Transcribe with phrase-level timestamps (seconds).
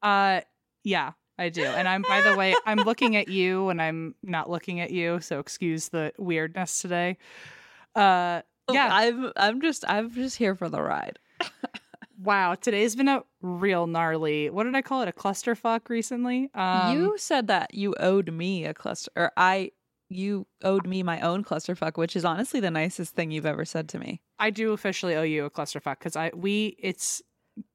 [0.00, 0.42] Uh
[0.84, 1.64] yeah, I do.
[1.64, 5.20] And I'm by the way, I'm looking at you and I'm not looking at you,
[5.20, 7.18] so excuse the weirdness today.
[7.96, 8.88] Uh yeah.
[8.92, 11.18] I'm I'm just I'm just here for the ride.
[12.22, 14.50] wow, today's been a real gnarly.
[14.50, 15.08] What did I call it?
[15.08, 16.50] A clusterfuck recently?
[16.54, 19.72] Um you said that you owed me a cluster or I
[20.08, 23.88] you owed me my own clusterfuck, which is honestly the nicest thing you've ever said
[23.90, 24.20] to me.
[24.38, 27.22] I do officially owe you a clusterfuck because I we it's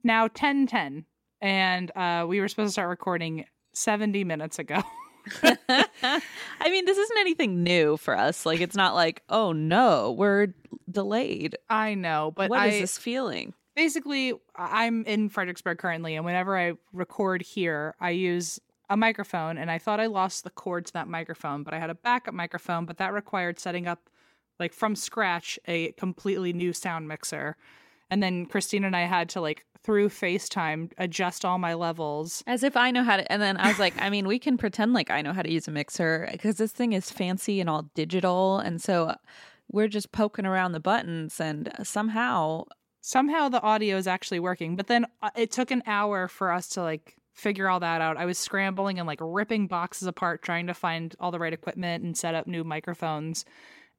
[0.03, 1.05] now ten ten
[1.41, 4.81] and uh we were supposed to start recording 70 minutes ago.
[5.43, 6.21] I
[6.69, 8.45] mean, this isn't anything new for us.
[8.45, 10.47] Like, it's not like, oh no, we're
[10.91, 11.57] delayed.
[11.69, 13.53] I know, but What I, is this feeling?
[13.75, 18.59] basically I'm in Fredericksburg currently, and whenever I record here, I use
[18.89, 21.89] a microphone, and I thought I lost the cord to that microphone, but I had
[21.89, 24.09] a backup microphone, but that required setting up
[24.59, 27.57] like from scratch a completely new sound mixer.
[28.09, 32.43] And then Christina and I had to like through FaceTime adjust all my levels.
[32.45, 33.31] As if I know how to.
[33.31, 35.51] And then I was like, I mean, we can pretend like I know how to
[35.51, 38.59] use a mixer because this thing is fancy and all digital.
[38.59, 39.15] And so
[39.71, 42.65] we're just poking around the buttons, and somehow
[43.05, 46.69] Somehow the audio is actually working, but then uh, it took an hour for us
[46.69, 48.17] to like figure all that out.
[48.17, 52.03] I was scrambling and like ripping boxes apart trying to find all the right equipment
[52.03, 53.43] and set up new microphones.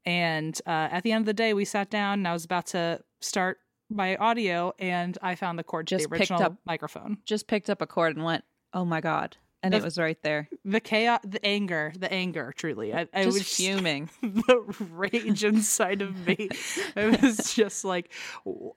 [0.07, 2.67] And uh, at the end of the day, we sat down and I was about
[2.69, 3.59] to start
[3.91, 7.19] my audio and I found the cord to Just the original up- microphone.
[7.25, 9.37] just picked up a cord and went, oh my God.
[9.65, 10.49] And it was right there.
[10.65, 12.95] The chaos, the anger, the anger, truly.
[12.95, 14.11] I, I was fuming.
[14.23, 14.61] the
[14.91, 16.49] rage inside of me.
[16.97, 18.13] It was just like,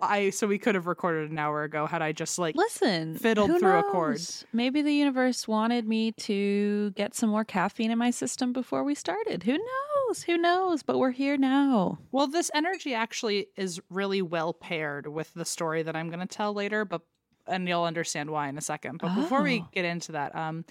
[0.01, 3.59] I, so we could have recorded an hour ago had I just like, Listen, fiddled
[3.59, 4.19] through a chord.
[4.53, 8.95] Maybe the universe wanted me to get some more caffeine in my system before we
[8.95, 9.43] started.
[9.43, 10.23] Who knows?
[10.23, 10.83] Who knows?
[10.83, 11.99] But we're here now.
[12.11, 16.25] Well, this energy actually is really well paired with the story that I'm going to
[16.25, 17.01] tell later, but
[17.47, 18.99] and you'll understand why in a second.
[19.01, 19.67] But before we Oh.
[19.71, 20.65] get into that, um,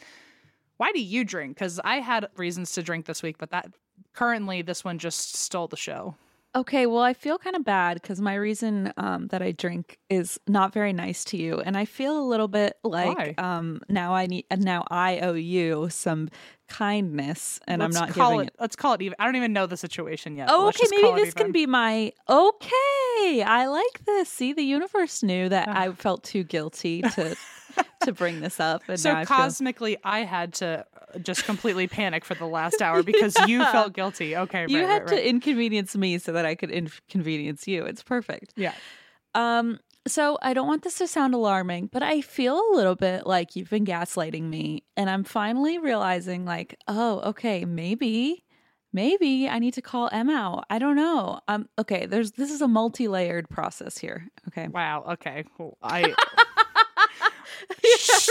[0.76, 1.56] why do you drink?
[1.56, 3.70] Because I had reasons to drink this week, but that
[4.12, 6.16] currently this one just stole the show.
[6.56, 10.40] Okay, well, I feel kind of bad because my reason um, that I drink is
[10.48, 14.24] not very nice to you, and I feel a little bit like um, now I
[14.24, 16.30] need and now I owe you some
[16.68, 19.16] kindness, and let's I'm not call giving it, Let's call it even.
[19.18, 20.48] I don't even know the situation yet.
[20.50, 20.86] Oh, okay.
[20.90, 23.42] Maybe it this can be my okay.
[23.42, 24.30] I like this.
[24.30, 27.36] See, the universe knew that I felt too guilty to
[28.04, 30.86] to bring this up, and So now I feel cosmically, I had to
[31.22, 34.36] just completely panic for the last hour because you felt guilty.
[34.36, 37.84] Okay, you right, had right, to inconvenience me so that I could inconvenience you.
[37.84, 38.52] It's perfect.
[38.56, 38.74] yeah.
[39.34, 43.26] Um, so I don't want this to sound alarming, but I feel a little bit
[43.26, 48.44] like you've been gaslighting me, and I'm finally realizing, like, oh, okay, maybe,
[48.92, 50.64] maybe I need to call Em out.
[50.70, 51.40] I don't know.
[51.48, 54.28] Um, okay, there's this is a multi-layered process here.
[54.48, 55.04] Okay, Wow.
[55.14, 55.44] Okay.
[55.56, 55.76] Cool.
[55.82, 56.14] I.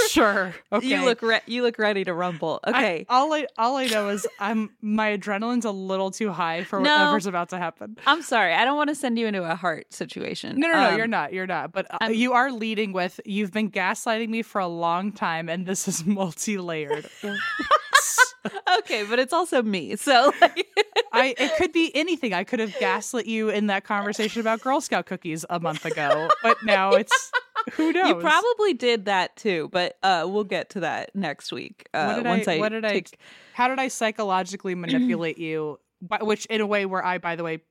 [0.09, 0.53] sure.
[0.71, 0.87] Okay.
[0.87, 2.59] you look re- you look ready to rumble.
[2.63, 6.63] I- Okay, all I all I know is I'm my adrenaline's a little too high
[6.63, 6.91] for No.
[6.93, 7.97] whatever's about to happen.
[8.05, 8.53] I'm sorry.
[8.53, 10.59] I don't want to send you into a heart situation.
[10.59, 11.31] No, no, no, Um, you're not.
[11.33, 11.71] You're not.
[11.71, 15.65] But uh, you are leading with you've been gaslighting me for a long time, and
[15.65, 17.09] this is multi-layered.
[18.79, 19.95] okay, but it's also me.
[19.95, 20.67] So like,
[21.11, 22.33] I it could be anything.
[22.33, 26.29] I could have gaslit you in that conversation about Girl Scout cookies a month ago,
[26.43, 27.31] but now it's
[27.73, 28.07] who knows.
[28.07, 31.87] you probably did that too, but uh, we'll get to that next week.
[31.93, 33.17] Uh, what did once I, I, what did take- I
[33.53, 35.79] how did I psychologically manipulate you?
[36.21, 37.61] Which in a way where I, by the way,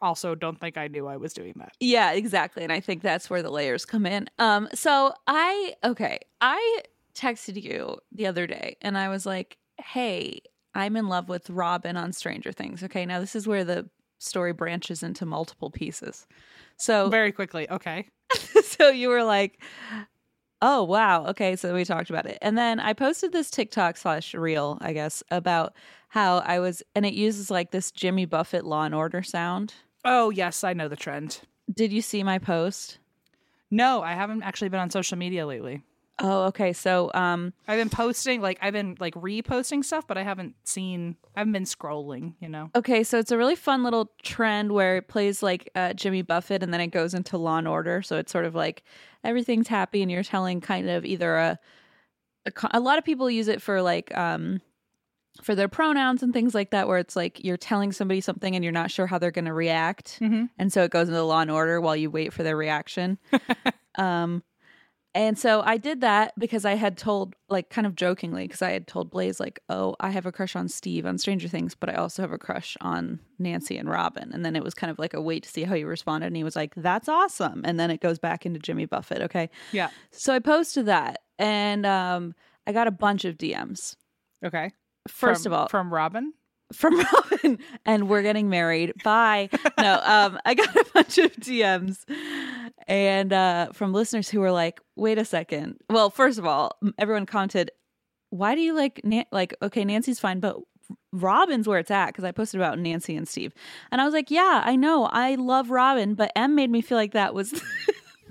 [0.00, 1.72] also don't think I knew I was doing that.
[1.80, 2.62] Yeah, exactly.
[2.62, 4.28] And I think that's where the layers come in.
[4.38, 6.80] Um, so I okay, I
[7.14, 10.40] texted you the other day and I was like, Hey,
[10.74, 12.82] I'm in love with Robin on Stranger Things.
[12.82, 13.88] Okay, now this is where the
[14.24, 16.26] story branches into multiple pieces.
[16.76, 17.68] So Very quickly.
[17.70, 18.08] Okay.
[18.64, 19.60] so you were like,
[20.62, 22.38] Oh wow, okay, so we talked about it.
[22.40, 25.74] And then I posted this TikTok slash reel, I guess, about
[26.08, 29.74] how I was and it uses like this Jimmy Buffett law and order sound.
[30.04, 31.40] Oh yes, I know the trend.
[31.72, 32.98] Did you see my post?
[33.70, 35.82] No, I haven't actually been on social media lately.
[36.20, 36.72] Oh, okay.
[36.72, 41.16] So, um, I've been posting like I've been like reposting stuff, but I haven't seen
[41.34, 42.70] I haven't been scrolling, you know.
[42.76, 46.62] okay, so it's a really fun little trend where it plays like uh, Jimmy Buffett,
[46.62, 48.00] and then it goes into Law and Order.
[48.02, 48.84] So it's sort of like
[49.24, 51.58] everything's happy, and you're telling kind of either a
[52.46, 54.60] a, a lot of people use it for like um
[55.42, 58.62] for their pronouns and things like that, where it's like you're telling somebody something and
[58.62, 60.48] you're not sure how they're going to react, Mhm.
[60.60, 63.18] and so it goes into Law and Order while you wait for their reaction.
[63.96, 64.44] um.
[65.16, 68.72] And so I did that because I had told, like, kind of jokingly, because I
[68.72, 71.88] had told Blaze, like, oh, I have a crush on Steve on Stranger Things, but
[71.88, 74.32] I also have a crush on Nancy and Robin.
[74.32, 76.26] And then it was kind of like a wait to see how he responded.
[76.26, 77.62] And he was like, that's awesome.
[77.64, 79.22] And then it goes back into Jimmy Buffett.
[79.22, 79.50] Okay.
[79.70, 79.90] Yeah.
[80.10, 82.34] So I posted that and um,
[82.66, 83.94] I got a bunch of DMs.
[84.44, 84.72] Okay.
[85.06, 86.32] First From- of all, from Robin.
[86.72, 88.92] From Robin, and we're getting married.
[89.02, 89.48] Bye.
[89.78, 92.04] No, um, I got a bunch of DMs
[92.86, 95.76] and uh, from listeners who were like, "Wait a second.
[95.90, 97.70] Well, first of all, everyone commented,
[98.30, 100.56] "Why do you like Nan- like okay, Nancy's fine, but
[101.12, 103.52] Robin's where it's at?" Because I posted about Nancy and Steve,
[103.90, 106.98] and I was like, "Yeah, I know, I love Robin, but M made me feel
[106.98, 107.60] like that was."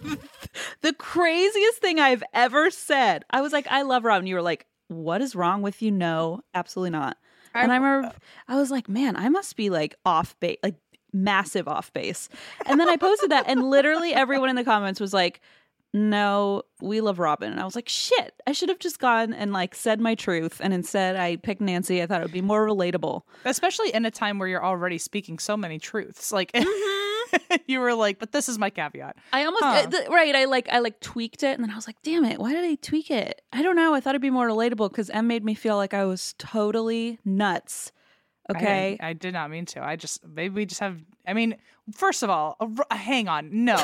[0.81, 3.23] the craziest thing I've ever said.
[3.29, 4.27] I was like, I love Robin.
[4.27, 5.91] You were like, what is wrong with you?
[5.91, 7.17] No, absolutely not.
[7.53, 8.13] And I remember
[8.47, 10.75] I was like, man, I must be like off base, like
[11.11, 12.29] massive off base.
[12.65, 15.41] And then I posted that, and literally everyone in the comments was like,
[15.95, 17.51] no, we love Robin.
[17.51, 20.59] And I was like, shit, I should have just gone and like said my truth.
[20.59, 22.01] And instead, I picked Nancy.
[22.01, 23.21] I thought it would be more relatable.
[23.45, 26.31] especially in a time where you're already speaking so many truths.
[26.31, 27.02] Like mm-hmm.
[27.67, 29.15] you were like, but this is my caveat.
[29.31, 29.69] I almost Huh.
[29.69, 30.35] uh, th- right.
[30.35, 32.39] I like I like tweaked it, and then I was like, "Damn it!
[32.39, 33.41] Why did I tweak it?
[33.51, 33.93] I don't know.
[33.93, 37.19] I thought it'd be more relatable because M made me feel like I was totally
[37.25, 37.91] nuts."
[38.51, 39.83] Okay, didn't- I, did not mean to.
[39.83, 40.97] I just maybe we just have.
[41.25, 41.55] I mean,
[41.95, 43.49] first of all, a r- hang on.
[43.51, 43.77] No,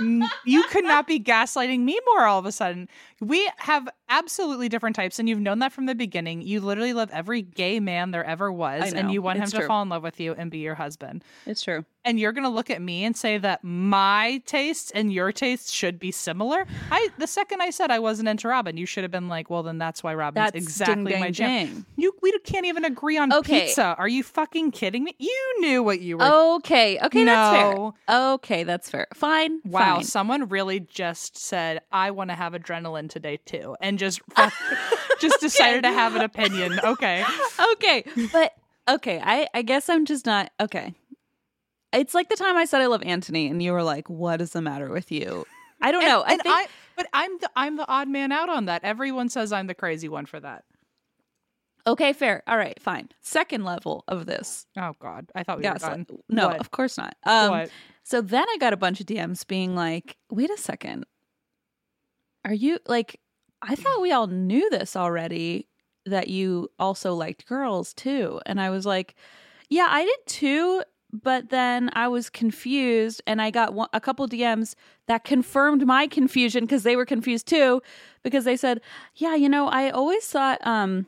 [0.44, 2.88] you could not be gaslighting me more all of a sudden.
[3.20, 6.42] We have absolutely different types, and you've known that from the beginning.
[6.42, 9.66] You literally love every gay man there ever was, and you want him It's to
[9.66, 11.24] fall in love with you and be your husband.
[11.46, 11.84] it's true.
[12.04, 15.98] and you're gonna look at me and say that my tastes and your tastes should
[15.98, 16.64] be similar.
[16.90, 19.62] I the second I said I wasn't into Robin, you should have been like, well,
[19.62, 21.48] then that's why Robin's That's exactly ding, my jam.
[21.48, 21.84] dang.
[21.96, 23.66] You we can't even agree on Okay.
[23.66, 23.94] pizza.
[23.98, 25.14] Are you fucking kidding me?
[25.18, 26.54] You knew what you were.
[26.54, 27.74] Okay, okay, that's fair.
[28.08, 29.06] Okay, that's fair.
[29.12, 29.60] Fine.
[29.64, 30.04] Wow, fine.
[30.04, 34.20] someone really just said I want to have adrenaline today too, and just
[35.20, 36.78] just decided to have an opinion.
[36.82, 37.24] Okay,
[37.72, 38.52] okay, but
[38.88, 39.20] okay.
[39.22, 40.94] I I guess I'm just not okay.
[41.92, 44.50] It's like the time I said I love Anthony, and you were like, "What is
[44.52, 45.44] the matter with you?"
[45.80, 46.22] I don't and, know.
[46.22, 48.84] I and think I, but I'm the I'm the odd man out on that.
[48.84, 50.64] Everyone says I'm the crazy one for that.
[51.86, 52.42] okay, fair.
[52.46, 53.08] All right, fine.
[53.22, 54.66] Second level of this.
[54.76, 56.06] Oh God, I thought we Yes, were done.
[56.28, 56.60] no, What?
[56.60, 57.14] of course not.
[57.24, 57.70] Um, what?
[58.04, 61.04] So then I got a bunch of DMs being like, wait a second.
[62.44, 63.20] Are you like,
[63.62, 65.68] I thought we all knew this already
[66.06, 68.40] that you also liked girls too.
[68.46, 69.14] And I was like,
[69.68, 70.82] yeah, I did too.
[71.10, 74.74] But then I was confused and I got a couple DMs
[75.06, 77.80] that confirmed my confusion because they were confused too.
[78.22, 78.80] Because they said,
[79.14, 81.06] yeah, you know, I always thought, um,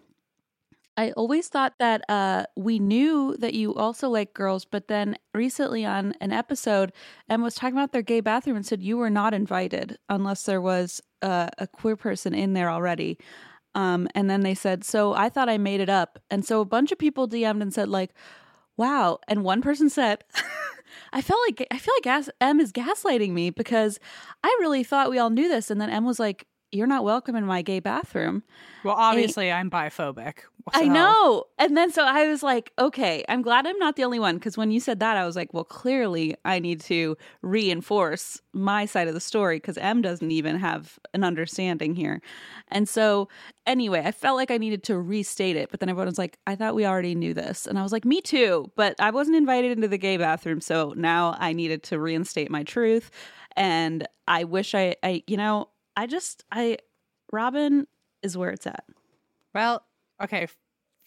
[0.96, 5.84] I always thought that uh, we knew that you also like girls, but then recently
[5.84, 6.92] on an episode,
[7.28, 10.60] Emma was talking about their gay bathroom and said you were not invited unless there
[10.60, 13.18] was uh, a queer person in there already.
[13.74, 16.64] Um, and then they said, so I thought I made it up, and so a
[16.64, 18.12] bunch of people DM'd and said like,
[18.76, 20.24] "Wow!" And one person said,
[21.12, 24.00] "I felt like I feel like M is gaslighting me because
[24.42, 27.36] I really thought we all knew this." And then M was like, you're not welcome
[27.36, 28.42] in my gay bathroom.
[28.84, 30.38] Well, obviously, I, am biphobic.
[30.72, 31.44] I know.
[31.58, 34.36] And then so I was like, okay, I'm glad I'm not the only one.
[34.36, 38.86] Because when you said that, I was like, well, clearly I need to reinforce my
[38.86, 42.22] side of the story because M doesn't even have an understanding here.
[42.68, 43.28] And so,
[43.66, 45.70] anyway, I felt like I needed to restate it.
[45.70, 47.66] But then everyone was like, I thought we already knew this.
[47.66, 48.70] And I was like, me too.
[48.76, 50.60] But I wasn't invited into the gay bathroom.
[50.60, 53.10] So now I needed to reinstate my truth.
[53.56, 56.78] And I wish I, I you know, I just, I,
[57.32, 57.86] Robin
[58.22, 58.84] is where it's at.
[59.54, 59.84] Well,
[60.22, 60.48] okay.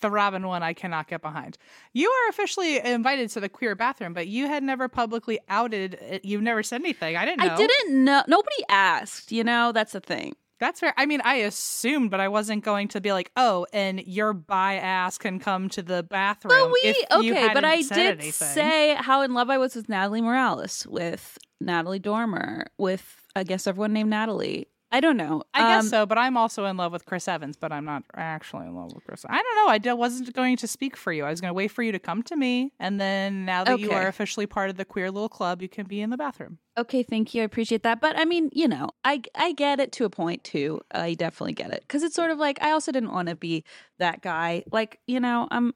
[0.02, 1.58] The Robin one I cannot get behind.
[1.94, 5.94] You are officially invited to the queer bathroom, but you had never publicly outed.
[5.94, 6.26] It.
[6.26, 7.16] You've never said anything.
[7.16, 7.54] I didn't know.
[7.54, 8.24] I didn't know.
[8.28, 9.32] Nobody asked.
[9.32, 10.34] You know, that's the thing.
[10.60, 10.94] That's fair.
[10.98, 14.76] I mean, I assumed, but I wasn't going to be like, oh, and your bi
[14.76, 16.52] ass can come to the bathroom.
[16.52, 18.32] Well, we okay, but I did anything.
[18.32, 23.68] say how in love I was with Natalie Morales, with Natalie Dormer, with I guess
[23.68, 24.68] everyone named Natalie.
[24.94, 25.42] I don't know.
[25.56, 28.04] I um, guess so, but I'm also in love with Chris Evans, but I'm not
[28.14, 29.26] actually in love with Chris.
[29.28, 29.92] I don't know.
[29.92, 31.26] I wasn't going to speak for you.
[31.26, 33.74] I was going to wait for you to come to me, and then now that
[33.74, 33.82] okay.
[33.82, 36.60] you are officially part of the queer little club, you can be in the bathroom.
[36.78, 37.42] Okay, thank you.
[37.42, 38.02] I appreciate that.
[38.02, 40.80] But I mean, you know, I I get it to a point too.
[40.92, 43.64] I definitely get it because it's sort of like I also didn't want to be
[43.98, 44.64] that guy.
[44.72, 45.74] Like, you know, I'm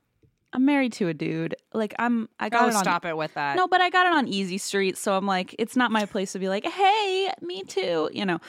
[0.54, 1.56] I'm married to a dude.
[1.74, 3.58] Like I'm I got oh, it on, stop it with that.
[3.58, 6.32] No, but I got it on easy street, so I'm like it's not my place
[6.32, 8.40] to be like, "Hey, me too," you know.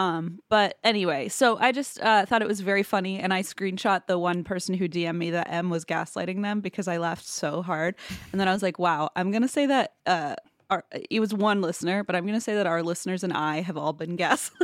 [0.00, 4.06] Um, but anyway, so I just uh, thought it was very funny, and I screenshot
[4.06, 7.60] the one person who DM'd me that M was gaslighting them because I laughed so
[7.60, 7.96] hard,
[8.32, 10.36] and then I was like, "Wow, I'm gonna say that." Uh,
[10.70, 13.76] our, it was one listener, but I'm gonna say that our listeners and I have
[13.76, 14.62] all been gaslit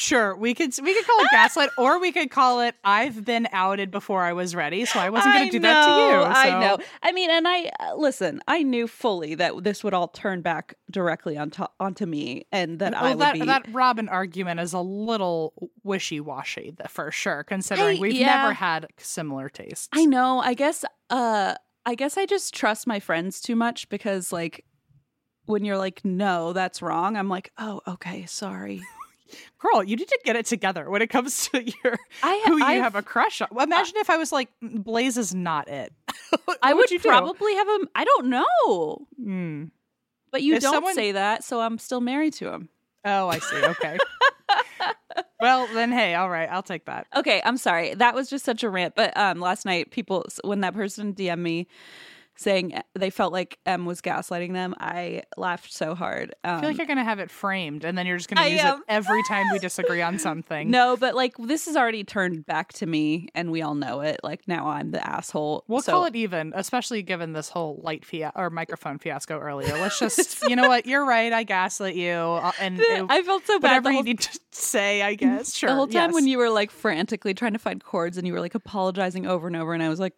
[0.00, 3.46] Sure, we could we could call it gaslight, or we could call it "I've been
[3.52, 6.22] outed before I was ready," so I wasn't going to do know, that to you.
[6.22, 6.56] So.
[6.56, 6.78] I know.
[7.02, 8.40] I mean, and I uh, listen.
[8.48, 12.92] I knew fully that this would all turn back directly onto onto me, and that
[12.92, 15.52] well, I would that, be that Robin argument is a little
[15.82, 17.44] wishy washy, for sure.
[17.44, 18.36] Considering I, we've yeah.
[18.36, 19.90] never had similar tastes.
[19.92, 20.40] I know.
[20.40, 20.82] I guess.
[21.10, 24.64] Uh, I guess I just trust my friends too much because, like,
[25.44, 28.80] when you're like, "No, that's wrong," I'm like, "Oh, okay, sorry."
[29.58, 32.64] Girl, you need to get it together when it comes to your I, who you
[32.64, 33.48] I've, have a crush on.
[33.50, 35.92] Well, imagine if I was like, Blaze is not it.
[36.62, 37.88] I would, would probably have him.
[37.94, 39.06] I don't know.
[39.20, 39.70] Mm.
[40.30, 40.94] But you if don't someone...
[40.94, 42.68] say that, so I'm still married to him.
[43.04, 43.56] Oh, I see.
[43.56, 43.98] Okay.
[45.40, 47.06] well, then, hey, all right, I'll take that.
[47.16, 47.94] Okay, I'm sorry.
[47.94, 48.94] That was just such a rant.
[48.94, 51.66] But um, last night, people, when that person DM me
[52.40, 54.74] saying they felt like M was gaslighting them.
[54.80, 56.34] I laughed so hard.
[56.42, 58.30] Um, I feel like um, you're going to have it framed and then you're just
[58.30, 58.78] going to use am.
[58.78, 60.70] it every time we disagree on something.
[60.70, 64.20] No, but like this has already turned back to me and we all know it.
[64.24, 65.64] Like now I'm the asshole.
[65.68, 65.92] We'll so.
[65.92, 69.74] call it even, especially given this whole light fia- or microphone fiasco earlier.
[69.74, 70.86] Let's just, you know what?
[70.86, 71.30] You're right.
[71.30, 72.10] I gaslit you.
[72.10, 73.68] Uh, and it, I felt so bad.
[73.68, 75.54] Whatever whole, you need to say, I guess.
[75.54, 75.68] Sure.
[75.68, 76.14] The whole time yes.
[76.14, 79.46] when you were like frantically trying to find chords and you were like apologizing over
[79.46, 80.14] and over, and I was like,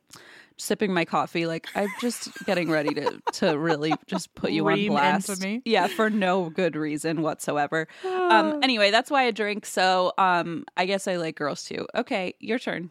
[0.62, 1.46] sipping my coffee.
[1.46, 5.44] Like I'm just getting ready to to really just put you Ream on blast.
[5.64, 7.88] Yeah, for no good reason whatsoever.
[8.04, 8.60] um.
[8.62, 9.66] Anyway, that's why I drink.
[9.66, 11.86] So um, I guess I like girls too.
[11.94, 12.90] Okay, your turn.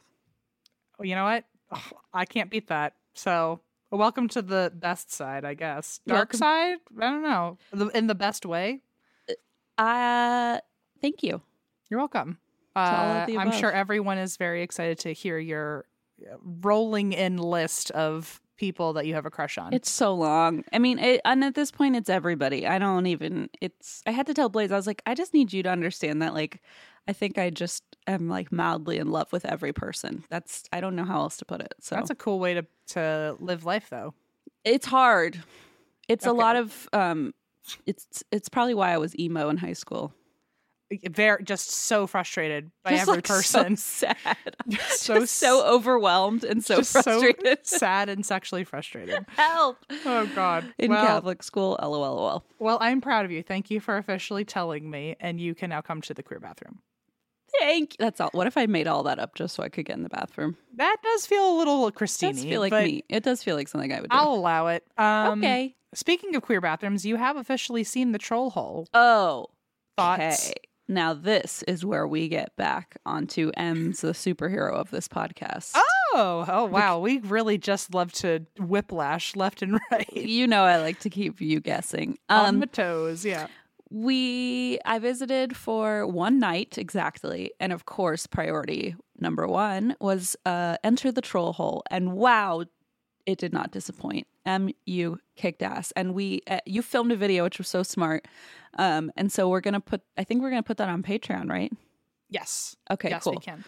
[0.97, 1.45] Well, you know what?
[1.71, 2.93] Oh, I can't beat that.
[3.13, 5.99] So welcome to the best side, I guess.
[6.05, 6.37] Dark welcome.
[6.37, 6.77] side?
[6.99, 7.57] I don't know.
[7.93, 8.81] In the best way.
[9.77, 10.59] Uh,
[11.01, 11.41] thank you.
[11.89, 12.37] You're welcome.
[12.75, 15.85] Uh, I'm sure everyone is very excited to hear your
[16.43, 19.73] rolling in list of people that you have a crush on.
[19.73, 20.63] It's so long.
[20.71, 22.67] I mean, it, and at this point, it's everybody.
[22.67, 23.49] I don't even.
[23.59, 24.03] It's.
[24.05, 24.71] I had to tell Blaze.
[24.71, 26.33] I was like, I just need you to understand that.
[26.33, 26.61] Like,
[27.07, 30.23] I think I just am like mildly in love with every person.
[30.29, 30.63] That's.
[30.71, 31.73] I don't know how else to put it.
[31.79, 34.13] So that's a cool way to to live life, though.
[34.63, 35.41] It's hard.
[36.07, 36.31] It's okay.
[36.31, 36.87] a lot of.
[36.93, 37.33] um
[37.85, 38.23] It's.
[38.31, 40.13] It's probably why I was emo in high school
[41.09, 43.77] very just so frustrated by just every like person.
[43.77, 44.55] So sad.
[44.89, 47.59] so so overwhelmed and so frustrated.
[47.63, 49.25] So sad and sexually frustrated.
[49.35, 49.77] Help.
[50.05, 50.73] Oh God.
[50.77, 51.77] In well, Catholic school.
[51.81, 52.43] LOL.
[52.59, 53.43] Well, I'm proud of you.
[53.43, 56.79] Thank you for officially telling me, and you can now come to the queer bathroom.
[57.59, 57.97] Thank you.
[57.99, 58.29] That's all.
[58.33, 60.57] What if I made all that up just so I could get in the bathroom?
[60.75, 62.29] That does feel a little Christine.
[62.29, 63.03] It does feel like me.
[63.09, 64.15] It does feel like something I would do.
[64.15, 64.85] I'll allow it.
[64.97, 65.75] Um, okay.
[65.93, 68.87] Speaking of queer bathrooms, you have officially seen the troll hole.
[68.93, 69.47] Oh.
[69.97, 70.49] Thoughts?
[70.49, 70.55] Okay.
[70.91, 75.71] Now, this is where we get back onto M's the superhero of this podcast.
[75.75, 76.99] Oh, oh wow.
[76.99, 80.11] We really just love to whiplash left and right.
[80.13, 82.17] You know, I like to keep you guessing.
[82.27, 83.47] Um, On my toes, yeah.
[83.89, 87.51] We, I visited for one night exactly.
[87.61, 91.83] And of course, priority number one was uh, Enter the Troll Hole.
[91.89, 92.65] And wow,
[93.25, 94.27] it did not disappoint.
[94.45, 98.27] M you kicked ass, and we uh, you filmed a video which was so smart.
[98.77, 100.01] Um, and so we're gonna put.
[100.17, 101.71] I think we're gonna put that on Patreon, right?
[102.29, 102.75] Yes.
[102.89, 103.33] Okay, yes, cool.
[103.33, 103.63] we can.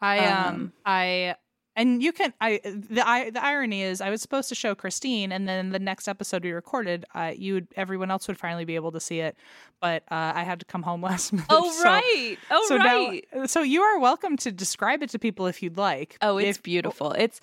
[0.00, 1.34] I um, Um, I
[1.76, 5.30] and you can I the I the irony is I was supposed to show Christine
[5.30, 8.74] and then the next episode we recorded uh you would everyone else would finally be
[8.74, 9.36] able to see it
[9.80, 12.36] but uh I had to come home last minute Oh so- right.
[12.50, 13.24] Oh so right.
[13.32, 16.58] now so you are welcome to describe it to people if you'd like Oh, it's
[16.58, 17.12] If- beautiful.
[17.12, 17.40] It's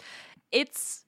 [0.51, 1.04] it's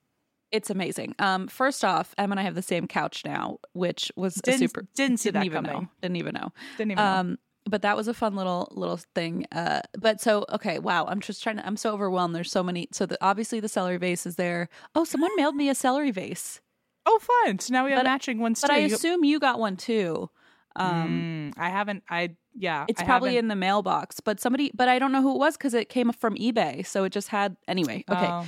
[0.51, 1.16] it's amazing.
[1.20, 4.60] Um, first off, Em and I have the same couch now, which was a Didn't-
[4.60, 4.88] super.
[4.96, 5.82] didn't see that even coming.
[5.84, 5.88] know.
[6.01, 6.51] Didn't even know.
[6.77, 7.12] didn't even know.
[7.20, 7.38] Um,
[7.70, 9.46] but that was a fun little little thing.
[9.51, 11.06] Uh, but so okay, wow.
[11.06, 11.66] I'm just trying to.
[11.68, 12.34] I'm so overwhelmed.
[12.34, 12.88] There's so many.
[12.94, 14.70] So the, obviously the celery vase is there.
[14.96, 16.62] Oh, someone mailed me a celery vase.
[17.06, 19.39] oh fun so now we have but- matching ones But too I You- assume you
[19.39, 20.30] got one too.
[20.75, 24.20] Um, Mm, I haven't I yeah it's I probably haven't- in the mailbox.
[24.22, 24.72] But somebody.
[24.74, 26.86] But I don't know who it was because it came from eBay.
[26.86, 28.06] So it just had anyway.
[28.10, 28.27] Okay.
[28.30, 28.46] Oh.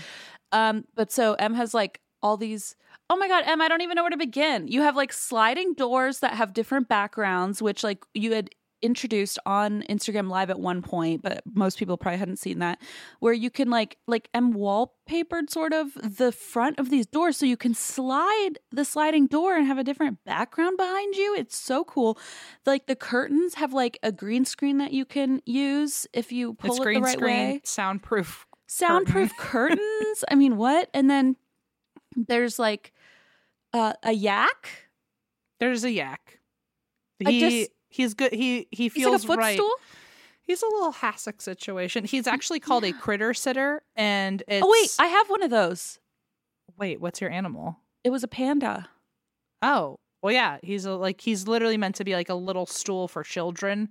[0.51, 2.75] Um, but so M has like all these.
[3.10, 4.68] Oh my god, Em, I don't even know where to begin.
[4.68, 8.50] You have like sliding doors that have different backgrounds, which like you had
[8.82, 12.79] introduced on Instagram Live at one point, but most people probably hadn't seen that.
[13.20, 17.46] Where you can like like M wallpapered sort of the front of these doors, so
[17.46, 21.36] you can slide the sliding door and have a different background behind you.
[21.36, 22.18] It's so cool.
[22.65, 26.72] Like the curtains have like a green screen that you can use if you pull
[26.72, 30.24] it's it green the right screen way soundproof soundproof curtains.
[30.30, 30.90] I mean, what?
[30.94, 31.36] And then
[32.16, 32.94] there's like
[33.74, 34.70] uh, a yak.
[35.60, 36.40] there's a yak
[37.20, 39.76] he just- he's good he he feels like a right footstool.
[40.44, 42.06] He's a little hassock situation.
[42.06, 46.00] He's actually called a critter sitter, and it's Oh wait, I have one of those.
[46.78, 47.00] wait.
[47.00, 47.78] What's your animal?
[48.04, 48.90] It was a panda.
[49.62, 50.58] Oh, well, yeah.
[50.64, 53.90] He's a, like he's literally meant to be like a little stool for children,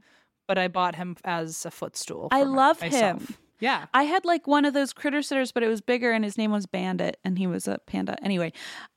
[0.49, 2.27] but I bought him as a footstool.
[2.33, 3.29] I love myself.
[3.29, 3.37] him.
[3.61, 6.39] Yeah, I had like one of those critter sitters, but it was bigger, and his
[6.39, 8.17] name was Bandit, and he was a panda.
[8.25, 8.53] Anyway,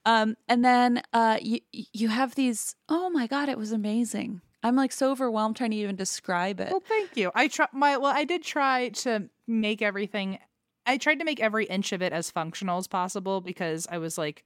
[0.06, 2.76] um, and then uh, you you have these.
[2.88, 4.42] Oh my god, it was amazing.
[4.64, 6.70] I'm like so overwhelmed trying to even describe it.
[6.70, 7.32] Well, thank you.
[7.34, 10.38] I try my well, I did try to make everything.
[10.86, 14.18] I tried to make every inch of it as functional as possible because I was
[14.18, 14.44] like,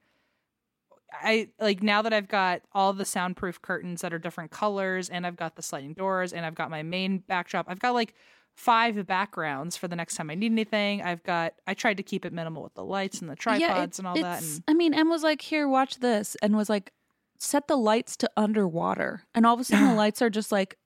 [1.12, 5.26] I like now that I've got all the soundproof curtains that are different colors, and
[5.28, 7.66] I've got the sliding doors, and I've got my main backdrop.
[7.70, 8.14] I've got like
[8.56, 11.02] five backgrounds for the next time I need anything.
[11.02, 11.54] I've got.
[11.68, 14.16] I tried to keep it minimal with the lights and the tripods it- and all
[14.16, 14.42] that.
[14.44, 16.92] And I mean, Em was like, "Here, watch this," and was like,
[17.38, 20.78] "Set the lights to underwater," and all of a sudden the lights are just like,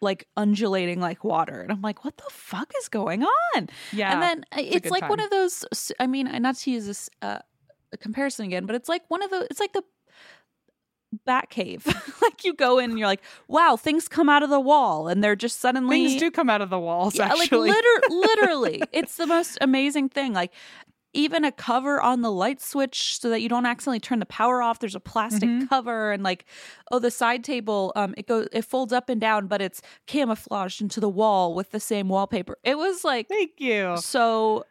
[0.00, 4.22] like undulating like water, and I'm like, "What the fuck is going on?" yeah, and
[4.22, 5.64] then uh, it's good like one of those.
[6.00, 7.38] I mean, not to use this uh,
[7.92, 9.46] a comparison again, but it's like one of the.
[9.50, 9.84] It's like the
[11.24, 11.86] bat cave.
[12.22, 15.22] like you go in and you're like, "Wow, things come out of the wall," and
[15.22, 17.16] they're just suddenly things do come out of the walls.
[17.16, 20.32] yeah, actually, like liter- literally, it's the most amazing thing.
[20.32, 20.52] Like
[21.14, 24.62] even a cover on the light switch so that you don't accidentally turn the power
[24.62, 24.78] off.
[24.78, 25.68] There's a plastic Mhm.
[25.68, 26.46] cover and like
[26.90, 30.80] oh the side table um it goes it folds up and down but it's camouflaged
[30.80, 32.56] into the wall with the same wallpaper.
[32.64, 33.98] It was like thank you.
[33.98, 34.64] so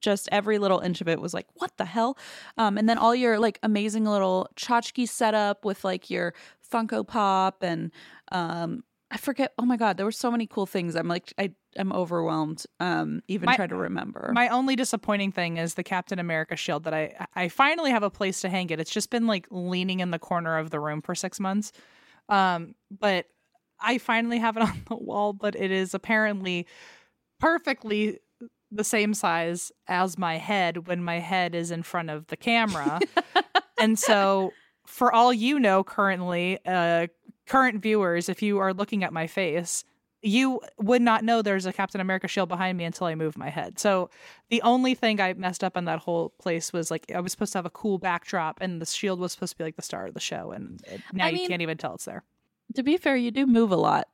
[0.00, 2.16] just every little inch of it was like what the hell
[2.56, 6.34] um and then all your like amazing little tchotchke setup with like your
[6.72, 7.90] funko pop and
[8.32, 11.50] um i forget oh my god there were so many cool things i'm like i
[11.78, 16.18] i'm overwhelmed um even My- try to remember My only disappointing thing is the Captain
[16.18, 18.80] America shield that I I finally have a place to hang it.
[18.80, 21.72] It's just been like leaning in the corner of the room for 6 months.
[22.28, 23.26] Um but
[23.80, 26.66] I finally have it on the wall, but it is apparently
[27.38, 28.18] perfectly
[28.70, 33.00] the same size as my head when my head is in front of the camera.
[33.78, 34.52] and so
[34.86, 37.06] for all you know currently uh
[37.46, 39.84] current viewers if you are looking at my face
[40.22, 43.50] you would not know there's a Captain America shield behind me until I move my
[43.50, 43.78] head.
[43.78, 44.10] So
[44.50, 47.52] the only thing I messed up on that whole place was like I was supposed
[47.52, 50.06] to have a cool backdrop, and the shield was supposed to be like the star
[50.06, 52.24] of the show, and now I you mean- can't even tell it's there.
[52.74, 54.08] to be fair you do move a lot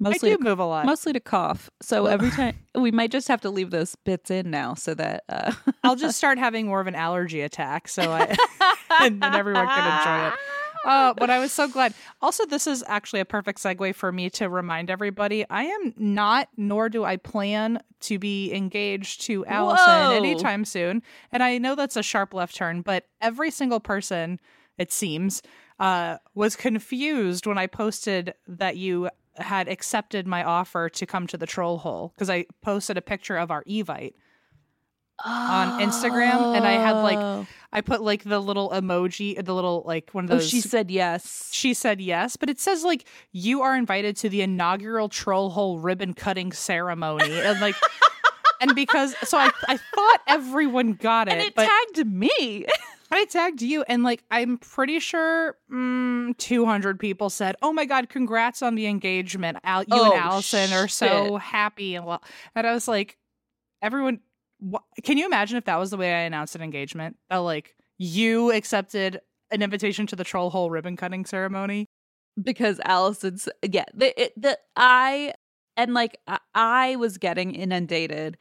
[0.00, 0.86] mostly I to, do move a lot.
[0.86, 4.50] mostly to cough so every time we might just have to leave those bits in
[4.50, 5.52] now so that uh
[5.84, 8.34] I'll just start having more of an allergy attack, so I
[9.00, 10.34] and then everyone can enjoy it.
[10.86, 11.92] Oh, but I was so glad.
[12.22, 16.48] Also, this is actually a perfect segue for me to remind everybody I am not,
[16.56, 20.16] nor do I plan to be engaged to Allison Whoa.
[20.16, 21.02] anytime soon.
[21.32, 24.40] And I know that's a sharp left turn, but every single person,
[24.78, 25.42] it seems,
[25.80, 31.36] uh, was confused when I posted that you had accepted my offer to come to
[31.38, 34.12] the troll hole because I posted a picture of our Evite
[35.24, 37.46] on Instagram, and I had, like, Oh.
[37.72, 40.48] I put like the little emoji, the little like one of oh those.
[40.48, 44.42] she said yes she said yes, but it says like you are invited to the
[44.42, 47.76] inaugural troll hole ribbon cutting ceremony, and like,
[48.60, 52.66] and because so I I thought everyone got it, and it but tagged me
[53.12, 58.08] I tagged you, and like I'm pretty sure mm, 200 people said, "Oh my god,
[58.08, 59.58] congrats on the engagement!
[59.64, 62.22] Al- you Oh, and Allison are so happy." And well,
[62.54, 63.16] and I was like,
[63.82, 64.20] everyone,
[64.62, 67.16] wh- can you imagine if that was the way I announced an engagement?
[67.30, 69.20] That like you accepted
[69.50, 71.86] an invitation to the troll hole ribbon cutting ceremony.
[72.40, 75.34] because Allison's yeah the it, the I
[75.76, 78.38] and like I, I was getting inundated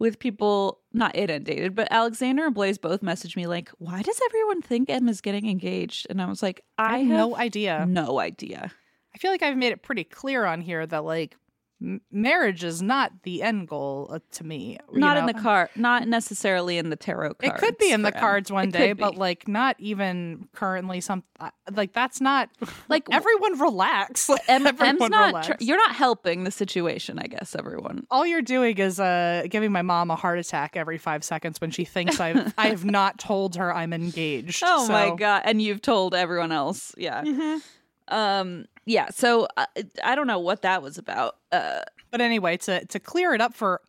[0.00, 4.62] with people not inundated but Alexander and Blaze both messaged me like why does everyone
[4.62, 7.86] think Emma's getting engaged and I was like I, I, have have no idea.
[7.88, 8.72] no idea
[9.14, 11.36] I feel like I've made it pretty clear on here that like
[11.82, 14.78] m- marriage is not the end goal uh, to me.
[14.92, 18.20] not in the card not necessarily in the tarot It could be in the Em.
[18.20, 21.00] cards one It day, but like not even currently.
[21.00, 22.48] Some uh, like that's not
[22.88, 24.28] like everyone relax.
[24.28, 25.46] Like, Em, everyone not relax.
[25.46, 29.72] tr- you're not helping the situation I guess everyone All you're doing is uh giving
[29.72, 33.18] my mom a heart attack every five seconds when she thinks I've I have not
[33.18, 34.62] told her I'm engaged.
[34.66, 37.60] oh my god and you've told everyone else yeah Mhm.
[38.10, 39.66] Um yeah so uh,
[40.04, 43.54] I don't know what that was about uh But anyway, to to clear it up
[43.54, 43.80] for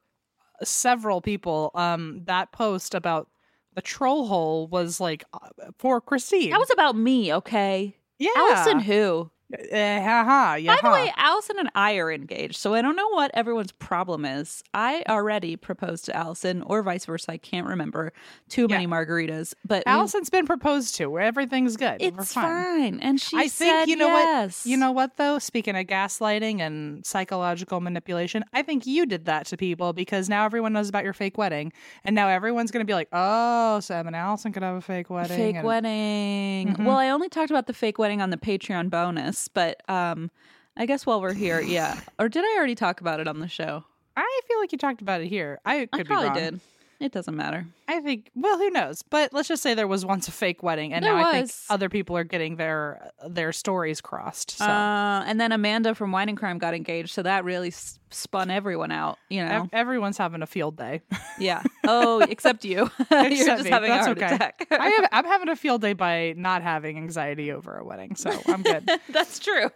[0.64, 3.28] several people, um, that post about
[3.74, 6.52] the troll hole was like uh, for Christine.
[6.52, 7.96] That was about me, okay?
[8.20, 8.30] yeah.
[8.38, 9.32] Allison who?
[9.54, 10.76] Uh, haha, yeah.
[10.76, 14.26] By the way, Allison and I are engaged, so I don't know what everyone's problem
[14.26, 14.64] is.
[14.74, 17.32] I already proposed to Allison, or vice versa.
[17.32, 18.14] I can't remember.
[18.50, 21.08] Too many margaritas, but we- Allison's been proposed to.
[21.08, 22.02] Where everything's good.
[22.02, 23.00] We're it's fine.
[23.02, 24.66] And she I think you know yes.
[24.66, 25.40] what you know what though.
[25.40, 30.46] Speaking of gaslighting and psychological manipulation, I think you did that to people because now
[30.46, 34.08] everyone knows about your fake wedding, and now everyone's going to be like, "Oh, Sam
[34.08, 36.76] and Allison could have a fake wedding." fake and- wedding.
[36.76, 36.86] Mhm.
[36.86, 40.32] Well, I only talked about the fake wedding on the Patreon bonus, but um,
[40.78, 42.00] I guess while we're here, yeah.
[42.20, 43.84] Or did I already talk about it on the show?
[44.16, 45.60] I feel like you talked about it here.
[45.66, 46.52] I could I probably be wrong.
[46.52, 46.60] did.
[47.02, 47.66] It doesn't matter.
[47.88, 48.30] I think.
[48.36, 49.02] Well, who knows?
[49.02, 51.52] But let's just say there was once a fake wedding, and There now I think
[51.70, 54.52] other people are getting their their stories crossed.
[54.52, 58.00] So Uh, and then Amanda from Wine and Crime got engaged, so that really s-
[58.12, 59.18] spun everyone out.
[59.30, 61.02] You know, ev- everyone's having a field day.
[61.40, 61.64] yeah.
[61.88, 62.90] Oh, except you.
[63.12, 63.70] You're just me.
[63.72, 64.36] having That's a heart okay.
[64.36, 64.68] attack.
[64.70, 68.30] I have, I'm having a field day by not having anxiety over a wedding, so
[68.48, 68.88] I'm good.
[69.10, 69.72] That's true.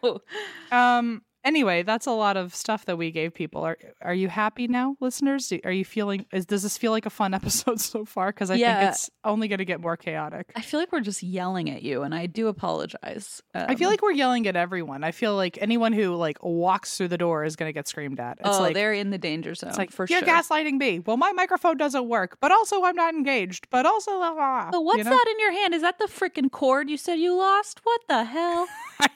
[0.71, 1.23] um.
[1.45, 3.63] Anyway, that's a lot of stuff that we gave people.
[3.63, 5.53] Are Are you happy now, listeners?
[5.63, 6.25] Are you feeling?
[6.33, 8.29] Is does this feel like a fun episode so far?
[8.29, 8.79] Because I Yeah.
[8.79, 10.51] think it's only going to get more chaotic.
[10.55, 13.43] I feel like we're just yelling at you, and I do apologize.
[13.53, 15.03] I feel Um, like we're yelling at everyone.
[15.03, 18.19] I feel like anyone who like walks through the door is going to get screamed
[18.19, 18.39] at.
[18.39, 20.17] It's oh, like they're in the danger zone it's like for sure.
[20.17, 20.35] you're sure.
[20.35, 20.99] gaslighting me.
[20.99, 23.67] Well, my microphone doesn't work, but also I'm not engaged.
[23.69, 25.11] But also, blah, blah, blah, Oh, what's you know?
[25.11, 25.75] that in your hand?
[25.75, 27.81] Is that the freaking cord you said you lost?
[27.83, 28.67] What the hell?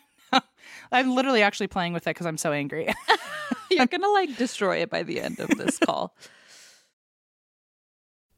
[0.91, 2.93] I'm literally actually playing with it because I'm so angry.
[3.71, 6.15] You're gonna like destroy it by the end of this call.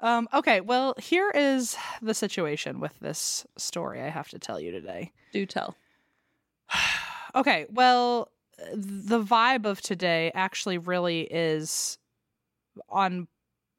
[0.00, 4.70] Um, okay, well, here is the situation with this story I have to tell you
[4.70, 5.12] today.
[5.32, 5.76] Do tell.
[7.34, 8.30] okay, well,
[8.74, 11.98] the vibe of today actually really is
[12.88, 13.26] on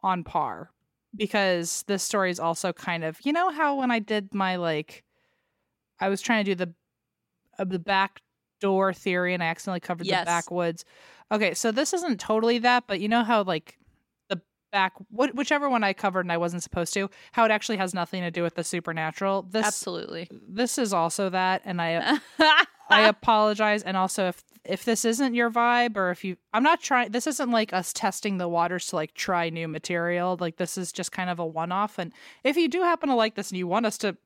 [0.02, 0.72] on par
[1.16, 5.04] because this story is also kind of you know how when I did my like
[6.00, 6.74] I was trying to do the
[7.58, 8.22] uh, the back
[8.62, 10.22] door theory and I accidentally covered Yes.
[10.22, 10.86] the backwoods.
[11.32, 13.78] Okay, so this isn't totally that, but you know how like
[14.72, 17.94] back wh- whichever one I covered and I wasn't supposed to, how it actually has
[17.94, 19.44] nothing to do with the supernatural.
[19.44, 20.28] This Absolutely.
[20.48, 22.20] this is also that and I
[22.90, 26.82] I apologize and also if if this isn't your vibe or if you I'm not
[26.82, 30.38] trying this isn't like us testing the waters to like try new material.
[30.40, 33.16] Like this is just kind of a one off and if you do happen to
[33.16, 34.18] like this and you want us to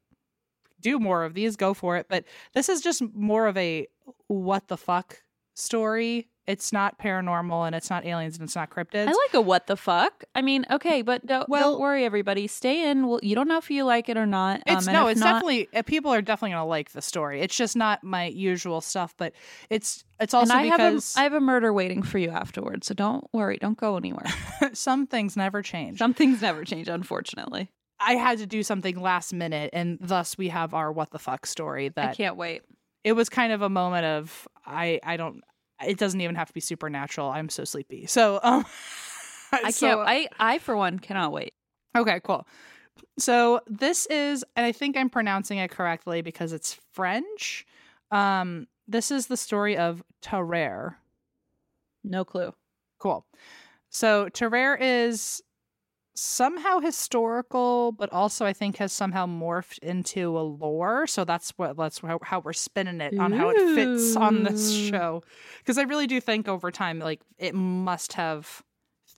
[0.83, 2.07] do more of these, go for it.
[2.09, 3.87] But this is just more of a
[4.27, 5.23] what the fuck
[5.55, 6.27] story.
[6.45, 9.07] It's not paranormal and it's not aliens and it's not cryptids.
[9.07, 10.25] I like a what the fuck.
[10.35, 12.47] I mean, okay, but don't, Well- don't worry, everybody.
[12.47, 13.07] Stay in.
[13.07, 14.61] Well, you don't know if you like it or not.
[14.67, 17.39] It's um, no, it's not- definitely uh, people are definitely gonna like the story.
[17.41, 19.33] It's just not my usual stuff, but
[19.69, 22.29] it's it's And also I have a, because I have a murder waiting for you
[22.29, 22.87] afterwards.
[22.87, 23.57] So don't worry.
[23.57, 24.25] Don't go anywhere.
[24.73, 25.97] some things never change.
[25.99, 27.69] Some things never change, unfortunately.
[27.99, 31.45] I had to do something last minute, and thus we have our what the fuck
[31.45, 31.87] story.
[31.89, 32.63] That I can't wait.
[33.05, 35.41] it was kind of a moment of I I don't.
[35.87, 37.29] It doesn't even have to be supernatural.
[37.29, 38.05] I'm so sleepy.
[38.05, 38.65] So um,
[39.51, 39.99] I can't.
[39.99, 41.53] I, I for one, cannot wait.
[41.95, 42.47] Okay, cool.
[43.17, 47.65] So this is, and I think I'm pronouncing it correctly because it's French.
[48.11, 50.95] Um, this is the story of Tarare.
[52.03, 52.53] No clue.
[52.99, 53.25] Cool.
[53.89, 55.41] So Tarare is
[56.15, 61.07] somehow historical, but also I think has somehow morphed into a lore.
[61.07, 64.71] So that's what that's how, how we're spinning it on how it fits on this
[64.73, 65.23] show.
[65.59, 68.61] Because I really do think over time, like it must have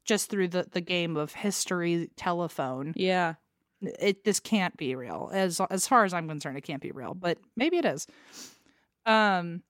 [0.06, 3.36] just through the the game of history telephone Yeah.
[3.82, 7.16] it this can't be real as as far as i'm concerned it can't be real
[7.16, 8.06] but maybe it is
[9.08, 9.64] um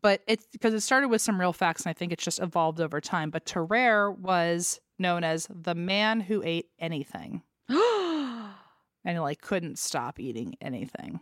[0.00, 2.80] but it's because it started with some real facts and i think it's just evolved
[2.80, 9.78] over time but Tarare was known as the man who ate anything and like couldn't
[9.78, 11.20] stop eating anything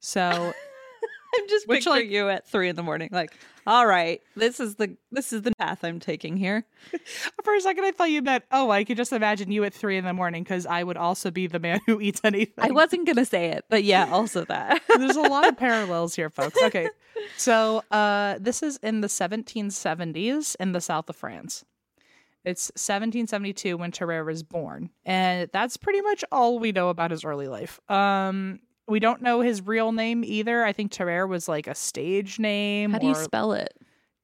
[0.00, 0.20] so
[1.38, 4.58] I'm just Which, picturing like- you at three in the morning, like, all right, this
[4.58, 6.64] is the this is the path I'm taking here.
[7.44, 9.96] for a second i thought you meant oh i could just imagine you at three
[9.98, 13.06] in the morning because i would also be the man who eats anything I wasn't
[13.06, 14.80] gonna say it, but yeah, also that.
[14.96, 16.56] There's a lot of parallels here, folks.
[16.62, 16.88] Okay.
[17.36, 21.64] So uh, this is in the 1770s in the south of France.
[22.46, 24.88] It's 1772 when Tarare was born.
[25.04, 27.80] And that's pretty much all we know about his early life.
[27.90, 30.64] Um, we don't know his real name either.
[30.64, 32.92] I think Tarare was like a stage name.
[32.92, 33.76] How do you spell it?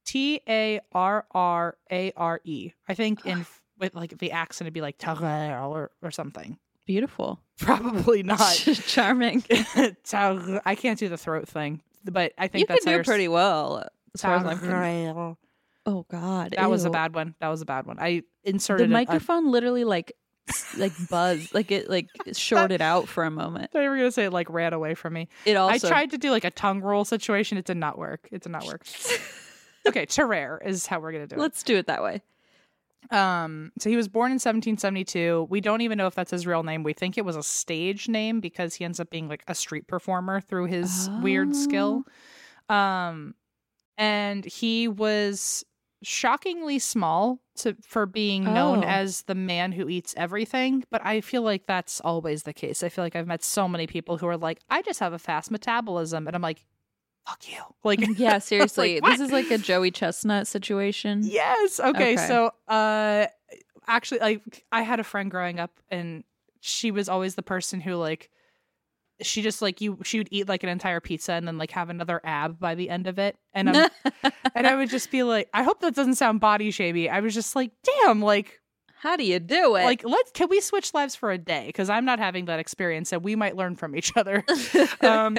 [0.04, 2.72] T A R R A R E.
[2.88, 3.44] I think in
[3.78, 6.58] with like the accent it'd be like Terrare or, or something.
[6.86, 8.52] Beautiful, Probably not.
[8.86, 9.42] charming.
[9.50, 13.88] I can't do the throat thing, but I think You that's can do pretty well.
[14.14, 15.36] As far as I'm concerned.
[15.84, 17.34] Oh God, That was a bad one.
[17.40, 17.98] That was a bad one.
[17.98, 20.12] I The inserted a- a- microphone literally like
[20.76, 23.70] like buzzed, like it like shorted out for a moment.
[23.74, 25.28] I were gonna say it like ran away from me.
[25.44, 27.58] It also I tried to do like a tongue roll situation.
[27.58, 28.28] It did not work.
[28.32, 28.84] It did not work.
[29.86, 31.40] okay, Tarare is how we're gonna do it.
[31.40, 32.22] Let's do it that way.
[33.10, 35.48] Um, so he was born in 1772.
[35.50, 36.82] We don't even know if that's his real name.
[36.82, 39.86] We think it was a stage name because he ends up being like a street
[39.88, 42.04] performer through his weird skill.
[42.68, 43.34] Um,
[43.98, 45.64] and he was
[46.02, 48.88] shockingly small to for being known Oh.
[48.88, 50.84] as the man who eats everything.
[50.90, 52.82] But I feel like that's always the case.
[52.82, 55.18] I feel like I've met so many people who are like, I just have a
[55.18, 56.64] fast metabolism, and I'm like,
[57.26, 57.58] fuck you.
[57.84, 61.22] Like, Yeah, seriously, Like, this is like a Joey Chestnut situation.
[61.24, 61.78] Yes.
[61.80, 61.88] Okay.
[62.14, 62.16] Okay.
[62.16, 63.26] So, uh,
[63.86, 66.24] actually, like, I had a friend growing up, and
[66.60, 68.30] she was always the person who, like,
[69.22, 69.98] she just like you.
[70.04, 72.88] She would eat like an entire pizza and then like have another ab by the
[72.88, 73.90] end of it, and I'm,
[74.54, 77.08] and I would just be like, I hope that doesn't sound body shamey.
[77.08, 78.60] I was just like, damn, like,
[79.00, 79.84] How do you do it?
[79.84, 83.12] like let's can we switch lives for a day because I'm not having that experience,
[83.12, 84.44] and we might learn from each other.
[85.00, 85.36] um,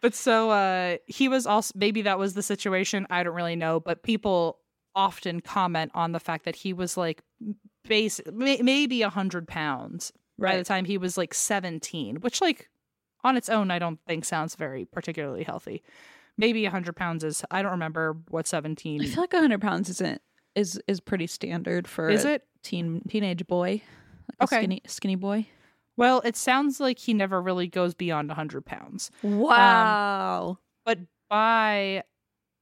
[0.00, 3.06] but so uh, he was also maybe that was the situation.
[3.10, 4.58] I don't really know, but people
[4.94, 7.22] often comment on the fact that he was like
[7.86, 10.52] base may, maybe a hundred pounds right.
[10.52, 12.70] by the time he was like seventeen, which like
[13.26, 15.82] on its own I don't think sounds very particularly healthy.
[16.38, 19.88] Maybe a hundred pounds is I don't remember what seventeen I feel like hundred pounds
[19.90, 20.20] isn't
[20.54, 22.42] is is pretty standard for is a it.
[22.62, 23.82] teen teenage boy,
[24.40, 24.56] like Okay.
[24.56, 25.46] a skinny skinny boy.
[25.98, 29.10] Well, it sounds like he never really goes beyond 100 pounds.
[29.22, 30.48] Wow.
[30.50, 30.98] Um, but
[31.30, 32.02] by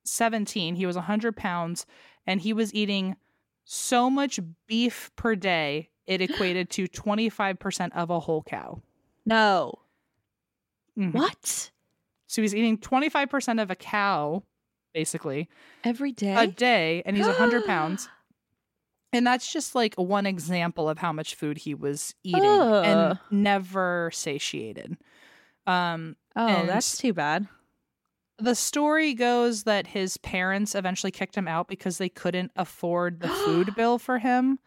[0.04, 1.84] 17, he was 100 pounds
[2.28, 3.16] and he was eating
[3.64, 8.80] so much beef per day, it equated to 25% of a whole cow.
[9.26, 9.74] no.
[10.98, 11.12] Mhm.
[11.12, 11.70] What?
[12.26, 14.42] So he's eating 25% of a cow
[14.92, 15.48] basically
[15.82, 16.34] Every day.
[16.34, 18.08] a day, and he's hundred pounds.
[19.12, 22.84] And that's just like one example of how much food he was eating Ugh.
[22.84, 24.96] and never satiated.
[25.66, 27.46] Um, oh, that's too bad.
[28.38, 33.28] the story goes that his parents eventually kicked him out because they couldn't afford the
[33.44, 34.58] food bill for him.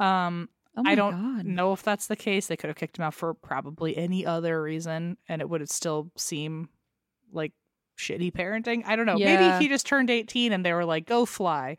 [0.00, 1.44] Um, Oh I don't God.
[1.46, 2.46] know if that's the case.
[2.46, 5.70] They could have kicked him out for probably any other reason, and it would have
[5.70, 6.68] still seem
[7.32, 7.52] like
[7.98, 8.82] shitty parenting.
[8.86, 9.16] I don't know.
[9.16, 9.50] Yeah.
[9.50, 11.76] Maybe he just turned 18 and they were like, go fly.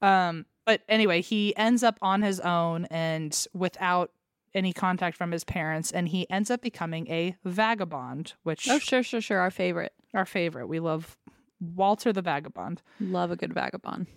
[0.00, 4.10] Um, but anyway, he ends up on his own and without
[4.54, 9.02] any contact from his parents, and he ends up becoming a vagabond, which Oh, sure,
[9.02, 9.38] sure, sure.
[9.38, 9.92] Our favorite.
[10.14, 10.66] our favorite.
[10.66, 11.16] We love
[11.60, 12.82] Walter the Vagabond.
[13.00, 14.08] Love a good vagabond.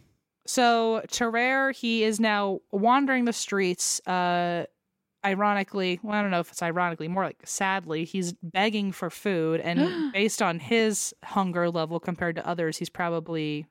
[0.46, 4.00] So Tarare, he is now wandering the streets.
[4.08, 4.66] Uh,
[5.26, 9.60] ironically, well, I don't know if it's ironically, more like sadly, he's begging for food,
[9.60, 13.66] and based on his hunger level compared to others, he's probably.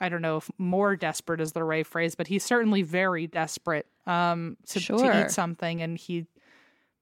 [0.00, 3.86] I don't know if more desperate is the right phrase, but he's certainly very desperate
[4.06, 5.82] um, to, to eat something.
[5.82, 6.24] And he,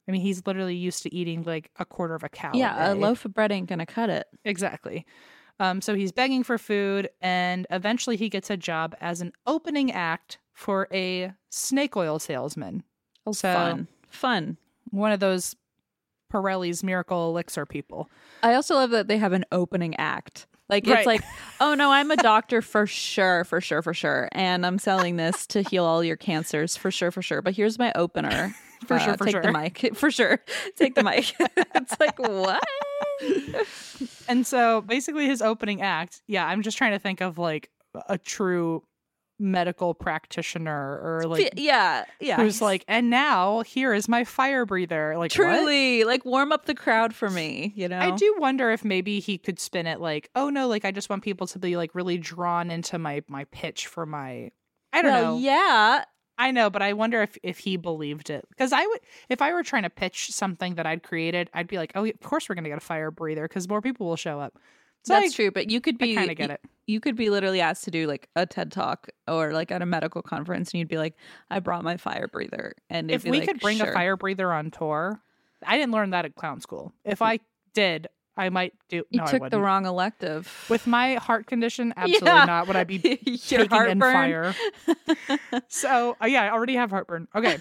[0.08, 2.52] I mean, he's literally used to eating like a quarter of a cow.
[2.54, 4.26] yeah, a loaf of bread ain't gonna cut it.
[4.46, 5.04] Exactly.
[5.58, 9.90] Um, so he's begging for food, and eventually he gets a job as an opening
[9.90, 12.82] act for a snake oil salesman.
[13.26, 14.56] Oh, So- fun, fun.
[14.90, 15.56] One of those
[16.32, 18.10] Pirelli's miracle elixir people.
[18.42, 20.46] I also love that they have an opening act.
[20.68, 20.98] Like Right.
[20.98, 21.22] it's like,
[21.60, 25.46] oh no, I'm a doctor for sure, for sure, for sure, and I'm selling this
[25.48, 27.40] to heal all your cancers for sure, for sure.
[27.42, 28.54] But here's my opener.
[28.86, 29.42] For sure, for take sure.
[29.42, 30.38] the mic for sure.
[30.76, 31.32] Take the mic.
[31.40, 32.62] it's like what?
[34.28, 37.70] And so basically his opening act, yeah, I'm just trying to think of like
[38.08, 38.82] a true
[39.38, 42.36] medical practitioner or like yeah, yeah.
[42.36, 45.14] who's like, and now here is my fire breather.
[45.16, 45.30] Like what?
[45.32, 47.72] truly like warm up the crowd for me.
[47.76, 50.84] You know, I do wonder if maybe he could spin it like, oh no, like
[50.84, 54.50] I just want people to be like really drawn into my my pitch for my
[54.92, 55.38] I don't well, know.
[55.38, 56.04] Yeah,
[56.38, 58.46] I know, but I wonder if if he believed it.
[58.48, 61.78] Because I would if I were trying to pitch something that I'd created, I'd be
[61.78, 64.40] like, Oh, of course we're gonna get a fire breather because more people will show
[64.40, 64.58] up.
[65.04, 65.50] So that's I, true.
[65.50, 66.60] But you could be kind of get it.
[66.86, 69.86] You could be literally asked to do like a TED talk or like at a
[69.86, 71.14] medical conference, and you'd be like,
[71.48, 74.52] "I brought my fire breather." And If we like, could bring "Sure." a fire breather
[74.52, 75.22] on tour,
[75.64, 76.92] I didn't learn that at clown school.
[77.04, 77.26] If mm.
[77.26, 77.40] I
[77.72, 80.66] did, I might do you no, I took the wrong elective.
[80.68, 82.44] With my heart condition, absolutely Yeah.
[82.44, 82.98] not would I be
[83.48, 84.54] taking in fire.
[85.68, 87.28] so uh, yeah, I already have heartburn.
[87.34, 87.58] Okay.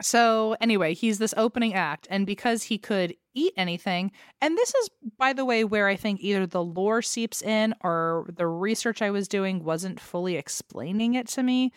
[0.00, 4.90] so anyway, he's this opening act, and because he could eat anything, and this is,
[5.18, 9.10] by the way, where I think either the lore seeps in or the research I
[9.10, 11.72] was doing wasn't fully explaining it to me.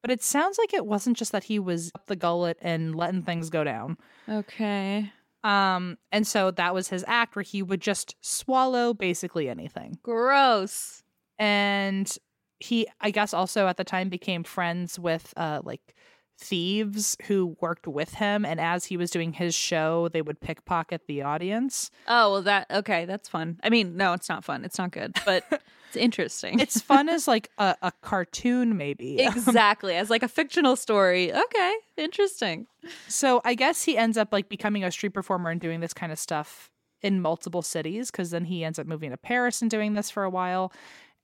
[0.00, 3.22] But it sounds like it wasn't just that he was up the gullet and letting
[3.24, 3.96] things go down.
[4.28, 5.10] Okay.
[5.44, 11.02] Um, and so that was his act where he would just swallow basically anything Gross.
[11.38, 12.16] and
[12.60, 15.94] he i guess also at the time became friends with uh like
[16.40, 21.06] thieves who worked with him and as he was doing his show they would pickpocket
[21.06, 23.04] the audience Oh well, that okay.
[23.04, 23.58] That's fun.
[23.62, 24.64] I mean, no, it's not fun.
[24.64, 25.44] It's not good, but
[25.88, 26.60] it's interesting.
[26.60, 31.32] it's fun as like a, a cartoon maybe exactly as like a fictional story.
[31.32, 32.66] Okay, interesting.
[33.08, 36.12] so i guess he ends up like becoming a street performer and doing this kind
[36.12, 36.70] of stuff
[37.02, 40.24] in multiple cities because then he ends up moving to paris and doing this for
[40.24, 40.72] a while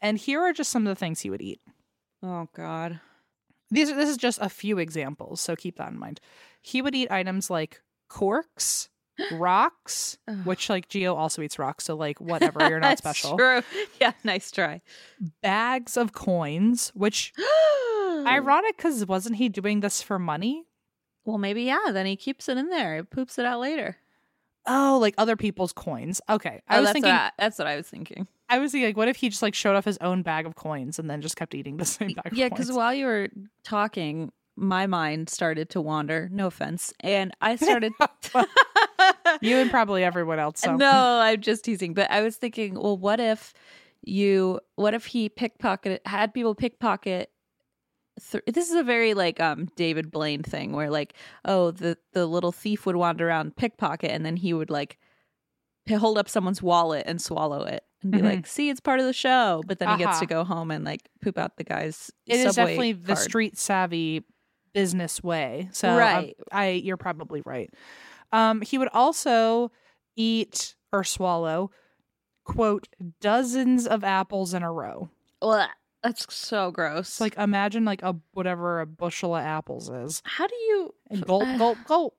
[0.00, 1.60] and here are just some of the things he would eat
[2.22, 3.00] Oh God.
[3.70, 6.20] these are, this is just a few examples, so keep that in mind.
[6.62, 8.88] He would eat items like corks,
[9.32, 13.36] rocks, which like Geo also eats rocks, so like whatever, you're not That's special.
[13.36, 13.62] True.
[14.00, 14.82] Yeah, nice try.
[15.42, 17.32] Bags of coins, which
[18.26, 20.64] ironic because wasn't he doing this for money?
[21.24, 21.90] well, maybe yeah.
[21.90, 22.96] Then he keeps it in there.
[22.96, 23.96] He poops it out later.
[24.66, 26.20] Oh, like other people's coins.
[26.28, 27.12] Okay, I oh, was that's thinking.
[27.12, 28.26] what I, that's what I was thinking.
[28.48, 30.54] I was thinking, like, what if he just like showed off his own bag of
[30.54, 32.32] coins and then just kept eating the same bag?
[32.32, 33.28] Yeah, because while you were
[33.62, 36.28] talking, my mind started to wander.
[36.32, 37.92] No offense, and I started.
[39.40, 40.60] you and probably everyone else.
[40.60, 40.76] So.
[40.76, 41.94] No, I'm just teasing.
[41.94, 43.52] But I was thinking, well, what if
[44.02, 44.60] you?
[44.76, 46.00] What if he pickpocketed?
[46.06, 47.30] Had people pickpocket?
[48.30, 52.26] Th- this is a very like um David Blaine thing where like oh the the
[52.26, 54.98] little thief would wander around pickpocket and then he would like
[55.88, 58.22] hold up someone's wallet and swallow it and be Mhm.
[58.24, 60.84] like see it's part of the show but then he gets to go home and
[60.84, 64.22] like poop out the guy's It is definitely the street savvy
[64.72, 65.68] business way.
[65.72, 66.36] So um, Right.
[66.52, 67.68] I you're probably right.
[68.34, 69.70] Um, he would also
[70.16, 71.70] eat or swallow
[72.44, 72.88] quote
[73.20, 75.08] dozens of apples in a row.
[75.40, 75.68] Ugh,
[76.02, 80.20] that's so gross It's like imagine like a whatever a bushel of apples is.
[80.24, 82.16] how do you And gulp, gulp, gulp.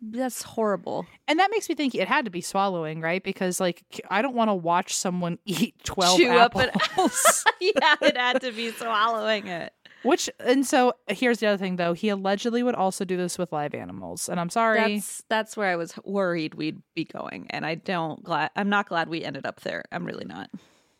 [0.00, 1.06] that's horrible.
[1.26, 3.22] And that makes me think it had to be swallowing, right?
[3.24, 7.44] Because like I don't want to watch someone eat twelve Chew up an- apples.
[7.60, 9.72] yeah, it had to be swallowing it.
[10.04, 11.94] Which and so here's the other thing though.
[11.94, 14.28] He allegedly would also do this with live animals.
[14.28, 14.96] And I'm sorry.
[14.96, 18.50] That's that's where I was worried we'd be going, and I don't glad.
[18.54, 19.84] I'm not glad we ended up there.
[19.90, 20.50] I'm really not.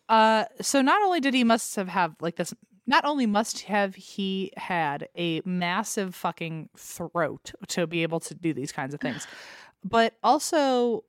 [0.09, 2.53] Uh so not only did he must have have like this
[2.87, 8.53] not only must have he had a massive fucking throat to be able to do
[8.53, 9.27] these kinds of things,
[9.83, 11.03] but also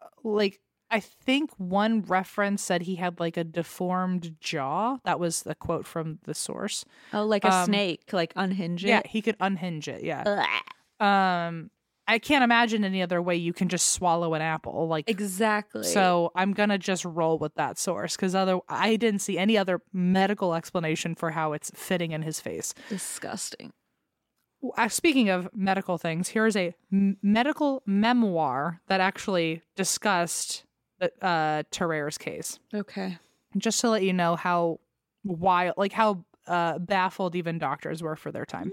[0.00, 0.60] uh, like
[0.92, 4.98] I think one reference said he had like a deformed jaw.
[5.04, 6.84] That was the quote from the source.
[7.12, 10.04] Oh, like a Um, snake, like unhinge Yeah, he could unhinge it.
[10.04, 10.22] Yeah.
[10.26, 11.04] Ugh.
[11.04, 11.70] Um
[12.08, 14.86] I can't imagine any other way you can just swallow an apple.
[14.88, 15.84] Like Exactly.
[15.84, 19.80] so I'm gonna just roll with that source because other I didn't see any other
[19.92, 22.74] medical explanation for how it's fitting in his face.
[22.88, 23.72] disgusting.
[24.76, 30.64] Uh, Speaking of medical things, here's a m- medical memoir that actually discussed
[31.20, 32.58] uh, Tarare's case.
[32.74, 33.18] Okay.
[33.56, 34.80] Just to let you know how
[35.24, 38.72] wild, like how uh, baffled even doctors were for their time.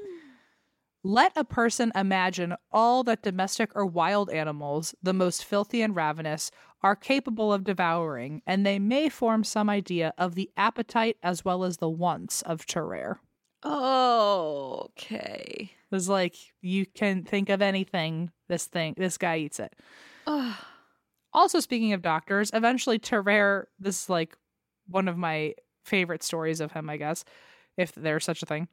[1.04, 6.52] Let a person imagine all that domestic or wild animals, the most filthy and ravenous,
[6.82, 11.64] are capable of devouring, and they may form some idea of the appetite as well
[11.64, 13.20] as the wants of Tarare.
[13.64, 15.72] Okay.
[15.72, 19.74] It was like you can think of anything, this thing, this guy eats it.
[21.34, 24.36] Also, speaking of doctors, eventually Tarare, this is like
[24.88, 25.54] one of my
[25.84, 27.24] favorite stories of him, I guess,
[27.78, 28.68] if there's such a thing.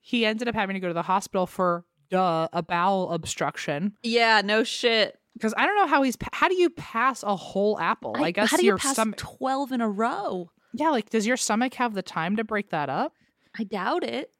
[0.00, 3.94] He ended up having to go to the hospital for duh, a bowel obstruction.
[4.02, 4.40] Yeah.
[4.44, 5.18] No shit.
[5.34, 8.14] Because I don't know how he's, pa- how do you pass a whole apple?
[8.16, 10.50] I, guess how do you your pass stomach, twelve in a row?
[10.74, 13.12] yeah, like does your stomach have the time to break that up?
[13.58, 14.30] I doubt it.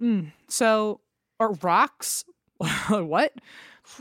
[0.00, 0.32] Mm.
[0.48, 1.00] So,
[1.40, 2.24] or rocks?
[2.88, 3.32] what?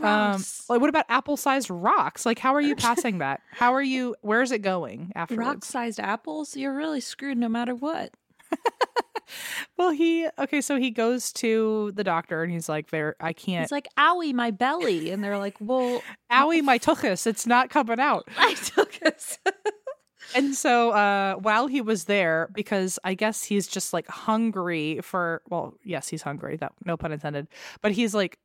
[0.02, 2.26] Um, like what about apple-sized rocks?
[2.26, 3.42] Like, how are you passing that?
[3.52, 4.16] How are you?
[4.22, 6.56] Where is it going after Rock-sized apples.
[6.56, 8.14] You're really screwed no matter what.
[9.78, 10.62] Well, he okay.
[10.62, 14.34] So he goes to the doctor and he's like, "There, I can't." It's like, owie,
[14.34, 15.12] my belly.
[15.12, 18.28] And they're like, well, Owie, my tuchus, it's not coming out.
[18.38, 19.40] I took us.
[20.36, 25.42] And so, uh, while he was there, because I guess he's just like hungry for,
[25.50, 26.58] well, yes, he's hungry.
[26.58, 27.48] That no pun intended.
[27.82, 28.38] But he's like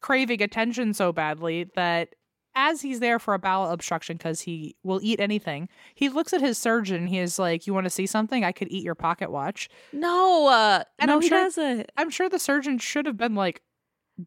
[0.00, 2.14] craving attention so badly that
[2.56, 6.40] as he's there for a bowel obstruction, because he will eat anything, he looks at
[6.40, 7.08] his surgeon.
[7.08, 8.44] He is like, "You want to see something?
[8.44, 11.90] I could eat your pocket watch." no, uh, And no, I'm he sure- doesn't.
[11.96, 13.62] I'm sure the surgeon should have been like,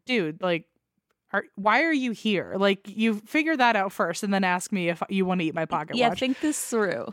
[0.04, 0.66] dude, like,
[1.32, 2.54] are, why are you here?
[2.58, 5.54] Like, you figure that out first and then ask me if you want to eat
[5.54, 6.20] my pocket Yeah, watch.
[6.20, 7.06] Yeah, think this through.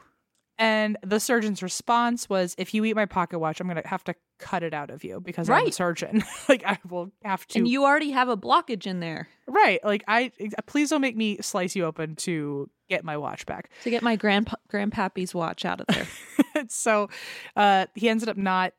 [0.57, 4.03] And the surgeon's response was, if you eat my pocket watch, I'm going to have
[4.05, 5.73] to cut it out of you because I'm a Right.
[5.73, 6.23] surgeon.
[6.49, 7.59] like, I will have to.
[7.59, 9.83] And you already have a blockage in there right.
[9.83, 10.31] Like, I,
[10.65, 13.69] please don't make me slice you open to get my watch back.
[13.83, 16.07] to get my grandpa grandpappy's watch out of there.
[16.69, 17.09] so,
[17.55, 18.73] uh, he ended up not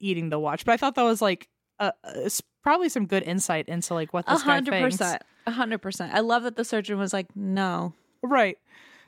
[0.00, 3.68] eating the watch, but I thought that was like, uh, it's probably some good insight
[3.68, 4.96] into like what this guy hundred thinks.
[4.98, 5.22] percent.
[5.46, 6.12] A hundred percent.
[6.14, 7.94] I love that the surgeon was like, no.
[8.22, 8.58] Right.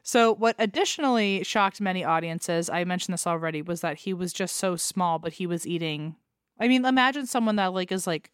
[0.06, 4.56] So, what additionally shocked many audiences, I mentioned this already, was that he was just
[4.56, 6.16] so small, but he was eating.
[6.60, 8.30] I mean, imagine someone that like is like,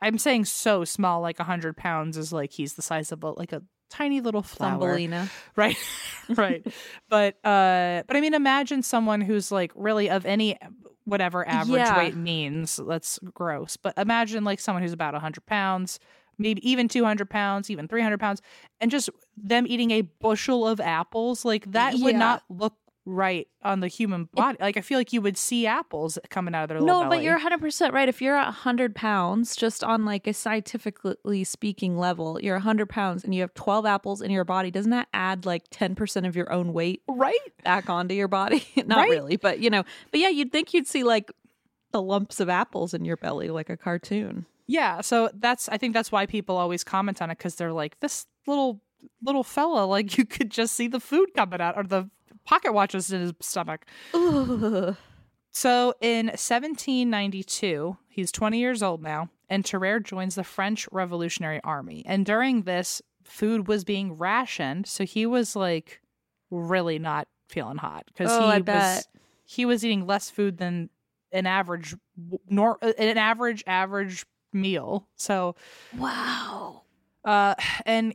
[0.00, 3.30] I'm saying so small, like a hundred pounds is like he's the size of a
[3.32, 5.28] like a tiny little flower, Thumbelina.
[5.56, 5.76] right?
[6.36, 6.64] right.
[7.08, 10.56] But uh, but I mean, imagine someone who's like really of any
[11.04, 11.96] whatever average Yeah.
[11.96, 12.78] weight means.
[12.86, 13.76] That's gross.
[13.76, 15.98] But imagine like someone who's about a hundred pounds,
[16.38, 18.40] maybe even two hundred pounds, even three hundred pounds,
[18.80, 19.10] and just
[19.42, 21.44] them eating a bushel of apples.
[21.44, 22.74] Like that would not look
[23.10, 24.58] right on the human body.
[24.60, 27.22] like I feel like you would see apples coming out of their No, little but
[27.22, 28.06] you're 100% right.
[28.06, 33.34] If you're 100 pounds, just on like a scientifically speaking level, you're 100 pounds and
[33.34, 36.74] you have 12 apples in your body, doesn't that add like 10% of your own
[36.74, 37.38] weight right.
[37.64, 38.66] back onto your body?
[38.84, 39.10] Not Right.
[39.10, 41.30] really, but you know, but yeah, you'd think you'd see like
[41.92, 44.44] the lumps of apples in your belly like a cartoon.
[44.66, 47.98] Yeah, so that's I think that's why people always comment on it because they're like
[48.00, 48.82] this little
[49.22, 52.10] little fella, like you could just see the food coming out or the
[52.44, 53.84] pocket watches in his stomach.
[55.50, 62.02] So in 1792, he's 20 years old now, and Tarare joins the French Revolutionary Army.
[62.06, 66.00] And during this, food was being rationed, so he was like
[66.50, 69.08] really not feeling hot because Oh, he was
[69.44, 70.90] he was eating less food than
[71.32, 71.94] an average
[72.48, 75.08] nor an average average meal.
[75.16, 75.56] So
[75.96, 76.82] Wow.
[77.24, 78.14] uh, and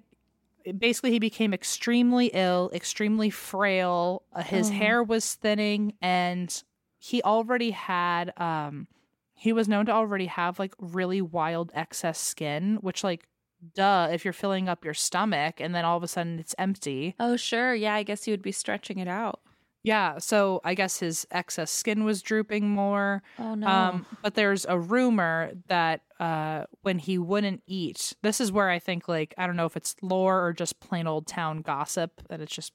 [0.77, 4.23] basically, he became extremely ill, extremely frail.
[4.33, 4.71] Uh, his Oh.
[4.71, 6.63] hair was thinning, and
[6.99, 8.87] he already had um,
[9.35, 13.27] he was known to already have like really wild excess skin, which like
[13.75, 17.15] duh, if you're filling up your stomach and then all of a sudden it's empty.
[17.19, 17.73] Oh, sure.
[17.73, 19.41] Yeah, I guess you would be stretching it out.
[19.83, 23.21] Yeah, so I guess his excess skin was drooping more.
[23.37, 23.67] Oh no.
[23.67, 28.79] Um, but there's a rumor that uh, when he wouldn't eat, this is where I
[28.79, 32.39] think like I don't know if it's lore or just plain old town gossip that
[32.39, 32.71] it's just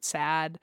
[0.00, 0.60] sad,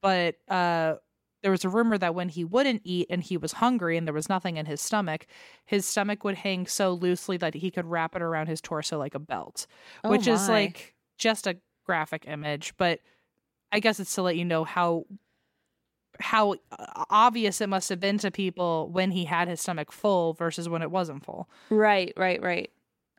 [0.00, 0.94] but uh,
[1.42, 4.14] there was a rumor that when he wouldn't eat and he was hungry and there
[4.14, 5.26] was nothing in his stomach,
[5.66, 9.14] his stomach would hang so loosely that he could wrap it around his torso like
[9.14, 9.66] a belt,
[10.04, 13.00] Oh, which is like just a graphic image, but
[13.72, 15.04] I guess it's to let you know how
[16.20, 20.32] how uh, obvious it must have been to people when he had his stomach full
[20.34, 21.48] versus when it wasn't full.
[21.70, 22.70] right, right, right.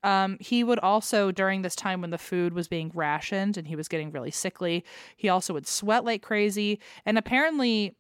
[0.04, 3.76] Um, he would also, during this time when the food was being rationed and he
[3.76, 4.86] was getting really sickly,
[5.18, 6.80] he also would sweat like crazy.
[7.06, 7.96] And apparently,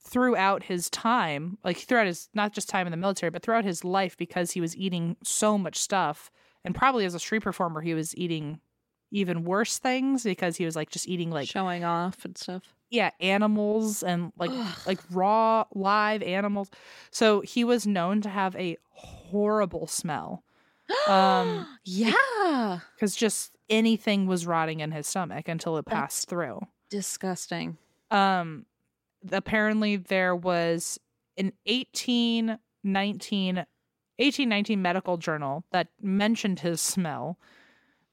[0.00, 3.84] throughout his time, like throughout his not just time in the military, but throughout his
[3.84, 6.30] life, because he was eating so much stuff,
[6.64, 8.60] and probably as a street performer, he was eating
[9.14, 12.74] even worse things because he was like just eating like Showing off and stuff.
[12.90, 14.50] yeah animals and like
[14.86, 16.68] like raw live animals
[17.10, 20.42] so he was known to have a horrible smell
[21.08, 22.80] um yeah.
[22.94, 26.60] because just anything was rotting in his stomach until it passed through
[26.90, 27.78] Disgusting.
[28.10, 28.66] um
[29.32, 30.98] apparently there was
[31.38, 33.56] an 1819
[34.16, 37.38] 1819 medical journal that mentioned his smell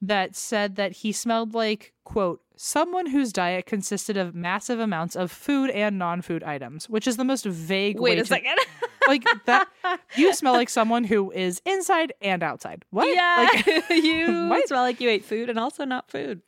[0.02, 5.32] that said that he smelled like quote someone whose diet consisted of massive amounts of
[5.32, 8.56] food and non-food items which is the most vague Wait way a to- second.
[9.08, 9.68] like that
[10.16, 13.48] you smell like someone who is inside and outside what Yeah.
[13.66, 14.68] like you What?
[14.68, 16.42] smell like you ate food and also not food.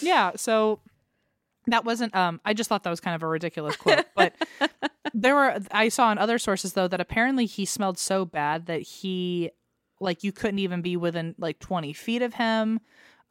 [0.00, 0.80] yeah so
[1.66, 4.34] that wasn't um i just thought that was kind of a ridiculous quote but
[5.12, 8.80] there were i saw in other sources though that apparently he smelled so bad that
[8.80, 9.50] he
[10.00, 12.80] like you couldn't even be within like 20 feet of him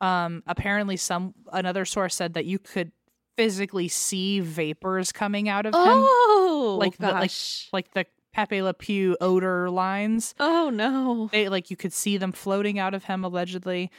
[0.02, 2.92] um apparently some another source said that you could
[3.36, 7.70] physically see vapors coming out of him Oh, like the like gosh.
[7.72, 11.30] like the pepe le pew odor lines oh no.
[11.32, 13.90] they like you could see them floating out of him allegedly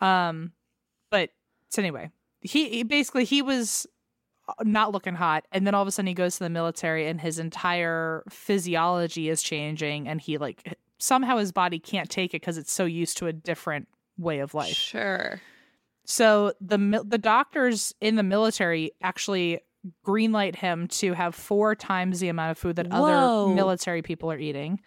[0.00, 0.52] um
[1.10, 1.30] but
[1.68, 2.10] so anyway
[2.40, 3.86] he, he basically he was
[4.48, 7.06] uh, not looking hot and then all of a sudden he goes to the military
[7.06, 12.40] and his entire physiology is changing and he like somehow his body can't take it
[12.40, 15.40] because it's so used to a different way of life Sure.
[16.04, 19.60] so the the doctors in the military actually
[20.06, 23.46] greenlight him to have four times the amount of food that Whoa.
[23.46, 24.80] other military people are eating.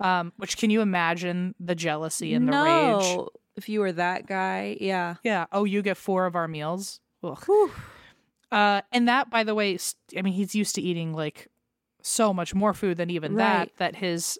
[0.00, 2.98] Um, which can you imagine the jealousy and the no.
[2.98, 3.28] rage?
[3.56, 5.14] If you were that guy, yeah.
[5.22, 5.46] Yeah.
[5.52, 6.98] Oh, you get four of our meals.
[7.22, 7.70] Ugh.
[8.50, 9.78] Uh, and that, by the way,
[10.16, 11.46] I mean he's used to eating like
[12.02, 13.70] so much more food than even that.
[13.78, 14.38] That his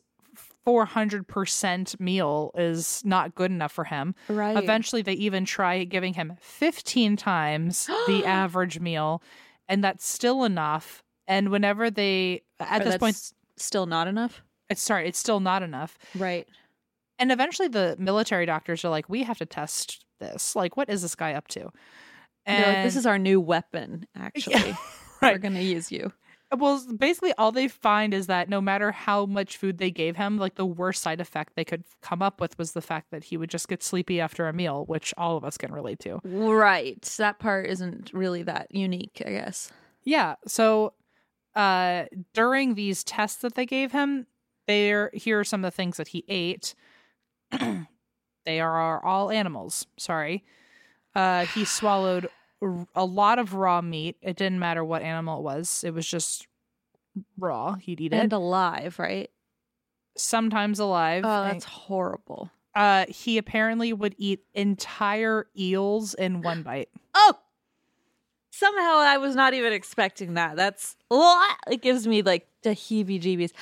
[0.65, 4.15] four hundred percent meal is not good enough for him.
[4.29, 4.57] Right.
[4.57, 9.23] Eventually, they even try giving him 15 times the average meal,
[9.69, 11.03] and that's still enough.
[11.27, 13.19] And whenever they, at Or this point,
[13.57, 14.43] still not enough.
[14.69, 15.97] it's sorry, it's still not enough.
[16.15, 16.47] Right.
[17.19, 20.57] And eventually, the military doctors are like, "We have to test this.
[20.57, 21.71] Like, what is this guy up to?"
[22.47, 24.77] They're like, this is our new weapon, actually.
[25.23, 26.13] We're gonna use you.
[26.55, 30.39] Well, basically, all they find is that no matter how much food they gave him,
[30.39, 33.37] like the worst side effect they could come up with was the fact that he
[33.37, 36.21] would just get sleepy after a meal, which all of us can relate to.
[36.25, 37.03] Right.
[37.19, 39.73] That part isn't really that unique, I guess.
[40.05, 40.37] Yeah.
[40.47, 40.95] So
[41.55, 44.27] uh during these tests that they gave him,
[44.67, 46.75] there here are some of the things that he ate.
[48.45, 49.87] they are all animals.
[49.99, 50.45] Sorry.
[51.15, 52.29] Uh he swallowed
[52.95, 54.17] a lot of raw meat.
[54.23, 55.85] It didn't matter what animal it was.
[55.85, 56.47] It was just
[57.39, 57.75] raw.
[57.75, 58.25] He'd eat And it.
[58.25, 59.31] And alive, right?
[60.17, 61.25] Sometimes alive.
[61.27, 62.51] Oh, that's horrible.
[62.75, 66.89] uh he apparently would eat entire eels in one bite.
[67.15, 67.35] Oh,
[68.51, 70.57] somehow I was not even expecting that.
[70.57, 70.97] That's
[71.71, 73.53] it gives me like the heebie-jeebies.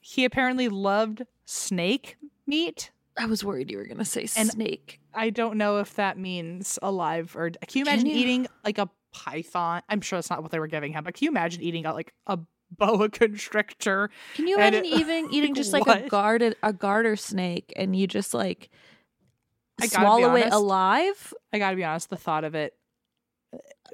[0.00, 2.90] He apparently loved snake meat.
[3.18, 5.00] I was worried you were gonna say And- snake.
[5.12, 8.16] I don't know if that means alive or can you Can imagine you?
[8.16, 9.82] eating like a python?
[9.88, 11.92] I'm sure that's not what they were giving him, but can you imagine eating a,
[11.92, 12.38] like a
[12.78, 14.10] boa constrictor?
[14.34, 16.04] Can you imagine it- even eating just like what?
[16.06, 18.70] a guarded a garter snake and you just like
[19.82, 21.34] swallow it alive?
[21.52, 22.74] I gotta be honest, the thought of it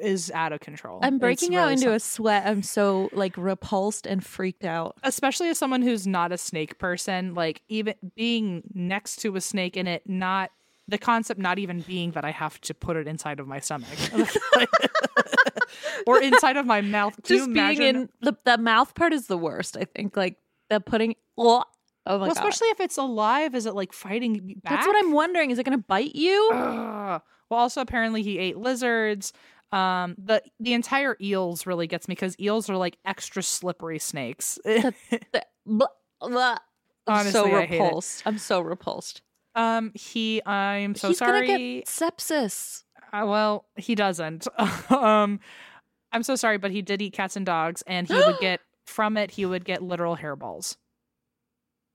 [0.00, 1.00] is out of control.
[1.02, 2.46] I'm breaking out into some- a sweat.
[2.46, 4.96] I'm so like repulsed and freaked out.
[5.02, 9.76] especially as someone who's not a snake person, like even being next to a snake
[9.76, 10.50] in it, not
[10.88, 13.88] the concept not even being that I have to put it inside of my stomach
[16.06, 17.14] or inside of my mouth.
[17.24, 19.76] Can Just being in the the mouth part is the worst.
[19.76, 20.36] I think like
[20.70, 21.16] the putting.
[21.38, 21.64] Ugh.
[22.08, 22.36] Oh my well, god.
[22.36, 24.74] especially if it's alive, is it like fighting back?
[24.74, 25.50] That's what I'm wondering.
[25.50, 26.50] Is it going to bite you?
[26.54, 27.20] Ugh.
[27.50, 29.32] Well, also apparently he ate lizards.
[29.72, 34.58] Um, the the entire eels really gets me because eels are like extra slippery snakes.
[34.64, 34.94] The-
[35.68, 35.88] Blah,
[36.20, 36.58] blah.
[37.08, 37.70] I'm so Honestly, it.
[37.80, 38.22] repulsed.
[38.24, 39.20] I'm so repulsed.
[39.56, 41.46] um, he, I'm so He's sorry.
[41.46, 42.84] gonna get sepsis.
[43.12, 44.46] Uh, well, he doesn't.
[44.90, 45.40] um,
[46.12, 49.16] I'm so sorry, but he did eat cats and dogs, and he would get from
[49.16, 49.32] it.
[49.32, 50.76] He would get literal hairballs.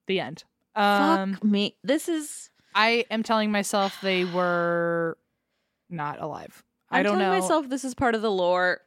[0.08, 0.44] The end.
[0.76, 1.76] Um, Fuck me.
[1.84, 2.50] This is.
[2.76, 5.18] I am telling myself they were
[5.90, 6.64] not alive.
[6.92, 7.40] I'm I don't telling know.
[7.42, 8.82] myself this is part of the lore.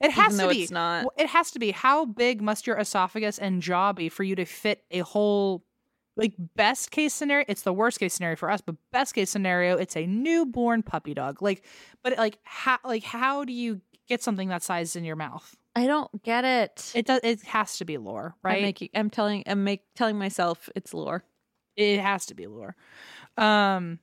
[0.00, 0.62] it has to be.
[0.62, 1.06] it's not.
[1.16, 1.70] It has to be.
[1.70, 5.64] How big must your esophagus and jaw be for you to fit a whole?
[6.14, 9.78] Like best case scenario, it's the worst case scenario for us, but best case scenario,
[9.78, 11.40] it's a newborn puppy dog.
[11.40, 11.64] Like,
[12.02, 15.56] but like how like how do you get something that size in your mouth?
[15.74, 16.92] I don't get it.
[16.94, 17.20] It does.
[17.22, 18.60] It has to be lore, I'm, right?
[18.62, 19.42] making, I'm telling.
[19.46, 21.24] I'm make, telling myself it's lore.
[21.76, 22.76] it has to be lore.
[23.38, 23.98] Um,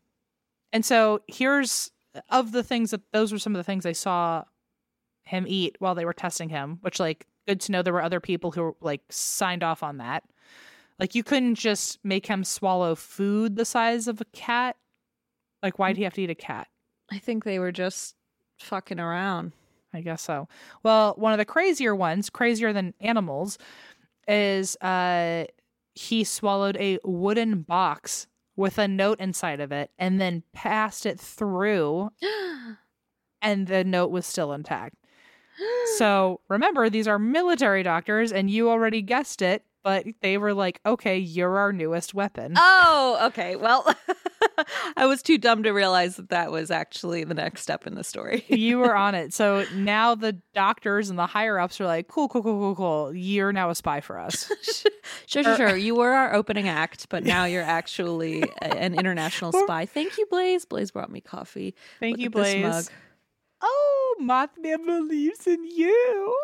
[0.73, 1.91] and so here's
[2.29, 4.43] of the things that those were some of the things I saw
[5.23, 8.19] him eat while they were testing him, which like good to know there were other
[8.19, 10.23] people who like signed off on that.
[10.99, 14.75] Like you couldn't just make him swallow food the size of a cat.
[15.63, 16.67] Like why'd he have to eat a cat?
[17.11, 18.15] I think they were just
[18.59, 19.53] fucking around.
[19.93, 20.47] I guess so.
[20.83, 23.57] Well, one of the crazier ones, crazier than animals,
[24.27, 25.45] is uh
[25.95, 28.27] he swallowed a wooden box
[28.59, 32.09] with a note inside of it and then passed it through
[33.41, 34.95] and the note was still intact.
[35.97, 40.79] So, remember these are military doctors and you already guessed it, but they were like,
[40.85, 43.55] "Okay, you're our newest weapon." Oh, okay.
[43.55, 43.83] Well,
[44.97, 48.03] I was too dumb to realize that that was actually the next step in the
[48.03, 48.45] story.
[48.47, 49.33] you were on it.
[49.33, 53.13] So now the doctors and the higher ups are like, cool, cool, cool, cool, cool.
[53.13, 54.51] You're now a spy for us.
[55.25, 55.75] sure, sure, er, sure.
[55.75, 59.85] You were our opening act, but now you're actually an international spy.
[59.85, 60.65] Thank you, Blaze.
[60.65, 61.75] Blaze brought me coffee.
[61.99, 62.89] Thank Look you, Blaze.
[63.61, 66.37] Oh, Mothman believes in you.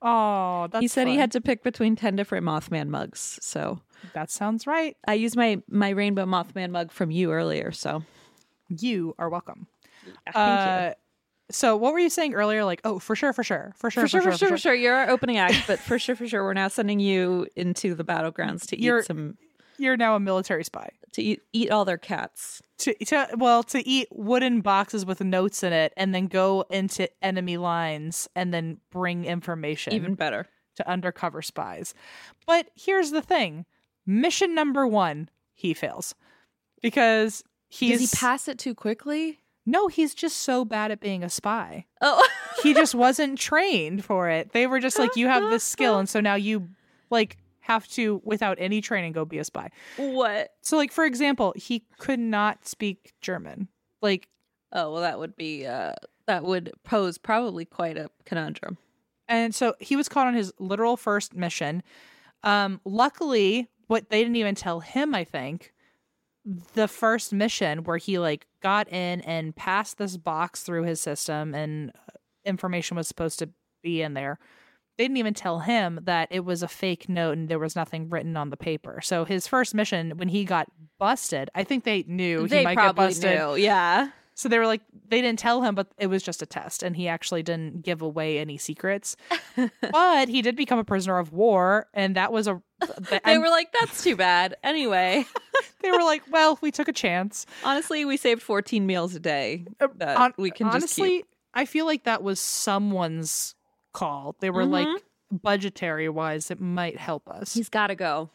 [0.00, 3.38] Oh, that's he said he had to pick between 10 different Mothman mugs.
[3.42, 3.80] So
[4.14, 4.96] That sounds right.
[5.06, 7.72] I used my, my rainbow Mothman mug from you earlier.
[7.72, 8.02] So
[8.68, 9.66] You are welcome.
[10.32, 10.94] thank Uh,
[11.50, 12.64] so what were you saying earlier?
[12.64, 14.74] Like, oh, for sure, for sure, for sure, for sure, for sure, for sure.
[14.74, 18.04] You're our opening act, but for sure, for sure, we're now sending you into the
[18.04, 19.38] battlegrounds to You're- eat some,
[19.78, 20.90] You're now a military spy.
[21.12, 22.60] to eat, eat all their cats.
[22.78, 27.08] To, to well, to eat wooden boxes with notes in it, and then go into
[27.24, 29.94] enemy lines, and then bring information.
[29.94, 30.46] Even better.
[30.76, 31.94] to undercover spies.
[32.46, 33.64] But here's the thing
[34.08, 36.14] mission number one, he fails.
[36.82, 38.00] Because he's.
[38.00, 39.38] Does he pass it too quickly?
[39.66, 41.84] no, he's just so bad at being a spy.
[42.00, 42.26] Oh,
[42.62, 44.52] He just wasn't trained for it.
[44.52, 45.98] They were just like, you have this skill.
[45.98, 46.70] And so now you,
[47.10, 49.68] like, have to, without any training, go be a spy.
[49.98, 50.54] what?
[50.62, 53.68] So, like, for example, he could not speak German.
[54.00, 54.28] Like,
[54.72, 55.92] Oh, well, that would be, uh,
[56.26, 58.78] that would pose probably quite a conundrum.
[59.28, 61.82] And so he was caught on his literal first mission.
[62.42, 65.72] Um, luckily, what they didn't even tell him, I think,
[66.74, 71.54] the first mission where he like got in and passed this box through his system
[71.54, 72.12] and uh,
[72.44, 73.50] information was supposed to
[73.82, 74.38] be in there.
[74.96, 78.08] They didn't even tell him that it was a fake note and there was nothing
[78.08, 79.00] written on the paper.
[79.02, 80.68] So his first mission, when he got
[80.98, 83.38] busted, I think they knew he they might get probably busted.
[83.38, 83.56] knew.
[83.56, 84.10] Yeah.
[84.38, 86.94] So they were like, they didn't tell him, but it was just a test, and
[86.94, 89.16] he actually didn't give away any secrets.
[89.90, 92.62] but he did become a prisoner of war, and that was a.
[92.80, 94.56] The, They and were like, that's too bad.
[94.62, 95.26] Anyway,
[95.82, 97.44] they were like, well, we took a chance.
[97.64, 99.64] honestly, we saved 14 meals a day
[99.96, 101.24] that Hon- we can just honestly.
[101.54, 103.54] I feel like that was someone's
[103.92, 104.36] call.
[104.40, 105.42] They were like, Mhm.
[105.42, 107.54] budgetary wise, it might help us.
[107.54, 108.30] He's got to go.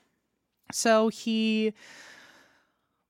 [0.71, 1.73] So he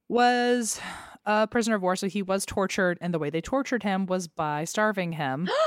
[0.10, 0.80] was
[1.26, 1.96] a prisoner of war.
[1.96, 5.50] So he was tortured, and the way they tortured him was by starving him.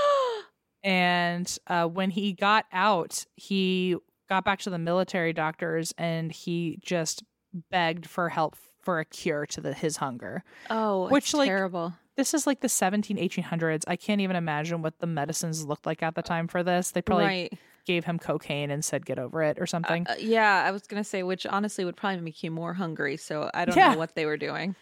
[0.85, 3.97] And uh, when he got out, he
[4.29, 7.23] got back to the military doctors and he just
[7.71, 10.45] begged for help for a cure to the, his hunger.
[10.71, 11.95] oh, Which, it's like, terrible.
[12.17, 13.83] This is like the 17, 1800s.
[13.87, 16.93] I can't even imagine what the medicines looked like at the time for this.
[16.93, 17.59] They probably right.
[17.85, 20.07] gave him cocaine and said, get over it or something.
[20.07, 23.17] Uh, yeah, I was gonna say, which honestly would probably make you more hungry.
[23.17, 23.93] So I don't Yeah.
[23.93, 24.75] know what they were doing.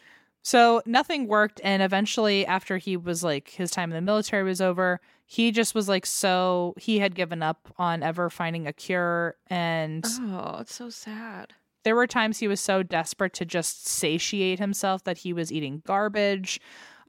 [0.44, 1.60] So nothing worked.
[1.64, 5.74] And eventually, after he was like, his time in the military was over, he just
[5.74, 9.36] was like, so he had given up on ever finding a cure.
[9.48, 11.54] And Oh, it's so sad.
[11.82, 15.82] there were times he was so desperate to just satiate himself that he was eating
[15.86, 16.60] garbage.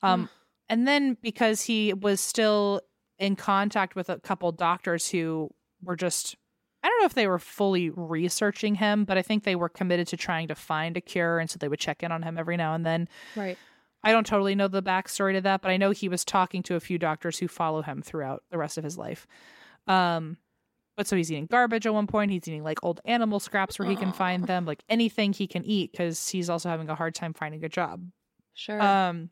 [0.01, 0.29] Um,
[0.69, 2.81] and then because he was still
[3.19, 5.49] in contact with a couple doctors who
[5.83, 6.35] were just
[6.85, 10.05] I don't know if they were fully researching him, but I think they were committed
[10.09, 12.57] to trying to find a cure, and so they would check in on him every
[12.57, 13.09] now and then.
[13.35, 13.57] Right.
[14.03, 16.75] I don't totally know the backstory to that, but I know he was talking to
[16.75, 19.25] a few doctors who follow him throughout the rest of his life.
[19.87, 20.37] Um,
[20.95, 22.29] but so he's eating garbage at one point.
[22.29, 25.65] He's eating like old animal scraps where he can find them, like anything he can
[25.65, 28.03] eat, because he's also having a hard time finding a job.
[28.53, 28.79] Sure.
[28.79, 29.31] Um,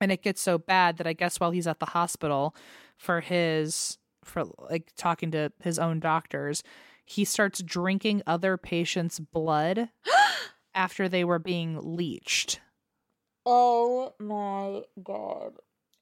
[0.00, 2.56] and it gets so bad that I guess while he's at the hospital
[2.96, 6.62] for his for like talking to his own doctors,
[7.04, 9.88] he starts drinking other patients' blood
[10.74, 12.60] after they were being leached.
[13.46, 15.52] oh my god.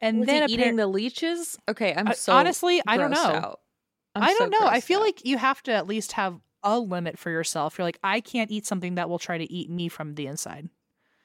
[0.02, 1.58] And Was then appar- eating the leeches?
[1.68, 3.56] Okay, I'm so honestly, I don't know.
[4.14, 4.66] I so don't know.
[4.66, 5.04] I feel out.
[5.04, 7.76] like you have to at least have a limit for yourself.
[7.78, 10.68] You're like, I can't eat something that will try to eat me from the inside.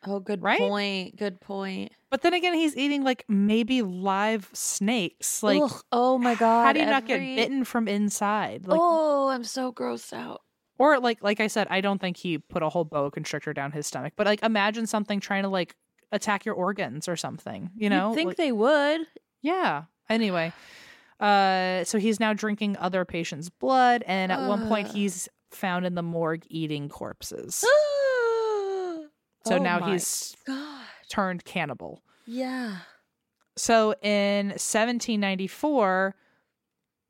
[0.08, 0.60] Oh, good right?
[0.60, 1.18] point.
[1.18, 1.91] Good point.
[2.10, 5.43] But then again, he's eating like maybe live snakes.
[5.43, 6.66] Like, Ugh, oh my god.
[6.66, 8.68] how do you not get bitten from inside?
[8.68, 10.41] Like, oh, I'm so grossed out.
[10.78, 13.72] or like, like I said, I don't think he put a whole boa constrictor down
[13.72, 14.14] his stomach.
[14.16, 15.76] But like, imagine something trying to like
[16.12, 17.72] attack your organs or something.
[17.76, 19.01] You know, You'd think Like- they would.
[19.41, 19.84] Yeah.
[20.10, 20.53] Anyway,
[21.20, 25.95] uh, so he's now drinking other patients' blood, and at one point he's found in
[25.95, 27.66] the morgue eating corpses.
[29.45, 30.85] so So now he's Oh God.
[31.09, 32.01] turned cannibal.
[32.25, 32.77] Yeah.
[33.57, 36.15] So in 1794,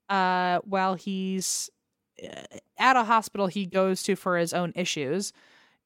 [0.09, 1.69] uh, while he's
[2.23, 2.43] uh,
[2.77, 5.33] at a hospital he goes to for his own issues,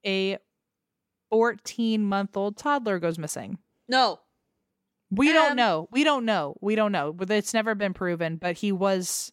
[0.06, 0.38] a
[1.32, 3.58] 14 month old toddler goes missing.
[3.88, 4.20] No.
[5.12, 5.88] We don't Um, know.
[5.92, 6.56] We don't know.
[6.62, 7.16] We don't know.
[7.30, 8.36] It's never been proven.
[8.38, 9.32] But he was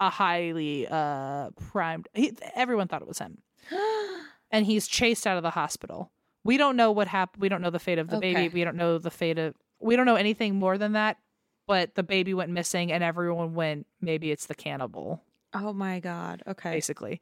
[0.00, 2.08] a highly uh primed.
[2.14, 3.38] He, everyone thought it was him,
[4.50, 6.12] and he's chased out of the hospital.
[6.46, 7.42] We don't know what happened.
[7.42, 8.34] We don't know the fate of the Okay.
[8.34, 8.54] baby.
[8.54, 9.54] We don't know the fate of.
[9.80, 11.18] We don't know anything more than that.
[11.66, 13.86] But the baby went missing, and everyone went.
[14.00, 15.22] Maybe it's the cannibal,
[15.52, 16.42] oh my God.
[16.46, 16.70] Okay.
[16.70, 17.20] basically.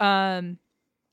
[0.00, 0.58] Um,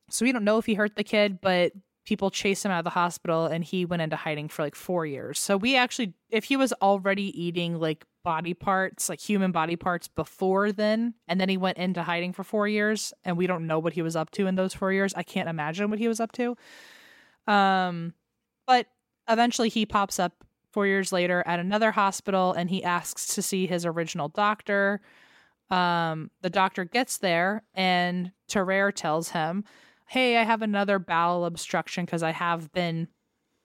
[0.09, 1.73] so we don't know if he hurt the kid, but
[2.05, 5.05] people chased him out of the hospital and he went into hiding for like four
[5.05, 5.37] years.
[5.37, 10.07] So we actually, if he was already eating like body parts, like human body parts
[10.07, 13.77] before then, and then he went into hiding for four years and we don't know
[13.77, 16.19] what he was up to in those four years, I can't imagine what he was
[16.19, 16.57] up to.
[17.49, 18.13] Um,
[18.67, 18.85] but
[19.27, 23.65] eventually he pops up four years later at another hospital and he asks to see
[23.65, 25.01] his original doctor.
[25.71, 29.63] Um, the doctor gets there and Tarare tells him,
[30.07, 33.07] Hey, I have another bowel obstruction because I have been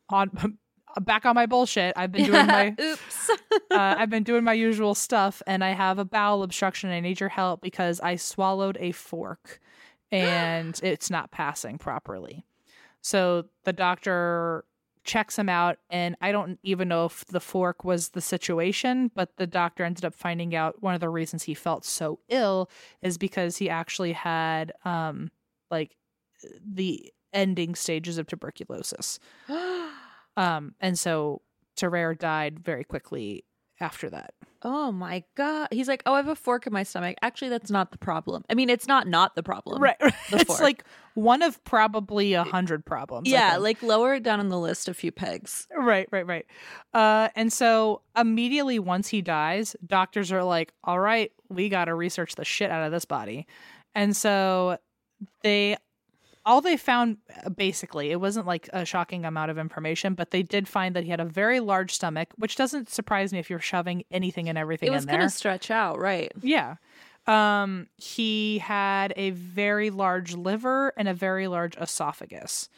[0.08, 0.30] on
[1.02, 1.94] back on my bullshit.
[1.96, 3.30] I've been doing my Oops.
[3.70, 6.90] uh, I've been doing my usual stuff and I have a bowel obstruction.
[6.90, 9.60] I need your help because I swallowed a fork
[10.10, 12.46] and it's not passing properly.
[13.04, 14.64] So the doctor
[15.04, 19.36] checks him out and I don't even know if the fork was the situation, but
[19.36, 22.70] the doctor ended up finding out one of the reasons he felt so ill
[23.02, 25.30] is because he actually had um
[25.70, 25.96] like
[26.66, 29.20] the ending stages of tuberculosis.
[30.36, 31.42] Um and so
[31.76, 33.44] Tarare died very quickly
[33.80, 34.34] after that.
[34.62, 35.68] oh my God.
[35.70, 37.16] He's like, oh, I have a fork in my stomach.
[37.20, 38.44] Actually, that's not the problem.
[38.48, 39.82] I mean, it's not not the problem.
[39.82, 39.98] Right.
[39.98, 40.60] the it's fork.
[40.60, 43.28] like one of probably a hundred problems.
[43.28, 45.66] Yeah, like lower it down on the list a few pegs.
[45.76, 46.46] right, right, right.
[46.94, 51.94] Uh, and so immediately once he dies, doctors are like, "All right, we got to
[51.94, 53.46] research the shit out of this body,"
[53.94, 54.78] and so
[55.42, 55.76] they.
[56.46, 60.42] All they found uh, basically, it wasn't like a shocking amount of information, but they
[60.42, 63.58] did find that he had a very large stomach, which doesn't surprise me if you're
[63.58, 65.18] shoving anything and everything It was in there.
[65.18, 66.30] going to stretch out, right?
[66.42, 66.76] Yeah.
[67.26, 72.68] Um, he had a very large liver and a very large esophagus.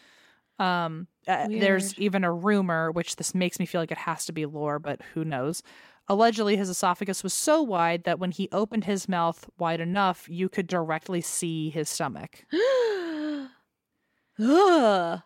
[0.60, 4.32] Um, uh, there's even a rumor, which this makes me feel like it has to
[4.32, 5.62] be lore, but who knows?
[6.08, 10.48] Allegedly, his esophagus was so wide that when he opened his mouth wide enough, you
[10.48, 12.44] could directly see his stomach.
[14.38, 15.20] Ugh.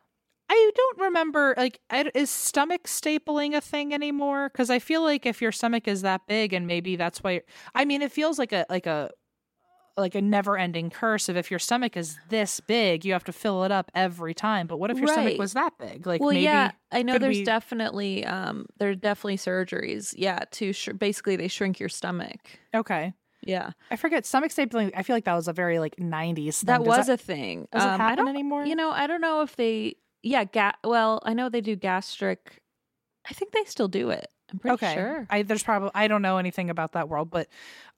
[0.52, 1.80] I don't remember, like,
[2.14, 4.48] is stomach stapling a thing anymore?
[4.48, 7.42] Because I feel like if your stomach is that big, and maybe that's why.
[7.74, 9.10] I mean, it feels like a like a
[9.96, 13.64] like a never-ending curse of if your stomach is this big, you have to fill
[13.64, 14.66] it up every time.
[14.66, 16.06] But what if your stomach was that big?
[16.06, 20.14] Like, well, maybe yeah, I know there's we- definitely um there's definitely surgeries.
[20.16, 22.40] Yeah, to sh- basically they shrink your stomach.
[22.74, 23.14] okay.
[23.42, 24.92] Yeah, I forget stomach stapling.
[24.96, 26.58] I feel like that was a very like '90s.
[26.60, 26.66] Thing.
[26.66, 27.68] that Does was a thing.
[27.72, 28.64] does it Um, I happen don't, anymore?
[28.66, 29.96] You know, I don't know if they.
[30.22, 32.60] Yeah, ga- Well, I know they do gastric.
[33.28, 34.26] I think they still do it.
[34.52, 34.94] I'm pretty okay.
[34.94, 35.26] sure.
[35.30, 37.48] I there's probably I don't know anything about that world, but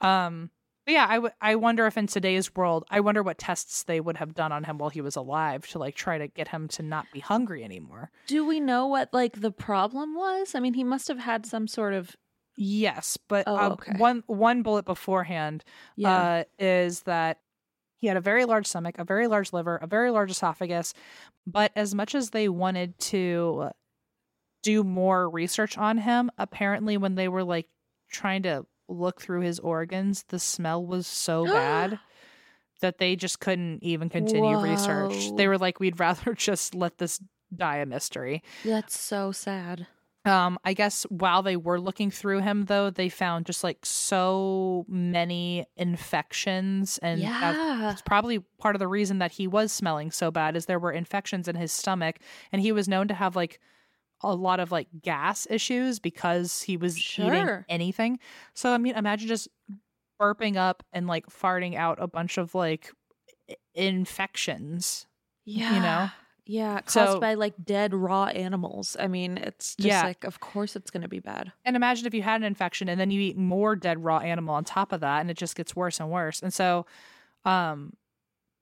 [0.00, 0.50] um
[0.84, 4.00] but yeah, I w- I wonder if in today's world, I wonder what tests they
[4.00, 6.66] would have done on him while he was alive to like try to get him
[6.68, 8.10] to not be hungry anymore.
[8.26, 10.54] Do we know what like the problem was?
[10.54, 12.16] I mean, he must have had some sort of
[12.56, 13.92] Yes, but Oh, uh, okay.
[13.96, 15.64] one one bullet beforehand
[15.96, 16.10] yeah.
[16.10, 17.38] uh, is that
[18.00, 20.92] He had a very large stomach, a very large liver, a very large esophagus.
[21.46, 23.70] But as much as they wanted to
[24.62, 27.68] do more research on him, apparently, when they were like
[28.10, 31.98] trying to look through his organs, the smell was so bad
[32.80, 35.30] that they just couldn't even continue research.
[35.36, 37.20] They were like, we'd rather just let this
[37.54, 38.42] die a mystery.
[38.64, 39.86] That's so sad.
[40.24, 44.84] Um, I guess while they were looking through him, though, they found just like so
[44.88, 47.78] many infections, and Yeah.
[47.80, 50.56] that's probably part of the reason that he was smelling so bad.
[50.56, 52.20] Is there were infections in his stomach,
[52.52, 53.58] and he was known to have like
[54.20, 58.20] a lot of like gas issues because he was eating anything.
[58.54, 59.48] So I mean, imagine just
[60.20, 62.92] burping up and like farting out a bunch of like
[63.74, 65.06] infections.
[65.44, 65.74] Yeah.
[65.74, 66.10] You know?
[66.44, 68.96] Yeah, caused So- by like dead raw animals.
[68.98, 70.02] I mean, it's just Yeah.
[70.02, 71.52] like, of course it's going to be bad.
[71.64, 74.54] And imagine if you had an infection and then you eat more dead raw animal
[74.54, 76.42] on top of that and it just gets worse and worse.
[76.42, 76.84] And so
[77.44, 77.92] um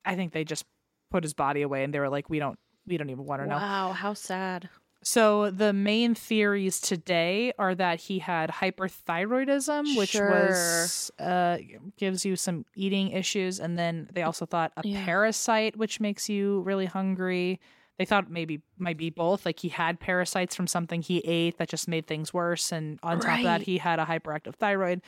[0.04, 0.64] I think they just
[1.10, 3.48] put his body away and they were like we don't we don't even want to
[3.48, 3.56] know.
[3.56, 4.68] Wow, how sad.
[5.02, 10.28] So the main theories today are that he had hyperthyroidism, which Sure.
[10.28, 11.58] was uh
[11.96, 15.04] gives you some eating issues and then they also thought a Yeah.
[15.04, 17.60] parasite which makes you really hungry.
[17.98, 21.68] They thought maybe might be both like he had parasites from something he ate that
[21.68, 25.00] just made things worse and on top of that he had a hyperactive thyroid.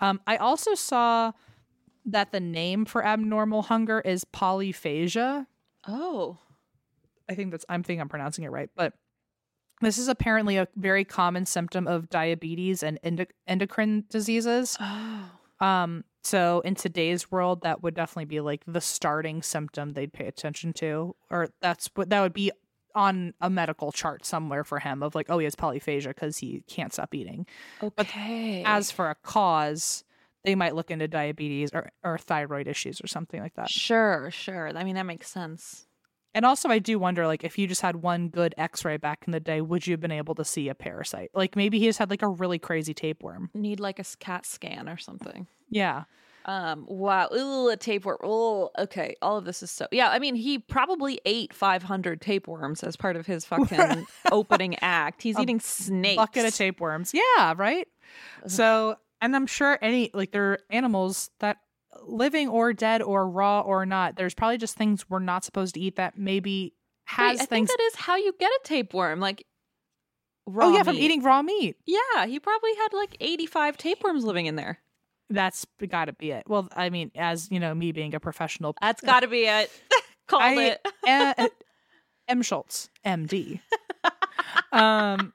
[0.00, 1.32] Um I also saw
[2.06, 5.46] that the name for abnormal hunger is polyphagia.
[5.88, 6.38] Oh.
[7.28, 8.94] I think that's I'm thinking I'm pronouncing it right, but
[9.82, 14.78] this is apparently a very common symptom of diabetes and endo- endocrine diseases.
[15.60, 15.66] Oh.
[15.66, 20.26] Um, so in today's world, that would definitely be like the starting symptom they'd pay
[20.26, 22.50] attention to, or that's what that would be
[22.94, 26.62] on a medical chart somewhere for him of like, oh, he has polyphagia because he
[26.66, 27.46] can't stop eating.
[27.82, 28.62] Okay.
[28.64, 30.04] As for a cause,
[30.44, 33.70] they might look into diabetes or, or thyroid issues or something like that.
[33.70, 34.76] Sure, sure.
[34.76, 35.86] I mean, that makes sense.
[36.34, 39.32] And also, I do wonder, like, if you just had one good X-ray back in
[39.32, 41.30] the day, would you have been able to see a parasite?
[41.34, 43.50] Like, maybe he just had like a really crazy tapeworm.
[43.54, 45.46] Need like a CAT scan or something.
[45.68, 46.04] Yeah,
[46.44, 47.28] Um, wow.
[47.34, 48.18] Ooh, a tapeworm.
[48.22, 49.14] Oh, okay.
[49.22, 49.86] All of this is so.
[49.92, 55.22] Yeah, I mean, he probably ate 500 tapeworms as part of his fucking opening act.
[55.22, 56.16] He's A eating snakes.
[56.16, 57.12] bucket of tapeworms.
[57.14, 57.86] Yeah, right.
[58.46, 61.58] So, and I'm sure any like there are animals that
[62.02, 64.16] living or dead or raw or not.
[64.16, 66.74] There's probably just things we're not supposed to eat that maybe
[67.18, 69.20] Wait, has I think that is how you get a tapeworm.
[69.20, 69.46] Like,
[70.46, 71.76] raw oh yeah, from eating raw meat.
[71.86, 74.78] Yeah, he probably had like 85 tapeworms living in there.
[75.30, 76.44] That's got to be it.
[76.46, 79.70] Well, I mean, as you know, me being a professional That's got to be it.
[80.26, 81.52] Called I- it.
[82.28, 82.42] M.
[82.42, 83.60] Schultz, MD.
[84.72, 85.32] um,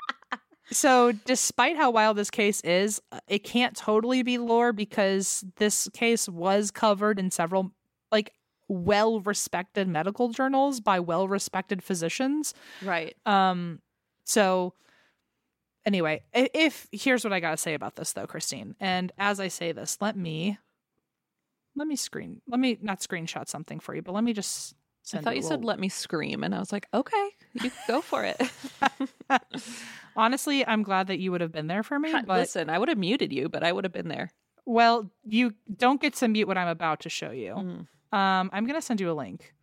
[0.72, 5.90] so, despite how wild this case is, uh, it can't totally be lore because this
[5.94, 7.72] case was covered in several,
[8.12, 8.34] like,
[8.68, 12.54] well respected medical journals by well respected physicians.
[12.82, 13.16] Right.
[13.26, 13.80] Um,
[14.26, 14.74] so
[15.86, 18.76] anyway, if here's what I gotta say about this though, Christine.
[18.80, 20.58] And as I say this, let me
[21.76, 24.76] let me screen let me not screenshot something for you, but let me just
[25.14, 28.24] I thought you said let me scream, and I was like, okay, you go for
[28.24, 28.42] it.
[30.16, 32.90] Honestly, I'm glad that you would have been there for me, but Listen, I would
[32.90, 34.32] have muted you, but I would have been there.
[34.66, 37.54] well, you don't get to mute what I'm about to show you.
[38.12, 38.18] Mm.
[38.18, 39.54] Um, I'm going to send you a link.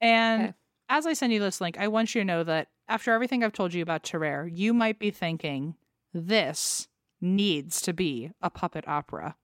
[0.00, 0.54] And Okay.
[0.88, 3.52] as I send you this link, I want you to know that after everything I've
[3.52, 5.74] told you about Tarare, you might be thinking
[6.14, 6.88] this
[7.20, 9.36] needs to be a puppet opera.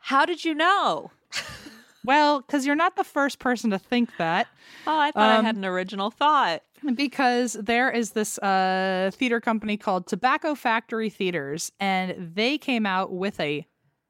[0.00, 1.10] How did you know?
[2.04, 4.46] Well, because you're not the first person to think that,
[4.86, 6.62] Oh, I thought I Um, had an original thought.
[6.94, 13.12] because there is this uh, theater company called Tobacco Factory Theaters, and they came out
[13.12, 13.66] with a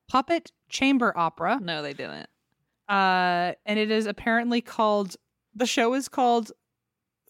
[0.09, 1.59] puppet chamber opera.
[1.61, 2.28] No, they didn't.
[2.88, 5.16] uh, and it is apparently called
[5.55, 6.53] the show is called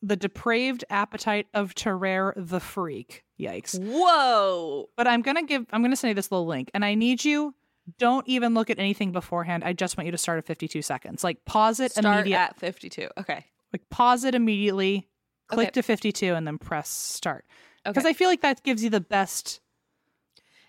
[0.02, 4.88] the depraved appetite of Tarare the freak yikes Whoa.
[4.96, 7.54] but i'm gonna give i'm gonna send you this little link and i need you
[7.98, 11.24] don't even look at anything beforehand i just want you to start at 52 seconds
[11.24, 12.02] like pause it immediately.
[12.02, 13.08] Start immediately at 52.
[13.18, 13.44] Okay.
[13.72, 15.08] like pause it immediately
[15.48, 15.72] click Okay.
[15.72, 17.44] to 52 and then press start
[17.84, 18.10] because Okay.
[18.10, 19.60] i feel like that gives you the best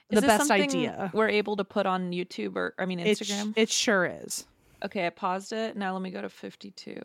[0.10, 3.54] the best idea We're able to put on YouTube or, I mean, it, sh- Instagram?
[3.56, 4.46] it sure is
[4.84, 5.78] okay, I paused it.
[5.78, 7.00] Now let me go to 52.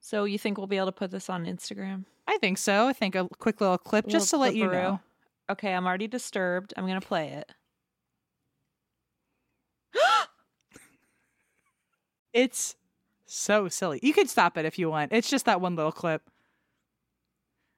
[0.00, 2.04] So you think we'll be able to put this on Instagram?
[2.26, 5.00] i think so i think a quick little clip just to let you know
[5.50, 6.72] Okay, I'm already disturbed.
[6.74, 7.52] I'm going to play it.
[12.34, 12.74] It's
[13.26, 14.00] so silly.
[14.02, 15.12] You could stop it if you want.
[15.12, 16.22] It's just that one little clip.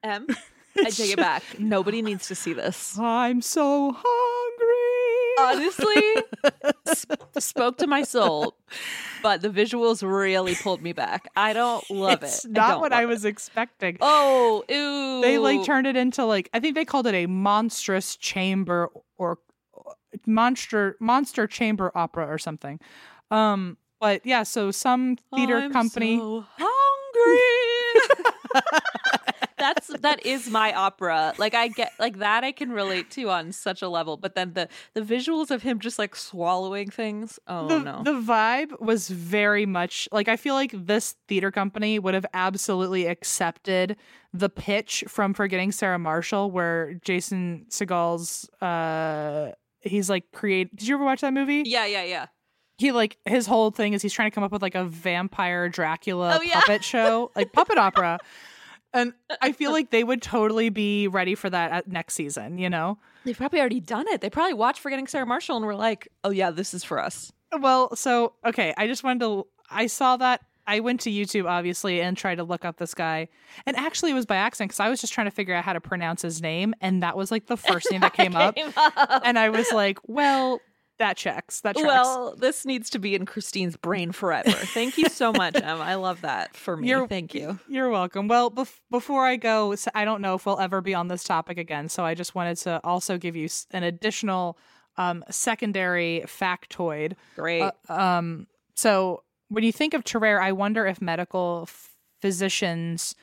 [0.03, 0.27] M,
[0.77, 1.43] I take it back.
[1.59, 2.97] Nobody needs to see this.
[2.99, 5.63] I'm so hungry.
[5.63, 6.23] honestly
[6.93, 8.55] sp- spoke to my soul,
[9.21, 11.27] but the visuals really pulled me back.
[11.35, 12.51] I don't love it's it.
[12.51, 13.07] not don't what I it.
[13.07, 13.97] was expecting.
[14.01, 15.21] Oh, ew.
[15.21, 19.37] They like turned it into like I think they called it a monstrous chamber or
[20.25, 22.79] monster monster chamber opera or something.
[23.29, 26.17] Um, but yeah, so some theater I'm company.
[26.17, 27.41] so hungry.
[29.57, 31.33] That's that is my opera.
[31.39, 34.53] Like I get like that I can relate to on such a level, but then
[34.53, 37.39] the the visuals of him just like swallowing things.
[37.47, 38.03] Oh the, no.
[38.03, 43.07] the vibe was very much like I feel like this theater company would have absolutely
[43.07, 43.97] accepted
[44.31, 50.75] the pitch from Forgetting Sarah Marshall, where Jason Segel's uh he's like create.
[50.75, 51.63] Did you ever watch that movie?
[51.65, 52.27] yeah, yeah, yeah.
[52.77, 55.67] He like his whole thing is he's trying to come up with like a vampire
[55.69, 56.61] Dracula Oh, yeah.
[56.61, 58.19] puppet show, like puppet opera.
[58.93, 62.69] And I feel like they would totally be ready for that at next season, you
[62.69, 62.97] know?
[63.25, 64.21] They've probably already done it.
[64.21, 67.31] They probably watched Forgetting Sarah Marshall and were like, "Oh yeah, this is for us."
[67.59, 69.45] Well, so okay, I just wanted to.
[69.69, 70.41] I saw that.
[70.65, 73.27] I went to YouTube obviously and tried to look up this guy,
[73.65, 75.73] and actually it was by accident because I was just trying to figure out how
[75.73, 78.55] to pronounce his name, and that was like the first name that came up,
[79.25, 80.61] and I was like, well,
[80.99, 81.61] that checks.
[81.61, 81.87] That tracks.
[81.87, 84.49] Well, this needs to be in Christine's brain forever.
[84.51, 85.79] Thank you so much, Em.
[85.81, 86.87] I love that for me.
[86.89, 87.59] You're- Thank you.
[87.67, 88.27] You're welcome.
[88.27, 91.57] Well, bef- before I go, I don't know if we'll ever be on this topic
[91.57, 94.57] again, so I just wanted to also give you an additional
[94.97, 97.13] um, secondary factoid.
[97.35, 97.61] Great.
[97.61, 101.69] Uh, um, so when you think of Tarare, I wonder if medical
[102.21, 103.15] physicians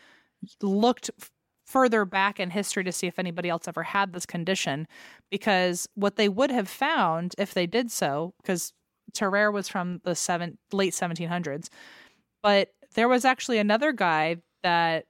[0.63, 1.31] looked f-
[1.75, 4.87] further back in history to see if anybody else ever had this condition,
[5.29, 8.73] because what they would have found if they did so, because
[9.13, 11.69] Tarare was from the seven late 1700s,
[12.45, 15.07] but there was actually another guy that,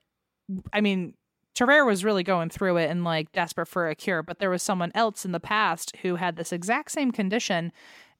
[0.73, 1.15] I mean.
[1.55, 4.61] Tarare was really going through it and like desperate for a cure, but there was
[4.61, 7.71] someone else in the past who had this exact same condition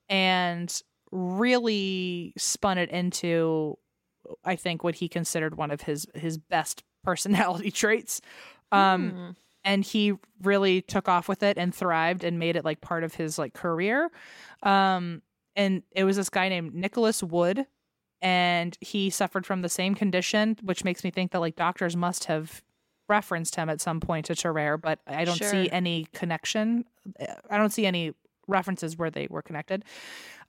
[0.09, 3.77] and really spun it into
[4.45, 8.21] I think what he considered one of his his best personality traits.
[8.73, 9.31] Um Hmm.
[9.67, 13.15] and he really took off with it and thrived and made it like part of
[13.15, 14.11] his like career.
[14.63, 15.23] Um
[15.57, 17.67] and it was this guy named Nicholas Wood
[18.21, 22.25] and he suffered from the same condition, which makes me think that like doctors must
[22.25, 22.63] have
[23.09, 26.87] referenced him at some point to Tarare, but I don't see any connection.
[27.51, 28.15] I don't see any
[28.49, 29.85] references where they were connected.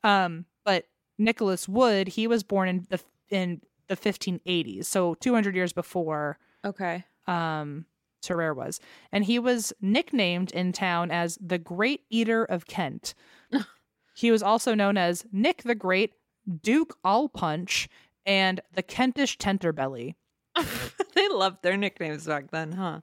[0.03, 0.85] Um, but
[1.17, 2.99] Nicholas Wood, he was born in the
[3.29, 7.05] in the 1580s, so 200 years before okay.
[7.27, 7.85] um
[8.25, 8.79] Tarare was.
[9.11, 13.13] And he was nicknamed in town as the Great Eater of Kent.
[14.15, 16.13] he was also known as Nick the Great,
[16.61, 17.87] Duke All Punch,
[18.25, 20.15] and the Kentish Tenterbelly.
[21.15, 23.01] they loved their nicknames back then, huh?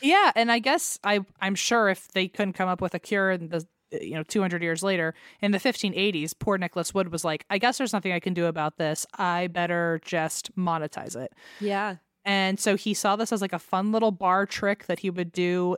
[0.00, 3.30] Yeah, and I guess I I'm sure if they couldn't come up with a cure
[3.30, 7.24] in the Uh, you know 200 years later in the 1580s, poor Nicholas Wood was
[7.24, 9.06] like, I guess there's nothing I can do about this.
[9.18, 11.32] I better just monetize it.
[11.60, 11.96] Yeah.
[12.24, 15.30] And so he saw this as like a fun little bar trick that he would
[15.32, 15.76] do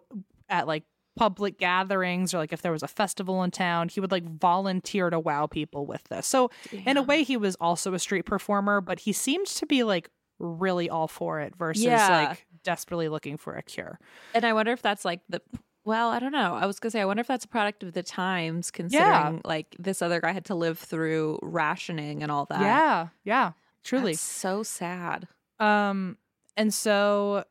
[0.48, 0.84] at like
[1.16, 5.10] public gatherings or like if there was a festival in town, he would like volunteer
[5.10, 6.26] to wow people with this.
[6.26, 6.50] So
[6.84, 10.10] in a way he was also a street performer, but he seemed to be like
[10.38, 12.28] really all for it versus Yeah.
[12.28, 13.98] like desperately looking for a cure.
[14.34, 15.40] And I wonder if that's like the
[15.86, 16.54] well, I don't know.
[16.54, 19.76] I was gonna say I wonder if that's a product of the times, considering like
[19.78, 22.60] this other guy had to live through rationing and all that.
[22.60, 23.52] Yeah, yeah,
[23.84, 24.12] truly.
[24.12, 25.28] That's so sad.
[25.60, 26.18] Um,
[26.56, 27.44] and so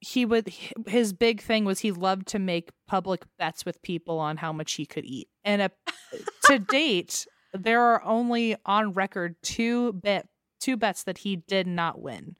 [0.00, 0.52] he would
[0.86, 4.74] his big thing was he loved to make public bets with people on how much
[4.74, 5.28] he could eat.
[5.42, 5.68] And uh
[6.44, 10.28] to date, there are only on record two bet
[10.60, 12.36] two bets that he did not win.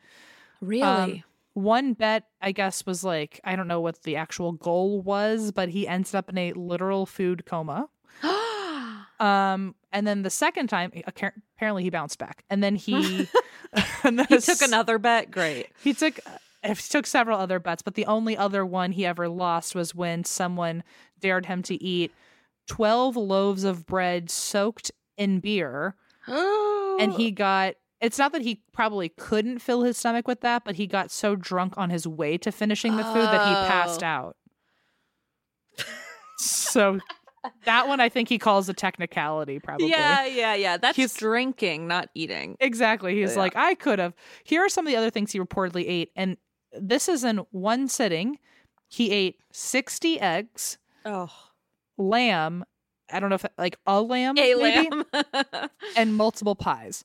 [0.60, 0.82] Really?
[0.82, 1.22] Um,
[1.54, 5.70] one bet, I guess, was like I don't know what the actual goal was, but
[5.70, 7.88] he ended up in a literal food coma.
[9.20, 13.28] Um, and then the second time, apparently he bounced back, and then he
[14.02, 15.30] and then he took another bet.
[15.30, 15.68] Great.
[15.82, 19.28] he took uh, he took several other bets, but the only other one he ever
[19.28, 20.82] lost was when someone
[21.20, 22.12] dared him to eat
[22.66, 25.94] twelve loaves of bread soaked in beer,
[26.26, 27.74] and he got.
[28.04, 31.34] It's not that he probably couldn't fill his stomach with that, but he got so
[31.36, 34.06] drunk on his way to finishing the food that he passed Oh.
[34.06, 34.36] out.
[36.38, 36.98] so
[37.64, 39.90] that one I think he calls a technicality, probably.
[39.90, 40.76] Yeah, yeah, yeah.
[40.76, 42.56] That's He's- drinking, not eating.
[42.60, 43.14] Exactly.
[43.20, 43.38] He's Yeah.
[43.42, 44.14] like, I could have.
[44.44, 46.10] Here are some of the other things he reportedly ate.
[46.16, 46.36] And
[46.72, 48.38] this is in one sitting.
[48.88, 51.30] He ate 60 eggs, Oh,
[51.98, 52.64] lamb,
[53.12, 55.04] I don't know if like a lamb, a maybe, lamb.
[55.96, 57.04] and multiple pies.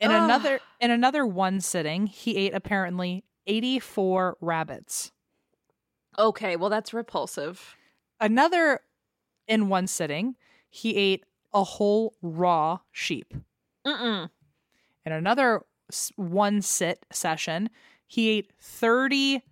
[0.00, 0.24] In Ugh.
[0.24, 5.12] another in another one sitting, he ate apparently 84 rabbits.
[6.18, 7.76] okay, well that's repulsive.
[8.20, 8.80] Another
[9.46, 10.36] in one sitting,
[10.70, 13.34] he ate a whole raw sheep.
[13.86, 14.30] Mm-mm.
[15.04, 15.62] In another
[16.16, 17.68] one sit session,
[18.06, 19.42] he ate 30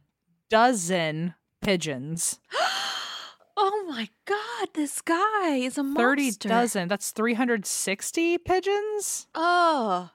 [0.49, 2.41] dozen pigeons.
[3.55, 6.49] Oh my god, this guy is a 30 monster.
[6.49, 6.89] dozen.
[6.89, 9.29] That's 360 pigeons?
[9.35, 10.09] Oh,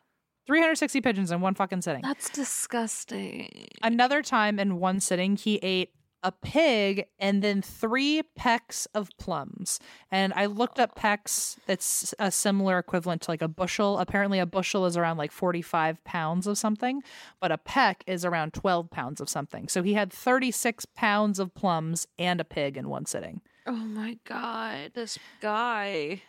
[0.47, 2.01] 360 pigeons in one fucking sitting.
[2.01, 3.67] that's disgusting.
[3.83, 5.91] Another time in one sitting, he ate
[6.23, 9.79] a pig and then three pecks of plums.
[10.11, 11.57] And I looked up pecks.
[11.67, 13.99] It's a similar equivalent to like a bushel.
[13.99, 17.03] Apparently, a bushel is around like 45 pounds of something,
[17.39, 19.67] but a peck is around 12 pounds of something.
[19.67, 23.41] So he had 36 pounds of plums and a pig in one sitting.
[23.67, 26.23] Oh my god, this guy.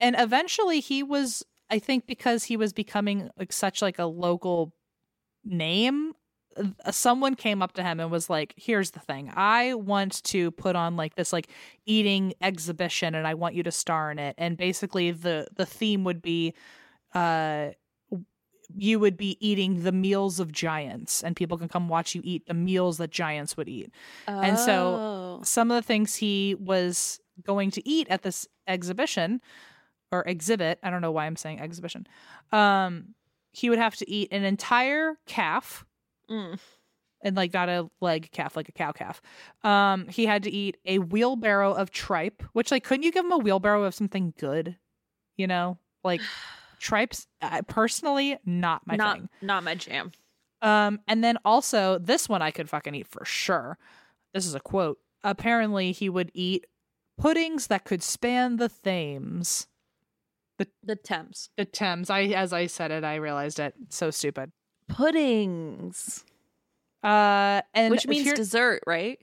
[0.00, 4.72] and eventually he was i think because he was becoming like such like a local
[5.44, 6.12] name
[6.56, 9.28] uh, someone came up to him and was like here's the thing.
[9.34, 11.48] I want to put on like this like
[11.84, 14.36] eating exhibition and i want you to star in it.
[14.38, 16.54] And basically the the theme would be
[17.12, 17.70] uh
[18.76, 22.46] you would be eating the meals of giants and people can come watch you eat
[22.46, 23.90] the meals that giants would eat.
[24.28, 25.40] And so- Oh.
[25.42, 29.40] some of the things he was going to eat at this exhibition
[30.14, 32.06] or exhibit i don't know why i'm saying exhibition
[32.52, 33.14] um
[33.52, 35.84] he would have to eat an entire calf
[36.30, 36.58] Mm.
[37.20, 39.20] and like not a leg calf like a cow calf
[39.62, 43.32] um he had to eat a wheelbarrow of tripe which like couldn't you give him
[43.32, 44.76] a wheelbarrow of something good
[45.36, 46.20] you know like
[46.78, 50.12] tripes uh, personally not my not thing not my jam.
[50.62, 53.76] um, and then also this one I could fucking eat for sure.
[54.32, 54.98] This is a quote.
[55.22, 56.66] Apparently, he would eat
[57.18, 59.66] puddings that could span the Thames.
[60.82, 61.50] The Thames.
[61.56, 62.10] The Thames.
[62.10, 63.74] I, as I said it, I realized it.
[63.88, 64.52] So stupid.
[64.88, 66.24] Puddings.
[67.02, 69.18] Uh, and Which means dessert, right?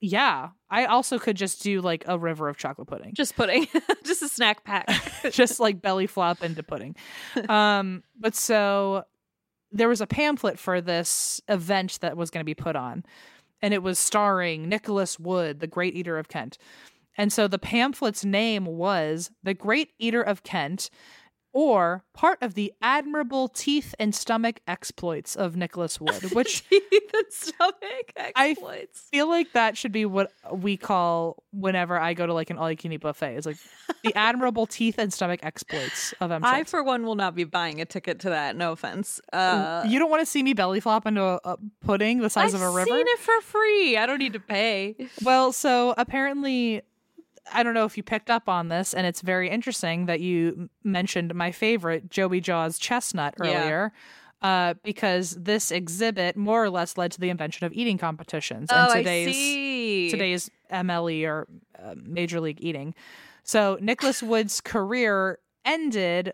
[0.00, 0.48] yeah.
[0.70, 3.66] I also could just do like a river of chocolate pudding, Just pudding.
[4.04, 4.88] Just a snack pack.
[5.30, 6.96] just like belly flop into pudding.
[7.48, 9.04] Um, but so
[9.72, 13.04] there was a pamphlet for this event that was going to be put on,
[13.62, 16.56] and it was starring Nicholas Wood, the Great Eater of Kent.
[17.18, 20.90] And so the pamphlet's name was The Great Eater of Kent,
[21.52, 27.26] or part of the admirable teeth and stomach exploits of Nicholas Wood, which teeth and
[27.30, 29.08] stomach exploits.
[29.12, 32.58] I feel like that should be what we call whenever I go to like an
[32.58, 33.34] all you can eat buffet.
[33.36, 33.56] It's like
[34.04, 36.44] the admirable teeth and stomach exploits of Em.
[36.44, 38.54] I, for one, will not be buying a ticket to that.
[38.54, 39.20] No offense.
[39.32, 42.54] Uh, you don't want to see me belly flop into a, a pudding the size
[42.54, 42.86] I've of a river?
[42.86, 43.96] seen it for free.
[43.96, 44.94] I don't need to pay.
[45.24, 46.82] Well, so apparently,
[47.52, 50.70] I don't know if you picked up on this, and it's very interesting that you
[50.84, 53.60] mentioned my favorite, Joey Jaws Chestnut, Yeah.
[53.62, 53.92] earlier.
[54.42, 58.74] Uh, because this exhibit more or less led to the invention of eating competitions oh,
[58.74, 60.10] and I today's see.
[60.10, 61.46] today's MLE or
[61.78, 62.94] uh, Major League Eating.
[63.42, 66.32] So Nicholas Wood's career ended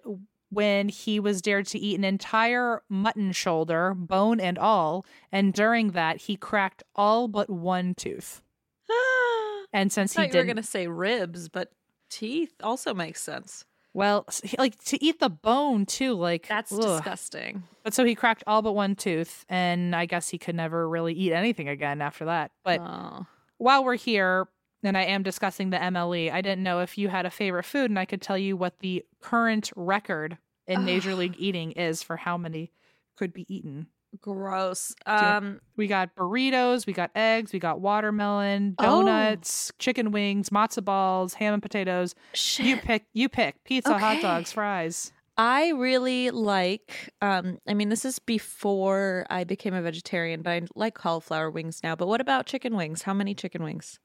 [0.50, 5.90] when he was dared to eat an entire mutton shoulder, bone and all, and during
[5.90, 8.40] that he cracked all but one tooth.
[9.77, 11.70] And since I he thought you were going to say ribs, but
[12.09, 13.66] teeth also makes sense.
[13.93, 14.27] well,
[14.59, 16.81] like to eat the bone too, like That's ugh.
[16.81, 17.62] disgusting.
[17.85, 21.12] But so he cracked all but one tooth, and I guess he could never really
[21.12, 22.53] eat anything again after that.
[22.64, 23.27] But oh.
[23.59, 24.49] while we're here
[24.83, 27.91] and I am discussing the MLE, I didn't know if you had a favorite food
[27.91, 32.16] and I could tell you what the current record in Major League Eating is for
[32.16, 32.72] how many
[33.14, 33.89] could be eaten.
[34.20, 34.94] Gross.
[35.07, 39.02] Um, We got burritos, we got eggs, we got watermelon, Oh.
[39.02, 42.14] donuts, chicken wings, matzo balls, ham and potatoes.
[42.32, 42.66] shit.
[42.66, 43.62] You pick, you pick.
[43.64, 45.12] Pizza, hot dogs, fries.
[45.38, 50.62] I really like um I mean this is before I became a vegetarian, but I
[50.74, 51.94] like cauliflower wings now.
[51.94, 53.02] But what about chicken wings?
[53.02, 53.98] How many chicken wings?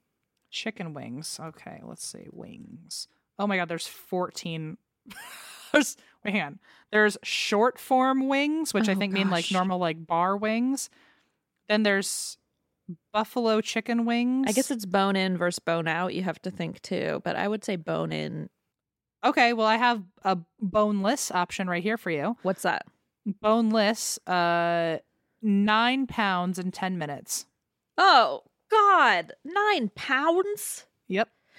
[0.49, 1.39] Chicken wings.
[1.41, 2.27] Okay, let's see.
[2.33, 3.07] Wings.
[3.39, 4.77] Oh my god, there's 14.
[5.71, 5.95] there's
[6.25, 6.59] on.
[6.91, 10.89] There's short form wings, which I Oh, think mean like normal like bar wings.
[11.69, 12.37] Then there's
[13.13, 14.45] buffalo chicken wings.
[14.47, 16.13] I guess it's bone in versus bone out.
[16.13, 18.49] You have to think too, but I would say bone in.
[19.23, 22.35] Okay, well I have a boneless option right here for you.
[22.41, 22.85] What's that?
[23.25, 24.97] Boneless, uh
[25.43, 27.45] 9 pounds in 10 minutes.
[27.97, 30.85] Oh God, nine pounds.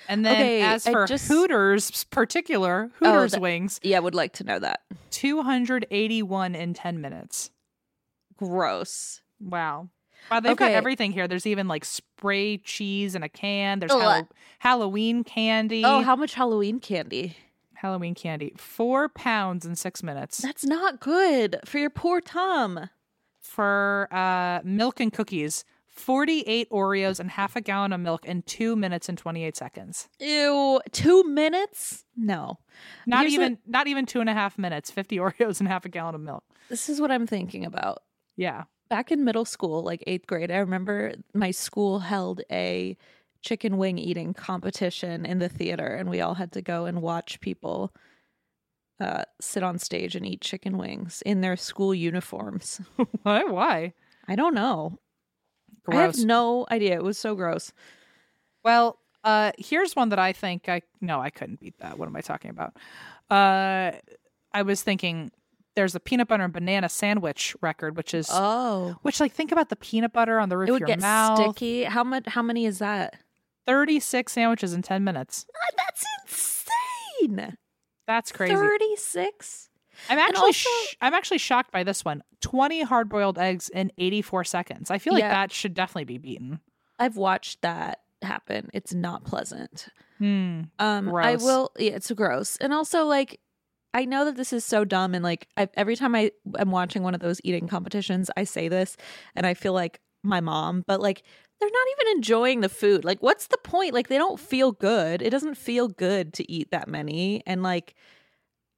[0.08, 4.32] And then Okay, as for just- Hooters particular, Oh, Hooters that- wings, Yeah, would like
[4.34, 4.80] to know that.
[5.10, 7.50] 281 in 10 minutes.
[8.36, 9.20] Gross.
[9.40, 9.88] Wow.
[10.30, 11.26] Wow, they've got everything here.
[11.26, 13.80] There's even like spray cheese in a can.
[13.80, 13.90] There's.
[13.92, 14.28] Hallow-
[14.60, 15.84] Halloween candy.
[15.84, 17.36] Oh, how much Halloween candy?
[17.74, 18.52] Halloween candy.
[18.56, 20.38] Four pounds in six minutes.
[20.38, 22.88] That's not good for your poor Tom.
[23.40, 28.74] For uh, milk and cookies, 48 Oreos and half a gallon of milk in two
[28.76, 30.08] minutes and 28 seconds.
[30.18, 32.04] Ew, two minutes?
[32.16, 32.58] No.
[33.06, 34.90] Not Here's even not even two and a half minutes.
[34.90, 36.44] 50 Oreos and half a gallon of milk.
[36.68, 38.02] This is what I'm thinking about.
[38.36, 38.64] Yeah.
[38.88, 42.96] Back in middle school, like eighth grade, I remember my school held a
[43.42, 47.40] chicken wing eating competition in the theater, and we all had to go and watch
[47.40, 47.92] people
[49.00, 52.80] uh, sit on stage and eat chicken wings in their school uniforms.
[53.22, 53.44] Why?
[53.44, 53.94] Why?
[54.28, 54.98] I don't know.
[55.88, 56.94] I have no idea.
[56.94, 57.72] It was so gross.
[58.64, 61.98] Well, uh, here's one that I think I no, I couldn't beat that.
[61.98, 62.76] What am I talking about?
[63.30, 63.92] Uh,
[64.52, 65.30] I was thinking
[65.74, 69.68] there's a peanut butter and banana sandwich record, which is Oh, which like think about
[69.70, 71.38] the peanut butter on the roof it of your get mouth.
[71.38, 71.84] sticky.
[71.84, 72.24] How much?
[72.26, 73.16] How many is that?
[73.66, 75.46] Thirty six sandwiches in ten minutes.
[75.54, 77.56] Ah, That's insane.
[78.06, 78.54] That's crazy.
[78.54, 79.70] Thirty six.
[80.08, 80.52] I'm actually also-
[80.88, 82.22] sh- I'm actually shocked by this one.
[82.40, 84.90] Twenty hard boiled eggs in 84 seconds.
[84.90, 85.30] I feel like Yeah.
[85.30, 86.60] that should definitely be beaten.
[86.98, 88.70] I've watched that happen.
[88.72, 89.88] It's not pleasant.
[90.18, 90.62] Hmm.
[90.78, 91.72] Um, I will.
[91.78, 93.40] Yeah, it's gross, and also like,
[93.94, 97.02] I know that this is so dumb, and like, I, every time I am watching
[97.02, 98.96] one of those eating competitions, I say this,
[99.34, 101.24] and I feel like my mom, but like,
[101.60, 103.04] they're not even enjoying the food.
[103.04, 103.94] Like, what's the point?
[103.94, 105.22] Like, they don't feel good.
[105.22, 107.94] It doesn't feel good to eat that many, and like,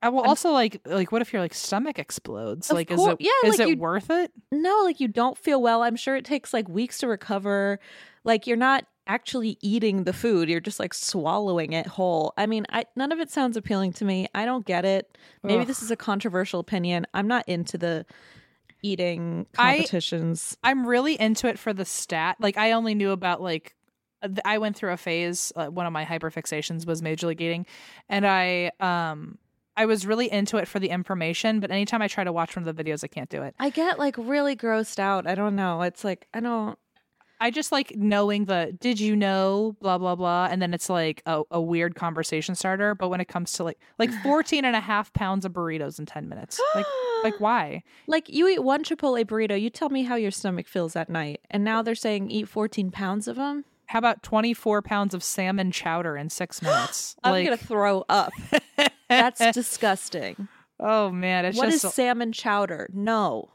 [0.05, 2.71] I will I'm- also like like what if your like stomach explodes?
[2.73, 4.31] Like is cour- it yeah, is like it you- worth it?
[4.53, 5.83] no, like you don't feel well.
[5.83, 7.81] I'm sure it takes like weeks to recover.
[8.23, 10.49] Like you're not actually eating the food.
[10.49, 12.33] You're just like swallowing it whole.
[12.39, 14.29] I mean, I none of it sounds appealing to me.
[14.35, 15.17] I don't get it.
[15.43, 15.67] Maybe Ugh.
[15.67, 17.07] this is a controversial opinion.
[17.15, 18.07] I'm not into the
[18.83, 20.57] eating competitions.
[20.63, 22.37] I'm really into it for the stat.
[22.41, 23.75] Like I only knew about like
[24.23, 25.53] uh, I went through a phase.
[25.57, 27.67] Uh, one of my hyperfixations was major league eating,
[28.09, 29.39] and I um
[29.77, 31.61] I was really into it for the information.
[31.61, 33.55] But anytime I try to watch one of the videos, I can't do it.
[33.59, 35.27] I get like really grossed out.
[35.27, 35.83] I don't know.
[35.83, 36.79] It's like I don't
[37.41, 41.23] I just like knowing the did you know blah blah blah and then it's like
[41.27, 44.81] a, a weird conversation starter but when it comes to like like 14 and a
[44.81, 46.87] half pounds of burritos in 10 minutes like
[47.25, 50.97] like why like you eat one Chipotle burrito, you tell me how your stomach feels
[50.97, 51.41] at night.
[51.51, 53.65] And now they're saying eat 14 pounds of them.
[53.87, 58.05] how about 24 pounds of salmon chowder in six minutes I'm like going to throw
[58.09, 58.33] up.
[59.09, 60.49] That's disgusting.
[60.81, 62.89] oh man it's What is just salmon chowder?
[62.93, 63.51] No.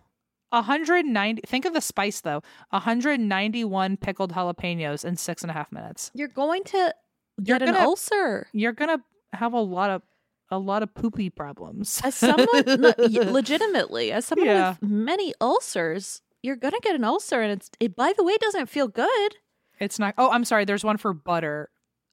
[0.52, 6.10] 190 think of the spice though 191 pickled jalapenos in six and a half minutes
[6.14, 6.94] You're going to
[7.38, 8.48] You're get an gonna- ulcer.
[8.52, 9.00] you're gonna
[9.34, 10.02] have a lot of
[10.52, 12.64] a lot of poopy problems As someone,
[12.98, 14.70] legitimately, as someone Yeah.
[14.82, 17.40] with many ulcers, you're going to get an ulcer.
[17.42, 19.36] And it's, it, by the way, doesn't feel good.
[19.80, 21.70] it's not oh i'm sorry there's one for butter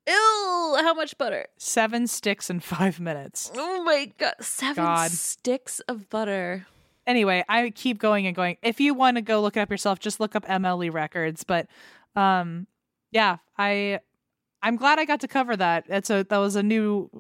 [0.06, 1.46] Ew, how much butter?
[1.56, 4.34] seven sticks in five minutes Oh my God.
[4.40, 5.10] Seven God.
[5.10, 6.66] sticks of butter.
[7.06, 8.56] anyway, I keep going and going.
[8.62, 11.44] If you want to go look it up yourself, just look up MLE records.
[11.44, 11.66] But
[12.14, 12.66] um
[13.10, 14.00] yeah, I
[14.62, 15.84] I'm glad I got to cover that.
[15.88, 17.10] It's a that was a new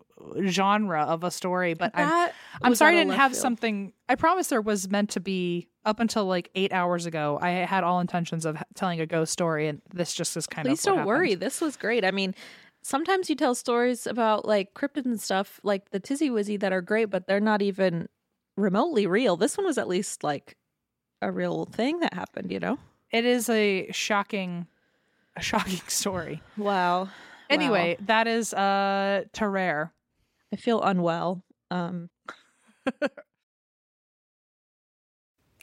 [0.48, 2.30] genre of a story, but I'm
[2.62, 3.40] I'm sorry I didn't have field.
[3.42, 3.92] something.
[4.08, 7.38] I promise there was meant to be up until like 8 hours ago.
[7.40, 10.84] I had all intentions of telling a ghost story and this just is kind Please
[10.86, 11.34] of what don't worry.
[11.36, 12.04] This was great.
[12.04, 12.34] I mean,
[12.86, 16.80] sometimes you tell stories about like cryptids and stuff, like the Tizzy Wizzy, that are
[16.80, 18.08] great, but they're not even
[18.56, 19.36] remotely real.
[19.36, 20.56] This one was at least like
[21.20, 22.78] a real thing that happened, you know?
[23.10, 24.68] It is a shocking
[25.34, 26.42] a shocking story.
[26.56, 27.08] Wow.
[27.50, 29.92] Anyway, that is uh Tarare.
[30.52, 31.42] I feel unwell.
[31.70, 32.08] Um,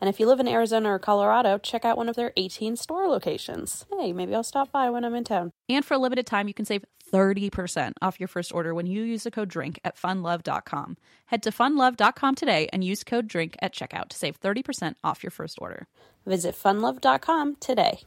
[0.00, 3.08] And if you live in Arizona or Colorado, check out one of their 18 store
[3.08, 3.84] locations.
[3.98, 5.50] Hey, maybe I'll stop by when I'm in town.
[5.68, 9.02] And for a limited time, you can save 30% off your first order when you
[9.02, 10.96] use the code DRINK at funlove.com.
[11.26, 15.30] Head to funlove.com today and use code DRINK at checkout to save 30% off your
[15.30, 15.88] first order.
[16.26, 18.00] Visit funlove.com today.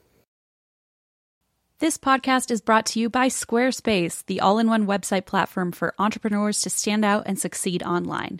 [1.79, 5.95] This podcast is brought to you by Squarespace, the all in one website platform for
[5.97, 8.39] entrepreneurs to stand out and succeed online.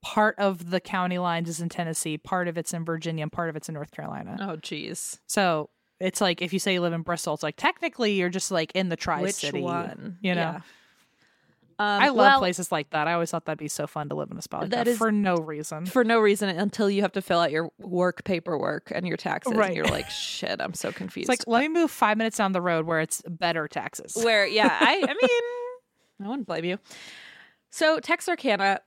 [0.02, 3.50] part of the county lines is in Tennessee, part of it's in Virginia, and part
[3.50, 4.36] of it's in North Carolina.
[4.40, 5.18] Oh, jeez.
[5.26, 8.50] So it's like if you say you live in Bristol, it's like technically you're just
[8.50, 9.58] like in the tri city.
[9.60, 10.60] You know, Yeah.
[11.78, 13.08] Um, I love well, places like that.
[13.08, 14.90] I always thought that'd be so fun to live in a spot like That that,
[14.90, 15.86] is- for no reason.
[15.86, 19.54] for no reason until you have to fill out your work paperwork and your taxes,
[19.54, 19.68] Right.
[19.68, 21.30] and you're like, shit, I'm so confused.
[21.30, 24.12] It's like let me move five minutes down the road where it's better taxes.
[24.22, 26.78] Where, yeah, I, I mean, I wouldn't blame you.
[27.70, 28.80] So, Texarkana,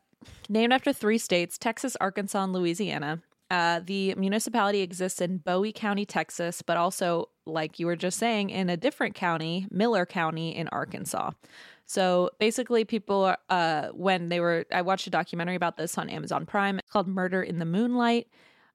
[0.48, 3.24] named after three states Texas, Arkansas, and Louisiana.
[3.52, 8.50] Uh, the municipality exists in Bowie County, Texas, but also, like you were just saying,
[8.50, 11.32] in a different county, Miller County in Arkansas.
[11.86, 16.46] So basically, people, uh, when they were, I watched a documentary about this on Amazon
[16.46, 18.28] Prime it's called Murder in the Moonlight.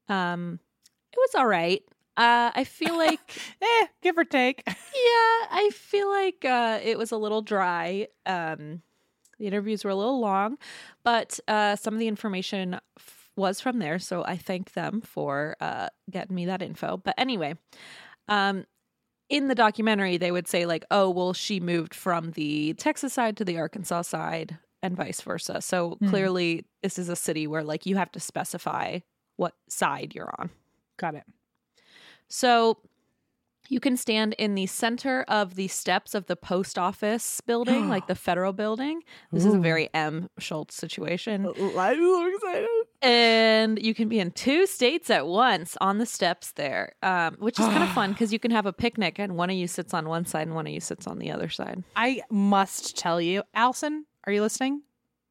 [0.08, 0.60] Um,
[1.12, 1.82] it was all right.
[2.16, 3.20] Uh, I feel like
[3.62, 4.62] eh, give or take.
[4.66, 4.74] yeah,
[5.50, 8.08] I feel like uh, it was a little dry.
[8.26, 8.82] Um,
[9.38, 10.58] the interviews were a little long,
[11.04, 13.98] but uh, some of the information f- was from there.
[13.98, 16.98] So I thank them for uh, getting me that info.
[16.98, 17.54] But anyway,
[18.28, 18.66] um,
[19.30, 23.36] in the documentary, they would say, like, oh, well, she moved from the Texas side
[23.38, 25.60] to the Arkansas side and vice versa.
[25.60, 26.08] So Hmm.
[26.08, 29.00] clearly, this is a city where, like, you have to specify
[29.36, 30.50] what side you're on.
[30.98, 31.24] Got it.
[32.28, 32.78] So
[33.68, 38.06] you can stand in the center of the steps of the post office building, like
[38.08, 39.02] the federal building.
[39.32, 41.44] This is a very Em Schulz situation.
[41.46, 42.68] I'm so excited.
[43.00, 47.60] And you can be in two states at once on the steps there, um, which
[47.60, 49.94] is kind of fun because you can have a picnic and one of you sits
[49.94, 51.84] on one side and one of you sits on the other side.
[51.94, 54.82] I must tell you, Allison, are you listening?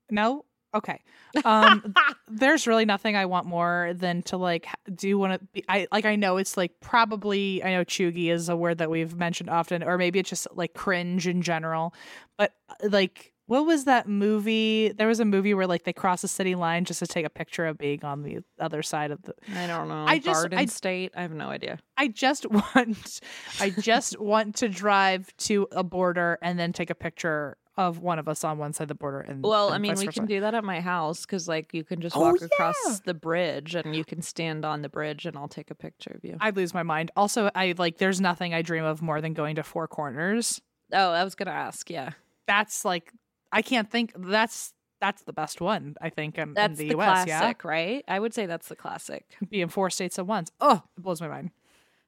[0.09, 0.45] No?
[0.73, 1.01] Okay.
[1.43, 1.93] Um
[2.27, 6.05] there's really nothing I want more than to like do one of be I like
[6.05, 9.83] I know it's like probably I know chuggy is a word that we've mentioned often
[9.83, 11.93] or maybe it's just like cringe in general.
[12.37, 14.89] But uh, like what was that movie?
[14.89, 17.29] There was a movie where like they cross the city line just to take a
[17.29, 20.05] picture of being on the other side of the I don't know.
[20.07, 21.13] I just- Garden I- State.
[21.15, 21.79] I have no idea.
[21.97, 23.19] I just want
[23.59, 28.17] I just want to drive to a border and then take a picture of one
[28.17, 30.25] of us on one side of the border and Well, and I mean, we can
[30.25, 32.47] do that at my house because, like, you can just Oh, walk yeah.
[32.47, 36.09] across the bridge and you can stand on the bridge and I'll take a picture
[36.15, 36.37] of you.
[36.41, 37.11] I would lose my mind.
[37.15, 40.59] Also, I like there's nothing I dream of more than going to Four Corners.
[40.91, 41.87] Oh, I was gonna ask.
[41.91, 42.11] Yeah,
[42.47, 43.13] That's like
[43.51, 47.25] I can't think that's that's the best one, I think, in, in the, the, US,
[47.25, 48.03] classic, right?
[48.07, 49.25] I would say that's the classic.
[49.41, 49.47] yeah.
[49.49, 50.51] Be in four states at once.
[50.59, 51.51] Oh, it blows my mind.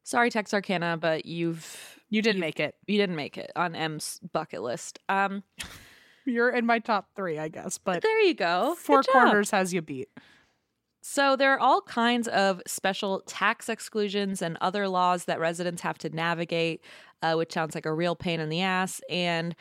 [0.03, 2.75] Sorry, Texarkana, but you've You didn't You- make it.
[2.87, 4.99] you didn't make it on Em's bucket list.
[5.07, 5.43] Um,
[6.25, 8.75] You're in my top three, I guess, but there you go.
[8.77, 9.01] Four.
[9.03, 10.09] Corners has you beat.
[11.01, 15.97] So there are all kinds of special tax exclusions and other laws that residents have
[15.99, 16.83] to navigate,
[17.23, 19.01] uh, which sounds like a real pain in the ass.
[19.09, 19.55] And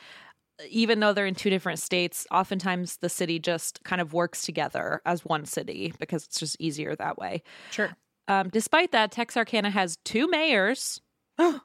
[0.68, 5.00] even though they're in two different states, oftentimes the city just kind of works together
[5.06, 7.42] as one city because it's just easier that way.
[7.70, 7.96] Sure.
[8.26, 11.00] Um, despite that, Texarkana has two mayors.
[11.38, 11.60] Fun.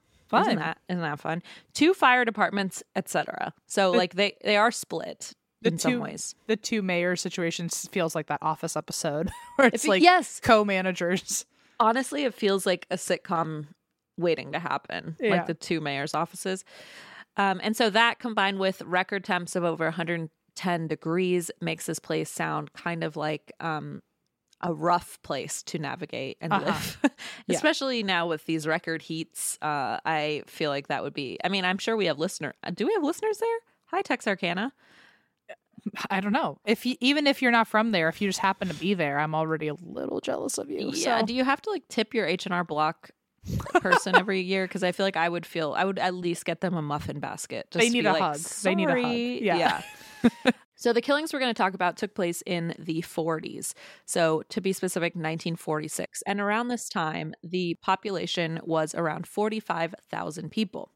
[0.48, 1.44] Isn't that isn't that fun?
[1.74, 3.54] Two fire departments, etc.
[3.68, 6.34] So The- like they they are split the in some two- ways.
[6.48, 11.46] The two mayor situations feels like that office episode where it's like yes, co-managers.
[11.80, 13.68] honestly, it feels like a sitcom
[14.18, 15.32] waiting to happen, Yeah.
[15.32, 16.64] like the two mayor's offices.
[17.38, 22.30] Um, and so that combined with record temps of over 110 degrees makes this place
[22.30, 24.02] sound kind of like um,
[24.62, 26.66] a rough place to navigate and Uh-huh.
[26.66, 26.98] live.
[27.48, 27.56] Yeah.
[27.58, 31.38] Especially now with these record heats, uh, I feel like that would be.
[31.44, 32.54] I mean, I'm sure we have listener.
[32.64, 33.58] uh, Do we have listeners there?
[33.88, 34.72] Hi, Texarkana.
[36.10, 38.70] I don't know if you, even if you're not from there, if you just happen
[38.70, 40.92] to be there, I'm already a little jealous of you.
[40.94, 41.20] Yeah.
[41.20, 41.26] so.
[41.26, 43.10] Do you have to like tip your H and R Block
[43.76, 44.66] person every year?
[44.66, 47.20] Because I feel like I would feel I would at least get them a muffin
[47.20, 47.68] basket.
[47.72, 48.38] Just They need a like, hug.
[48.38, 49.02] They need a hug.
[49.02, 49.82] "Sorry." Yeah.
[50.76, 53.74] so the killings we're going to talk about took place in the 40s.
[54.06, 56.24] So to be specific, 1946.
[56.26, 60.92] And around this time, the population was around 45,000 people.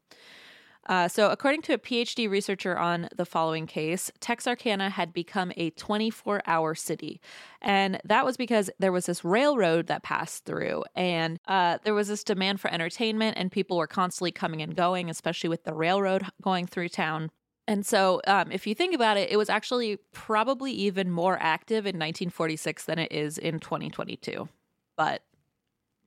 [0.88, 5.70] Uh, so, according to a PhD researcher on the following case, Texarkana had become a
[5.70, 7.20] 24 hour city.
[7.60, 12.08] And that was because there was this railroad that passed through, and uh, there was
[12.08, 16.24] this demand for entertainment, and people were constantly coming and going, especially with the railroad
[16.40, 17.30] going through town.
[17.66, 21.84] And so, um, if you think about it, it was actually probably even more active
[21.84, 24.48] in 1946 than it is in 2022.
[24.96, 25.22] But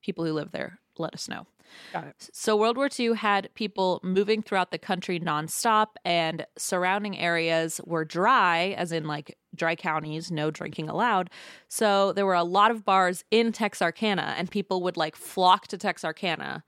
[0.01, 1.45] people who live there, let us know.
[1.93, 2.29] Got it.
[2.33, 8.05] So, World War II had people moving throughout the country nonstop, and surrounding areas were
[8.05, 11.29] dry, as in like dry counties, no drinking allowed.
[11.67, 15.77] So, there were a lot of bars in Texarkana, and people would like flock to
[15.77, 16.63] Texarkana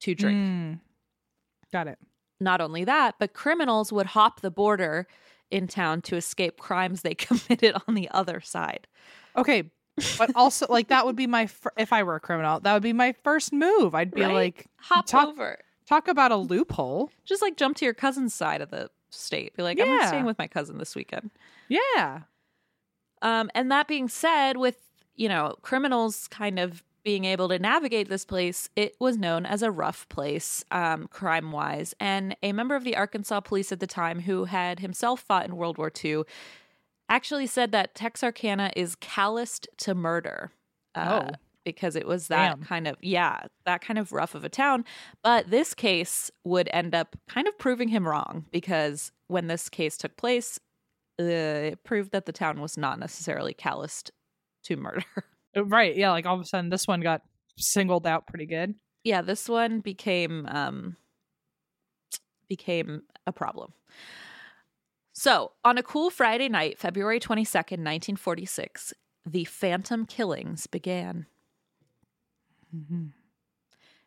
[0.00, 0.38] to drink.
[0.38, 0.80] Mm.
[1.72, 1.98] Got it.
[2.40, 5.06] Not only that, but criminals would hop the border
[5.50, 8.86] in town to escape crimes they committed on the other side.
[9.36, 9.70] Okay,
[10.18, 12.82] but also like that would be my fir- if I were a criminal, that would
[12.82, 13.94] be my first move.
[13.94, 14.34] I'd be Right?
[14.34, 15.58] like, Hop talk- over.
[15.86, 17.10] talk about a loophole.
[17.24, 19.54] Just like jump to your cousin's side of the state.
[19.56, 21.30] Be like, I'm staying with my cousin this weekend.
[21.68, 22.20] Yeah.
[23.20, 24.78] Um, and that being said, with
[25.16, 29.60] you know criminals kind of being able to navigate this place, it was known as
[29.62, 31.94] a rough place, um, crime wise.
[31.98, 35.56] And a member of the Arkansas police at the time, who had himself fought in
[35.56, 36.22] World War II,
[37.08, 40.52] actually said that Texarkana is calloused to murder.
[40.94, 41.34] Uh, Oh.
[41.64, 42.64] Because it was that Damn.
[42.64, 44.84] kind of, yeah, that kind of rough of a town.
[45.22, 49.96] But this case would end up kind of proving him wrong because when this case
[49.96, 50.58] took place,
[51.20, 54.10] uh, it proved that the town was not necessarily calloused
[54.64, 55.04] to murder.
[55.56, 55.94] Uh, Right.
[55.96, 56.10] Yeah.
[56.10, 57.20] Like all of a sudden, this one got
[57.58, 58.74] singled out pretty good.
[59.04, 60.96] yeah, this one became um
[62.48, 63.72] became a problem.
[65.22, 68.92] So, on a cool Friday night, February 22nd, 1946,
[69.24, 71.26] the Phantom Killings began.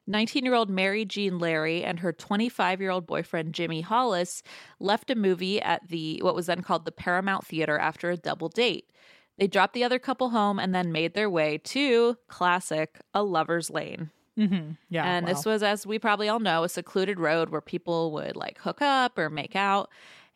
[0.08, 4.44] 19 year old Mary Jean Larey and her 25 year old boyfriend Jimmy Hollis
[4.82, 8.50] left a movie at the what was then called the Paramount Theater after a double
[8.50, 8.90] date.
[9.38, 13.70] They dropped the other couple home and then made their way to classic A Lover's
[13.70, 14.10] Lane.
[14.38, 14.72] Mm-hmm.
[14.90, 15.06] Yeah.
[15.06, 18.58] and this was, as we probably all know, a secluded road where people would like
[18.58, 19.90] hook up or make out.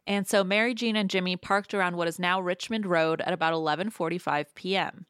[0.09, 3.53] And so Mary Jean and Jimmy parked around what is now Richmond Road at about
[3.53, 5.05] 11:45 p.m.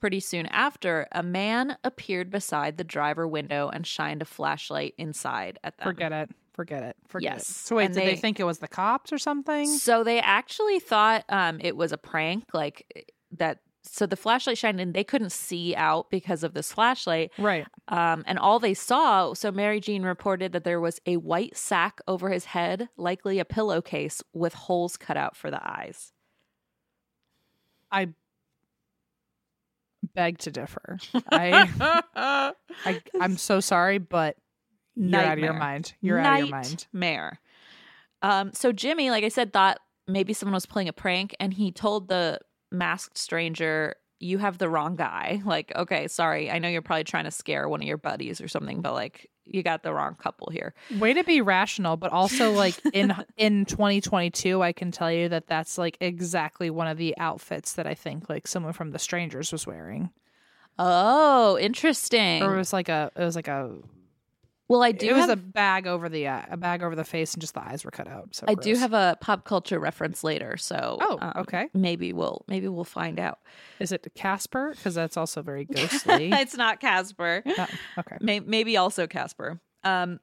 [0.00, 5.58] Pretty soon after, a man appeared beside the driver window and shined a flashlight inside
[5.64, 5.86] at them.
[5.86, 6.30] Forget it.
[6.52, 6.96] Forget it.
[7.08, 7.48] Forget Yes.
[7.48, 7.54] it.
[7.54, 9.66] So wait, And did they, they- think it was the cops or something?
[9.66, 13.58] So they actually thought um, it was a prank, like that.
[13.86, 17.32] So the flashlight shined and they couldn't see out because of this flashlight.
[17.38, 17.66] Right.
[17.88, 22.00] Um, and all they saw, so Mary Jean reported that there was a white sack
[22.08, 26.12] over his head, likely a pillowcase with holes cut out for the eyes.
[27.92, 28.08] I
[30.14, 30.98] beg to differ.
[31.30, 32.02] I,
[32.84, 34.36] I I'm so sorry, but
[34.96, 35.94] you're out of your mind.
[36.00, 36.86] You're out of your mind.
[36.92, 37.40] Nightmare.
[38.22, 39.78] Um, so Jimmy, like I said, thought
[40.08, 42.40] maybe someone was playing a prank, and he told the
[42.74, 47.24] masked stranger, "You have the wrong guy." Like, okay, sorry, I know you're probably trying
[47.24, 50.50] to scare one of your buddies or something, but like, you got the wrong couple
[50.50, 50.74] here.
[50.98, 55.46] Way to be rational, but also like in in 2022, I can tell you that
[55.46, 59.52] that's like exactly one of the outfits that I think like someone from The Strangers
[59.52, 60.10] was wearing.
[60.78, 62.42] Oh, interesting.
[62.42, 63.70] Or it was like a it was like a
[64.74, 67.04] well, I do it was have a bag over the uh, a bag over the
[67.04, 68.34] face and just the eyes were cut out.
[68.34, 71.68] So I do have a pop culture reference later, so Oh, um, okay.
[71.74, 73.38] Maybe we'll maybe we'll find out.
[73.78, 74.72] Is it Casper?
[74.76, 76.30] Because that's also very ghostly.
[76.32, 77.42] it's not Casper.
[77.46, 77.66] Oh,
[77.98, 78.16] okay.
[78.20, 79.60] May- maybe also Casper.
[79.84, 80.18] Um,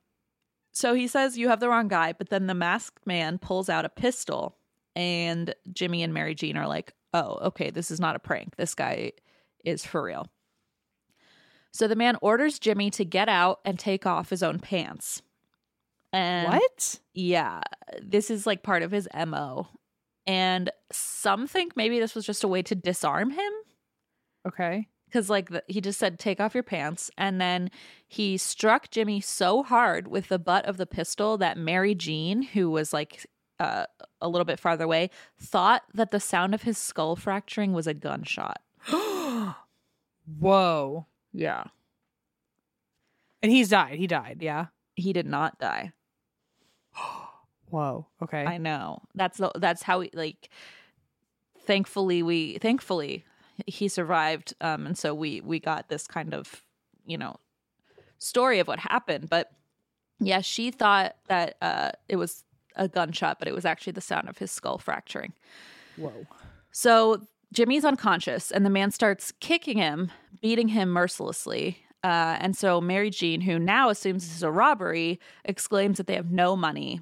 [0.74, 3.86] so he says you have the wrong guy, but then the masked man pulls out
[3.86, 4.58] a pistol,
[4.96, 8.56] and Jimmy and Mary Jean are like, "Oh, okay, this is not a prank.
[8.58, 9.14] This guy
[9.64, 10.28] is for real."
[11.72, 15.22] So the man orders Jimmy to get out and take off his own pants.
[16.14, 17.00] And what?
[17.14, 17.62] yeah,
[18.02, 19.68] this is like part of his MO.
[20.28, 23.52] And some think maybe this was just a way to disarm him
[24.46, 24.88] Okay.
[25.08, 27.70] because like the, he just said take off your pants and then
[28.08, 32.70] he struck jimmy so hard with the butt of the pistol that mary jean who
[32.70, 33.26] was like
[33.60, 33.86] uh,
[34.20, 37.94] a little bit farther away thought that the sound of his skull fracturing was a
[37.94, 38.62] gunshot
[40.40, 41.08] Whoa.
[41.34, 41.64] Yeah
[43.42, 43.98] And he's died.
[43.98, 44.38] He died.
[44.42, 44.68] Yeah.
[44.96, 45.94] he did not die
[47.70, 48.08] Whoa.
[48.22, 48.46] Okay.
[48.46, 50.50] i know that's the, that's how we like
[51.66, 53.24] thankfully we thankfully
[53.68, 56.64] he survived um and so we we got this kind of
[57.06, 57.36] you know
[58.18, 59.52] story of what happened but
[60.20, 62.44] yeah she thought that uh it was
[62.76, 65.34] a gunshot but it was actually the sound of his skull fracturing
[65.98, 66.26] Whoa.
[66.72, 67.22] so
[67.54, 70.12] jimmy's unconscious and the man starts kicking him
[70.42, 75.20] beating him mercilessly uh, and so mary jean who now assumes this is a robbery
[75.46, 77.00] exclaims that they have no money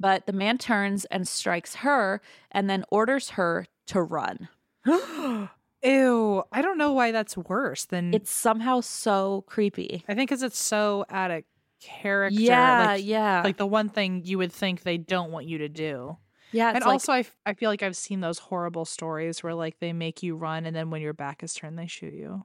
[0.00, 2.20] but the man turns and strikes her
[2.50, 4.48] and then orders her to run
[5.84, 6.42] Ew.
[6.50, 10.58] I don't know why that's worse than it's somehow so creepy I think because it's
[10.58, 11.44] so out of
[11.80, 12.40] character.
[12.40, 15.68] yeah Like, yeah like the one thing you would think they don't want you to
[15.68, 16.16] do.
[16.52, 19.54] Yeah and like, also, I, f- I feel like I've seen those horrible stories where
[19.54, 22.44] like they make you run and then when your back is turned, they shoot you.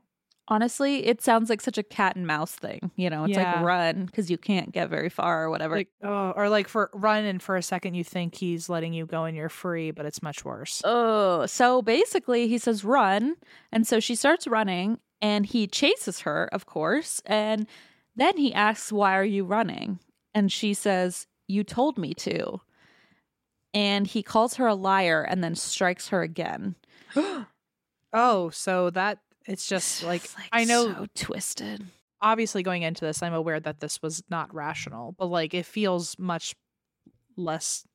[0.49, 3.55] honestly it sounds like such a cat and mouse thing you know it's Yeah.
[3.55, 6.89] like run because you can't get very far or whatever Like, oh, or like for
[6.93, 10.05] run and for a second you think he's letting you go and you're free, but
[10.05, 10.81] it's much worse.
[10.83, 13.35] Oh, so basically he says run.
[13.71, 17.21] And so she starts running and he chases her, of course.
[17.25, 17.65] And
[18.15, 19.99] then he asks, Why are you running?
[20.35, 22.59] And she says, You told me to.
[23.73, 26.75] And he calls her a liar and then strikes her again.
[28.13, 31.85] Oh, so that it's just like, It's, I know so twisted.
[32.21, 36.17] obviously going into this, I'm aware that this was not rational, but like it feels
[36.19, 36.55] much
[37.37, 37.85] less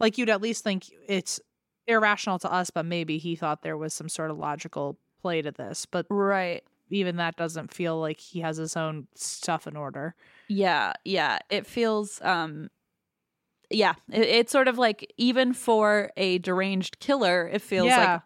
[0.00, 1.40] like you'd at least think it's
[1.86, 5.52] irrational to us, but maybe he thought there was some sort of logical play to
[5.52, 5.86] this.
[5.86, 6.62] But Right.
[6.90, 10.14] even that doesn't feel like he has his own stuff in order.
[10.48, 11.38] Yeah, yeah.
[11.50, 12.70] It feels um
[13.74, 18.12] yeah, it, it's sort of like even for a deranged killer, it feels Yeah.
[18.12, 18.22] like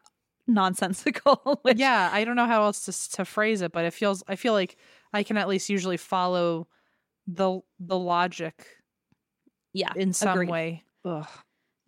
[0.47, 1.59] nonsensical.
[1.62, 4.36] which- yeah, I don't know how else to to phrase it, but it feels I
[4.36, 4.77] feel like
[5.12, 6.68] I can at least usually follow
[7.27, 8.66] the the logic
[9.73, 10.51] yeah, in some agreed.
[10.51, 10.85] way.
[11.05, 11.27] Ugh.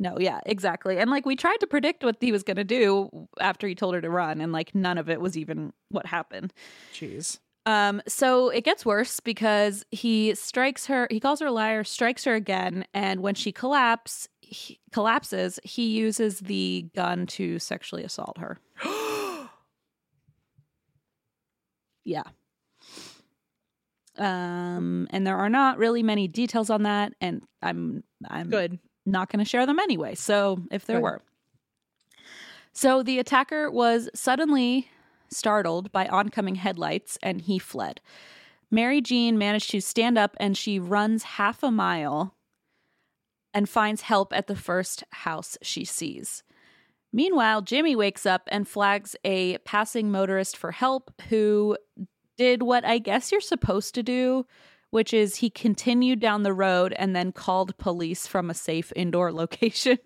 [0.00, 0.98] No, yeah, exactly.
[0.98, 3.94] And like we tried to predict what he was going to do after he told
[3.94, 6.52] her to run and like none of it was even what happened.
[6.94, 7.40] Jeez.
[7.68, 12.24] Um so it gets worse because he strikes her, he calls her a liar, strikes
[12.24, 18.38] her again and when she collapse he, collapses, he uses the gun to sexually assault
[18.38, 18.58] her.
[22.04, 22.22] Yeah.
[24.16, 28.78] Um and there are not really many details on that and I'm I'm Good.
[29.04, 30.14] not going to share them anyway.
[30.14, 31.02] So if there Good.
[31.02, 31.20] were.
[32.72, 34.88] So the attacker was suddenly
[35.30, 38.00] startled by oncoming headlights and he fled.
[38.70, 42.34] Mary Jean managed to stand up and she runs half a mile
[43.54, 46.42] and finds help at the first house she sees.
[47.12, 51.76] Meanwhile, Jimmy wakes up and flags a passing motorist for help who
[52.36, 54.46] did what I guess you're supposed to do,
[54.90, 59.32] which is he continued down the road and then called police from a safe indoor
[59.42, 59.98] location.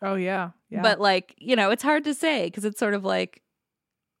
[0.00, 0.50] Oh yeah.
[0.70, 0.82] Yeah.
[0.82, 3.42] But like, you know, it's hard to say because it's sort of like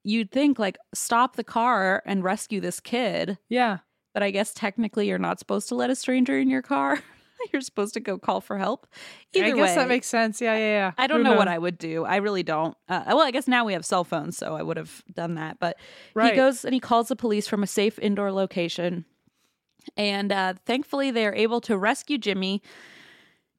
[0.04, 3.78] you'd think like stop the car and rescue this kid, yeah.
[4.12, 7.00] but I guess technically you're not supposed to let a stranger in your car.
[7.52, 8.86] you're supposed to go call for help.
[9.32, 10.40] Either I guess way, that makes sense.
[10.40, 10.92] Yeah, yeah, yeah.
[10.96, 11.48] I don't Who know what?
[11.48, 12.04] I would do.
[12.04, 12.76] I really don't.
[12.88, 15.58] Uh, well, I guess now we have cell phones, so I would have done that.
[15.58, 15.76] But
[16.14, 16.32] Right.
[16.32, 19.04] he goes and he calls the police from a safe indoor location.
[19.96, 22.62] And uh, thankfully, they are able to rescue Jimmy.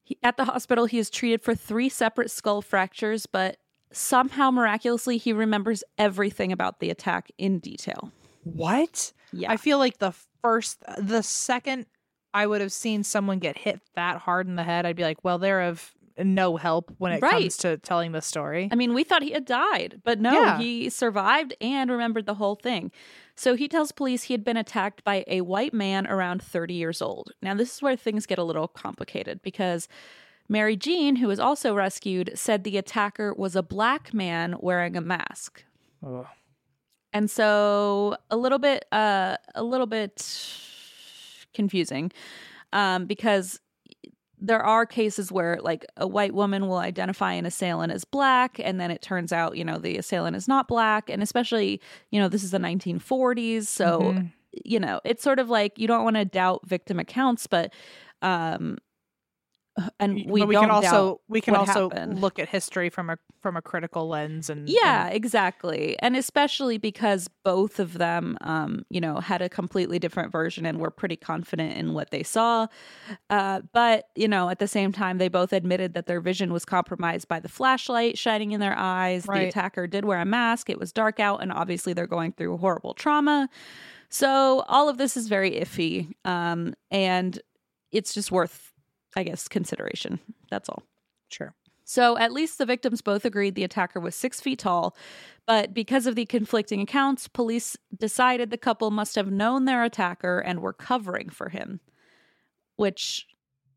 [0.04, 3.58] He, at the hospital, he is treated for three separate skull fractures, but
[3.96, 8.12] somehow miraculously, he remembers everything about the attack in detail.
[8.44, 9.14] What?
[9.32, 9.52] Yeah.
[9.52, 11.86] I feel like the first, the second
[12.34, 15.24] I would have seen someone get hit that hard in the head, I'd be like,
[15.24, 17.32] well, they're of no help when it Right.
[17.44, 18.70] comes to telling the story.
[18.72, 20.58] I mean, we thought he had died, but no, Yeah.
[20.60, 22.92] he survived and remembered the whole thing.
[23.36, 27.02] So he tells police he had been attacked by a white man around 30 years
[27.02, 27.32] old.
[27.42, 29.88] Now, this is where things get a little complicated because
[30.48, 35.02] Mary Jean, who was also rescued, said the attacker was a black man wearing a
[35.02, 35.64] mask.
[37.14, 40.22] And so a little bit uh a little bit
[41.54, 42.12] confusing
[42.74, 43.60] um because
[44.38, 48.80] there are cases where like a white woman will identify an assailant as black and
[48.82, 51.80] then it turns out you know the assailant is not black and especially
[52.12, 54.32] you know this is the 1940s so Mhm.
[54.66, 57.74] you know it's sort of like you don't want to doubt victim accounts but
[58.22, 58.78] um
[60.00, 62.22] and we, we can also we can also happened.
[62.22, 65.96] look at history from a from a critical lens and Yeah, and- exactly.
[66.00, 70.80] And especially because both of them, um, you know, had a completely different version and
[70.80, 72.68] were pretty confident in what they saw.
[73.30, 76.66] Uh, but, you know, at the same time, they both admitted that their vision was
[76.66, 79.26] compromised by the flashlight shining in their eyes.
[79.26, 82.58] The attacker did wear a mask, it was dark out, and obviously they're going through
[82.58, 83.48] horrible trauma.
[84.10, 86.14] So all of this is very iffy.
[86.26, 87.40] Um, and
[87.92, 88.72] it's just worth,
[89.16, 90.20] I guess, consideration.
[90.50, 90.84] That's all.
[91.30, 91.54] sure
[91.86, 94.96] So at least the victims both agreed the attacker was six feet tall.
[95.46, 100.40] But because of the conflicting accounts, police decided the couple must have known their attacker
[100.40, 101.80] and were covering for him,
[102.76, 103.28] which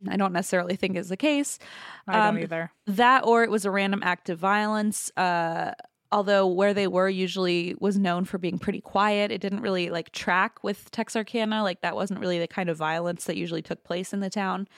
[0.09, 1.59] I don't necessarily think is the case.
[2.07, 2.73] I don't Um, either.
[2.87, 5.11] That or it was a random act of violence.
[5.17, 5.73] Uh,
[6.11, 10.11] although where they were usually was known for being pretty quiet, it didn't really like
[10.13, 11.63] track with Texarkana.
[11.63, 14.69] Like that wasn't really the kind of violence that usually took place in the town.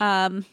[0.00, 0.44] Um,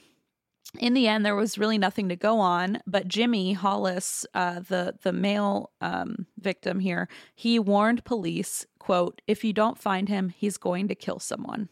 [0.80, 2.80] in the end, there was really nothing to go on.
[2.88, 9.44] But Jimmy Hollis, uh, the the male um, victim here, he warned police, "quote If
[9.44, 11.70] you don't find him, he's going to kill someone."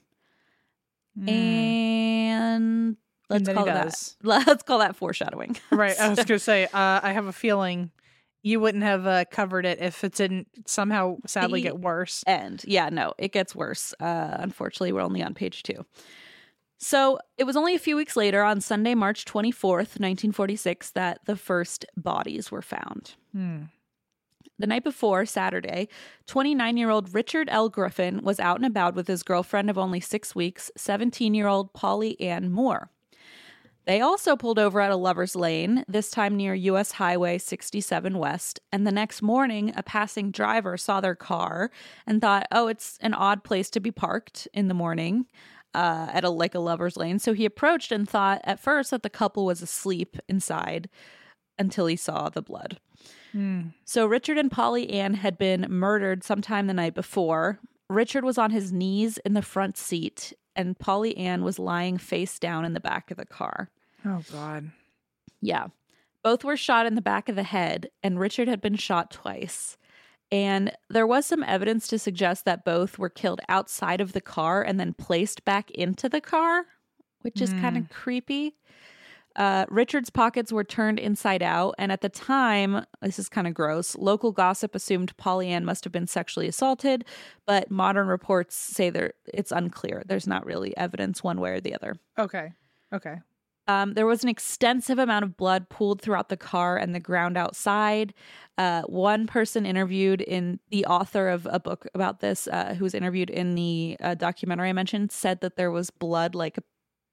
[1.18, 1.30] Mm.
[1.30, 2.98] And
[3.30, 5.58] let's he call that let's call that foreshadowing.
[5.72, 7.92] right i was gonna say uh i have a feeling
[8.44, 12.64] you wouldn't have uh, covered it if it didn't somehow sadly The get worse And
[12.66, 13.94] Yeah, no, it gets worse.
[14.00, 15.86] Uh, unfortunately, we're only on page two.
[16.84, 21.36] So it was only a few weeks later, on Sunday, March 24th, 1946, that the
[21.36, 23.14] first bodies were found.
[23.34, 23.66] Hmm.
[24.58, 25.90] The night before, Saturday,
[26.26, 27.70] 29 year old Richard L.
[27.70, 31.72] Griffin was out and about with his girlfriend of only six weeks, 17 year old
[31.74, 32.90] Polly Ann Moore.
[33.86, 38.60] They also pulled over at a lover's lane, this time near US Highway 67 West,
[38.72, 41.72] and the next morning, a passing driver saw their car
[42.08, 45.26] and thought, oh, it's an odd place to be parked in the morning.
[45.74, 49.04] Uh, at a like a lover's lane, so he approached and thought at first that
[49.04, 50.90] the couple was asleep inside,
[51.58, 52.80] until he saw the blood.
[53.32, 53.68] Hmm.
[53.86, 57.60] So Richard and Polly Ann had been murdered sometime the night before.
[57.90, 62.40] Richard was on his knees in the front seat, and Polly Ann was lying face
[62.40, 63.70] down in the back of the car.
[64.06, 64.72] oh god
[65.42, 65.68] Yeah.
[66.24, 69.78] Both were shot in the back of the head, and Richard had been shot twice.
[70.32, 74.64] And there was some evidence to suggest that both were killed outside of the car
[74.64, 76.66] and then placed back into the car,
[77.22, 78.56] which is kind of creepy.
[79.36, 83.54] Uh, Richard's pockets were turned inside out, and at the time, this is kind of
[83.54, 83.96] gross.
[83.96, 87.06] Local gossip assumed Polly Ann must have been sexually assaulted,
[87.46, 90.04] but modern reports say there it's unclear.
[90.06, 91.96] There's not really evidence one way or the other.
[92.18, 92.52] okay
[92.94, 93.20] okay
[93.68, 97.38] Um, there was an extensive amount of blood pooled throughout the car and the ground
[97.38, 98.14] outside.
[98.58, 102.94] Uh, one person interviewed in the author of a book about this, uh, who was
[102.96, 106.58] interviewed in the uh, documentary I mentioned, said that there was blood like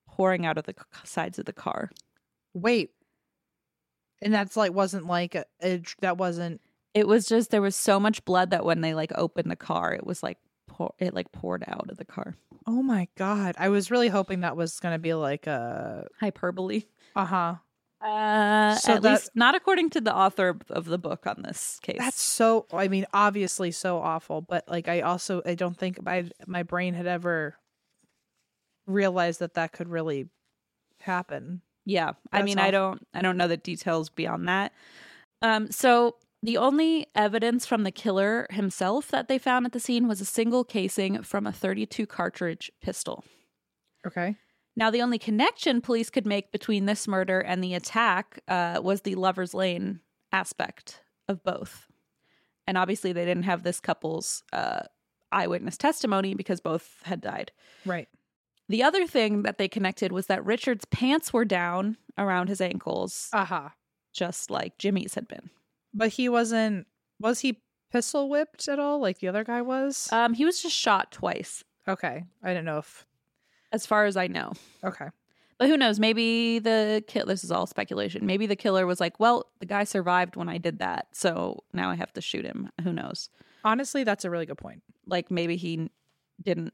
[0.08, 1.90] pouring out of the c- sides of the car.
[2.54, 2.90] wait
[4.22, 6.60] and that's like wasn't like a, a that wasn't
[6.94, 9.94] It was just there was so much blood that when they like opened the car,
[9.94, 10.38] it was like
[10.78, 12.36] pour, it like poured out of the car.
[12.66, 16.82] oh my god i was really hoping that was gonna be like a Hyperbole.
[17.16, 17.56] uh-huh
[18.00, 21.80] Uh, So at that- least not according to the author of- the book on this
[21.82, 21.98] case.
[21.98, 22.66] That's so.
[22.72, 26.94] I mean, obviously so awful, but like I also I don't think my my brain
[26.94, 27.58] had ever
[28.86, 30.28] realized that that could really
[31.00, 31.62] happen.
[31.84, 32.10] Yeah.
[32.32, 34.72] I That's mean, I don't I don't know the details beyond that.
[35.42, 40.06] Um so the only evidence from the killer himself that they found at the scene
[40.06, 43.24] was a single casing from a 32 cartridge pistol.
[44.06, 44.36] Okay.
[44.76, 49.00] Now, the only connection police could make between this murder and the attack uh, was
[49.00, 50.00] the lover's lane
[50.30, 51.86] aspect of both.
[52.68, 54.82] And obviously, they didn't have this couple's uh,
[55.32, 57.50] eyewitness testimony because both had died.
[57.84, 58.08] Right.
[58.68, 63.30] The other thing that they connected was that Richard's pants were down around his ankles,
[63.32, 63.72] Aha.
[64.12, 65.50] just like Jimmy's had been.
[65.94, 66.86] But he wasn't.
[67.20, 67.60] Was he
[67.90, 70.08] pistol whipped at all, like the other guy was?
[70.12, 72.24] Um, he was just shot twice, okay.
[72.42, 73.06] I didn't know if.
[73.72, 74.52] as far as I know.
[74.84, 75.08] Okay.
[75.58, 75.98] But who knows?
[75.98, 77.26] Maybe the kill.
[77.26, 78.24] This is all speculation.
[78.26, 81.90] Maybe the killer was like, "Well, the guy survived when I did that, so now
[81.90, 83.28] I have to shoot him." Who knows?
[83.64, 84.82] Honestly, that's a really good point.
[85.06, 85.90] Like maybe he
[86.40, 86.72] didn't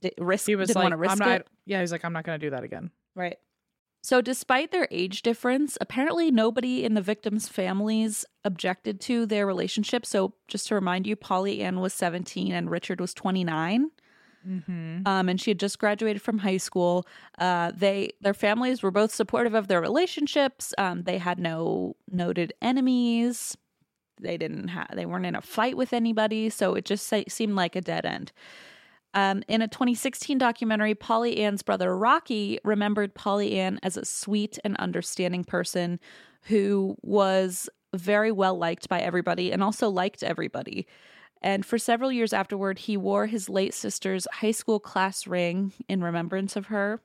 [0.00, 0.46] di- risk.
[0.46, 1.40] He was didn't like, want to risk I'm not.
[1.40, 1.46] it.
[1.64, 2.90] Yeah, he's like, I'm not going to do that again.
[3.14, 3.38] Right.
[4.02, 10.06] So, despite their age difference, apparently nobody in the victims' families objected to their relationship.
[10.06, 13.90] So, just to remind you, Polly Ann was 17 and Richard was 29.
[14.48, 15.02] Mm-hmm.
[15.04, 17.06] um, and she had just graduated from high school.
[17.38, 20.72] Uh, they their families were both supportive of their relationships.
[20.78, 23.56] Um, they had no noted enemies.
[24.18, 27.54] They didn't have they weren't in a fight with anybody, so it just se- seemed
[27.54, 28.32] like a dead end.
[29.14, 34.58] Um, in a 2016 documentary, Polly Ann's brother Rocky remembered Polly Ann as a sweet
[34.64, 35.98] and understanding person
[36.42, 40.86] who was very well liked by everybody and also liked everybody.
[41.42, 46.02] And for several years afterward, he wore his late sister's high school class ring in
[46.04, 47.00] remembrance of her.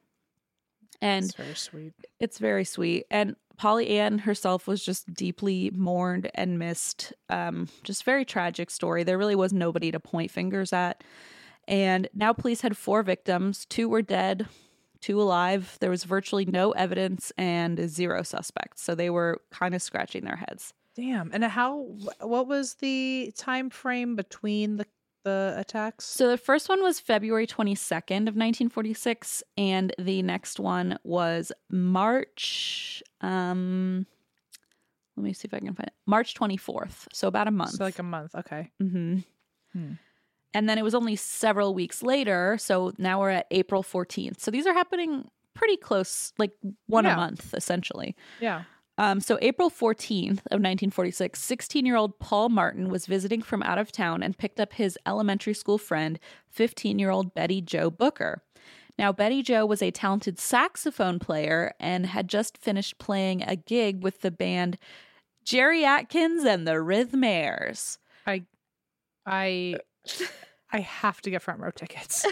[1.02, 1.94] And It's very sweet.
[2.20, 3.06] it's very sweet.
[3.10, 7.14] And Polly Ann herself was just deeply mourned and missed.
[7.30, 9.04] Um, just very tragic story.
[9.04, 11.04] There really was nobody to point fingers at.
[11.68, 13.66] And now police had four victims.
[13.66, 14.48] Two were dead,
[15.02, 15.78] two alive.
[15.80, 18.82] There was virtually no evidence and zero suspects.
[18.82, 20.74] So they were kind of scratching their heads.
[20.96, 21.32] Damn.
[21.34, 21.88] And how?
[22.22, 24.86] What was the time frame between the
[25.26, 26.06] the attacks?
[26.06, 33.02] So the first one was February 22nd of 1946 and the next one was March
[33.22, 34.06] um
[35.18, 35.94] let me see if I can find it.
[36.06, 37.08] March 24th.
[37.12, 37.72] So about a month.
[37.72, 38.36] So like a month.
[38.36, 38.72] Okay.
[38.80, 39.18] hmm
[39.74, 39.94] Hmm.
[40.56, 42.58] And then it was only several weeks later.
[42.58, 44.40] So now we're at April 14th.
[44.40, 46.54] So these are happening pretty close, like
[46.88, 48.16] one a month, essentially.
[48.40, 48.64] Yeah.
[48.98, 54.24] Um, so April 14th of 1946, 16-year-old Paul Martin was visiting from out of town
[54.24, 56.18] and picked up his elementary school friend,
[56.58, 58.42] 15-year-old Betty Jo Booker.
[58.98, 64.02] Now, Betty Joe was a talented saxophone player and had just finished playing a gig
[64.02, 64.78] with the band
[65.44, 67.98] Jerry Atkins and the Rhythmaires.
[68.26, 68.44] I
[69.26, 69.76] I
[70.72, 72.26] I have to get front row tickets.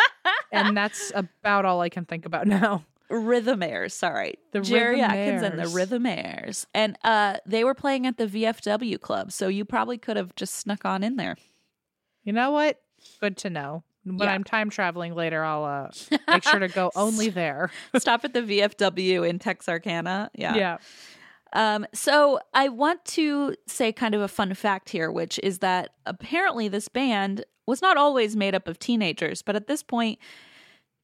[0.52, 2.84] and that's about all I can think about now.
[3.10, 4.38] Rhythm Rhythmaires, sorry.
[4.52, 6.00] The Jerry Atkins and the Rhythmaires.
[6.00, 6.66] Rhythmaires.
[6.72, 10.54] And uh, they were playing at the VFW club, so you probably could have just
[10.54, 11.36] snuck on in there.
[12.24, 12.80] You know what?
[13.20, 13.84] Good to know.
[14.04, 14.32] When Yeah.
[14.32, 15.90] I'm time traveling later, I'll uh,
[16.28, 17.70] make sure to go only there.
[17.96, 20.30] Stop at the VFW in Texarkana.
[20.34, 20.54] Yeah.
[20.54, 20.78] yeah.
[21.52, 25.90] Um, so I want to say kind of a fun fact here, which is that
[26.06, 30.18] apparently this band was not always made up of teenagers, but at this point,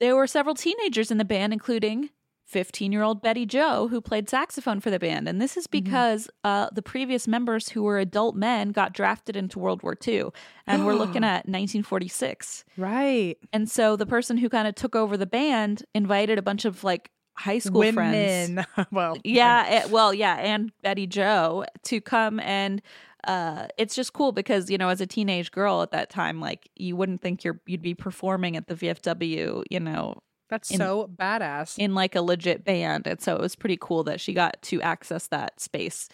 [0.01, 2.11] there were several teenagers in the band, including
[2.49, 5.29] 15 year old Betty Jo, who played saxophone for the band.
[5.29, 9.59] And this is because uh, the previous members who were adult men got drafted into
[9.59, 10.31] World War II.
[10.67, 12.65] And we're looking at 1946.
[12.79, 13.37] Right.
[13.53, 16.83] And so the person who kind of took over the band invited a bunch of
[16.85, 18.67] like high school friends.
[18.91, 22.83] Well, yeah eh, well yeah and betty jo to come and
[23.27, 26.69] uh it's just cool because you know as a teenage girl at that time like
[26.77, 31.11] you wouldn't think you're you'd be performing at the vfw you know that's in- so
[31.15, 31.77] badass.
[31.79, 33.07] in like a legit band.
[33.07, 36.09] And so it was pretty cool that she got to access that space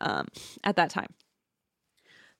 [0.00, 0.26] um
[0.64, 1.08] at that time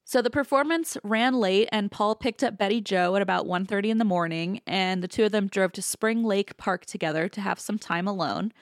[0.08, 3.98] so the performance ran late and paul picked up betty jo at about 1.30 in
[3.98, 7.58] the morning and the two of them drove to spring lake park together to have
[7.60, 8.52] some time alone.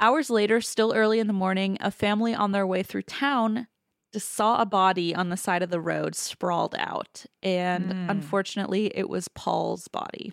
[0.00, 3.68] Hours later still early in the morning a family on their way through town
[4.12, 8.10] just saw a body on the side of the road sprawled out and Mm.
[8.10, 10.32] unfortunately it was paul's body.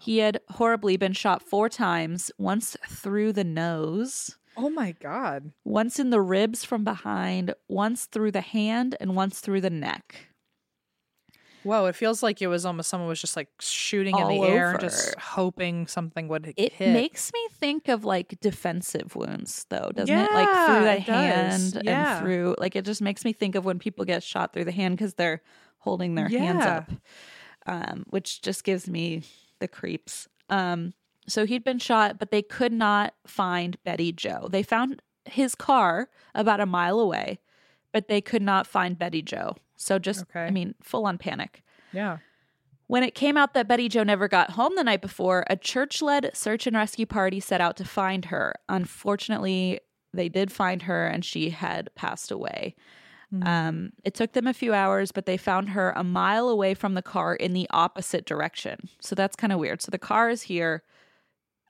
[0.00, 5.52] He had horribly been shot four times once through the nose oh my god.
[5.64, 10.26] once in the ribs from behind, once through the hand, and once through the neck.
[11.64, 14.48] Whoa, it feels like it was almost someone was just like shooting in All the
[14.48, 16.54] air and just hoping something would hit.
[16.56, 16.92] It hit.
[16.92, 20.32] makes me think of like defensive wounds, though, doesn't it?
[20.32, 22.16] Like through the hand Yeah.
[22.16, 24.72] and through, like, it just makes me think of when people get shot through the
[24.72, 25.40] hand because they're
[25.78, 26.90] holding their hands up,
[27.66, 29.22] um, which just gives me
[29.60, 30.28] the creeps.
[30.48, 30.94] Um,
[31.32, 34.48] so he'd been shot, but they could not find Betty Jo.
[34.50, 37.38] They found his car about a mile away,
[37.92, 39.56] but they could not find Betty Jo.
[39.76, 41.62] So just, I mean, full on panic.
[41.92, 42.18] yeah.
[42.88, 46.02] When it came out that Betty Jo never got home the night before, a church
[46.02, 48.52] led search and rescue party set out to find her.
[48.68, 49.80] Unfortunately,
[50.12, 52.74] they did find her and she had passed away.
[53.32, 53.46] Mhm.
[53.46, 56.92] Um, it took them a few hours, but they found her a mile away from
[56.92, 58.90] the car in the opposite direction.
[59.00, 59.80] So that's kind of weird.
[59.80, 60.82] So the car is here.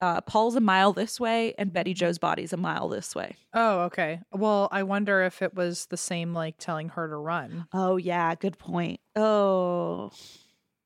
[0.02, 3.36] Uh, Paul's a mile this way, and Betty Jo's body's a mile this way.
[3.54, 4.18] Oh, okay.
[4.32, 7.68] Well, I wonder if it was the same like telling her to run.
[7.72, 8.34] Oh, yeah.
[8.34, 8.98] Good point.
[9.14, 10.10] Oh,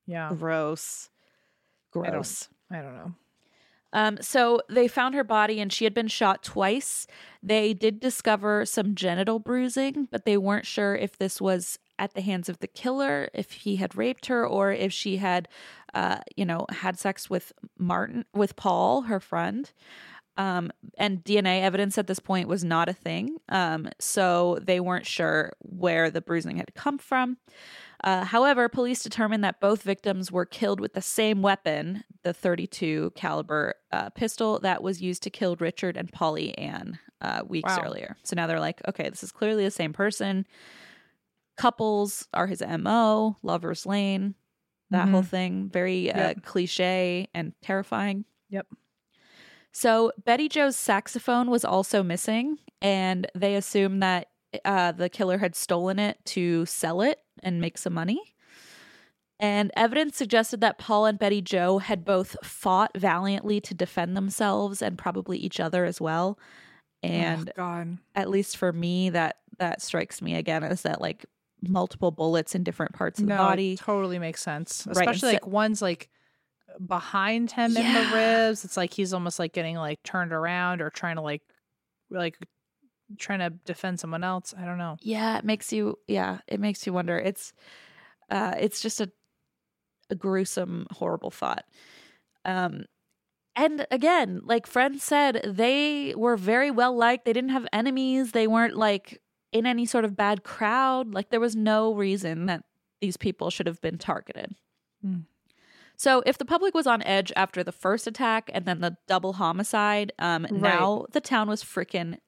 [0.07, 0.31] Yeah.
[0.37, 1.09] gross.
[1.95, 2.49] don't- Gross.
[2.71, 3.15] I don't know.
[3.95, 7.07] Um, so they found her body and she had been shot twice.
[7.43, 12.21] They did discover some genital bruising, but they weren't sure if this was at the
[12.21, 15.49] hands of the killer, if he had raped her, or if she had,
[15.95, 19.71] uh, you know, had sex with Martin, with Paul, her friend.
[20.39, 23.39] Um, and DNA evidence at this point was not a thing.
[23.49, 27.39] Um, so they weren't sure where the bruising had come from.
[28.05, 33.13] Uh, however, police determined that both victims were killed with the same weapon, the 32
[33.15, 37.85] caliber uh, pistol that was used to kill Richard and Polly Ann uh, weeks Wow.
[37.85, 38.19] earlier.
[38.23, 40.47] So now they're like, okay, this is clearly the same person.
[41.57, 44.35] Couples are his mo, lovers lane,
[44.91, 45.11] that Mhm.
[45.11, 46.43] whole thing, very uh, Yep.
[46.43, 48.25] cliche and terrifying.
[48.51, 48.67] Yep.
[49.73, 54.29] So Betty Jo's saxophone was also missing, and they assumed that
[54.65, 58.21] uh, the killer had stolen it to sell it and make some money.
[59.39, 64.81] And evidence suggested that Paul and Betty Joe had both fought valiantly to defend themselves
[64.81, 66.39] and probably each other as well.
[67.03, 67.99] And oh, God.
[68.15, 71.27] at least for me, that that strikes me again as that like
[71.63, 73.73] multiple bullets in different parts of no, the body.
[73.75, 74.87] it totally makes sense.
[74.87, 76.09] Right, Especially so- like one's like
[76.85, 78.65] behind him in the ribs.
[78.65, 81.43] It's like he's almost like getting like turned around or trying to like
[82.11, 82.37] like
[83.19, 84.53] trying to defend someone else.
[84.57, 84.97] I don't know.
[85.01, 87.19] Yeah, it makes you yeah, it makes you wonder.
[87.19, 87.53] It's
[88.31, 89.11] uh it's just a
[90.11, 91.65] a gruesome, horrible thought.
[92.45, 92.85] Um
[93.59, 97.25] and again, like friends said, they were very well liked.
[97.25, 98.33] They didn't have enemies.
[98.33, 99.23] They weren't like
[99.59, 101.15] in any sort of bad crowd.
[101.15, 102.65] Like there was no reason that
[103.01, 104.55] these people should have been targeted.
[105.03, 105.21] Hmm.
[105.97, 109.35] So if the public was on edge after the first attack and then the double
[109.35, 112.19] homicide, um now the town was freaking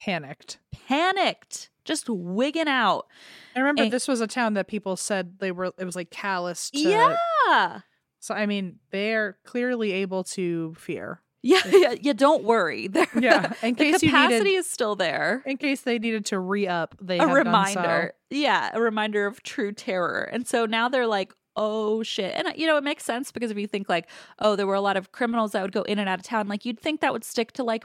[0.00, 0.58] Panicked.
[0.72, 3.06] panicked, just wigging out.
[3.54, 6.10] I remember And- this was a town that people said they were it was like
[6.10, 7.80] callous to Yeah.
[8.18, 11.22] So I mean, they're clearly able to fear.
[11.42, 12.12] Yeah, yeah, yeah.
[12.12, 12.88] Don't worry.
[12.96, 15.42] There, Yeah, in the case you capacity needed- is still there.
[15.46, 19.72] In case they needed to re up, they A reminder, yeah, a reminder of true
[19.72, 20.28] terror.
[20.32, 22.34] And so now they're like, oh shit.
[22.34, 24.08] And uh, you know, it makes sense because if you think like,
[24.40, 26.48] oh, there were a lot of criminals that would go in and out of town,
[26.48, 27.84] like you'd think that would stick to like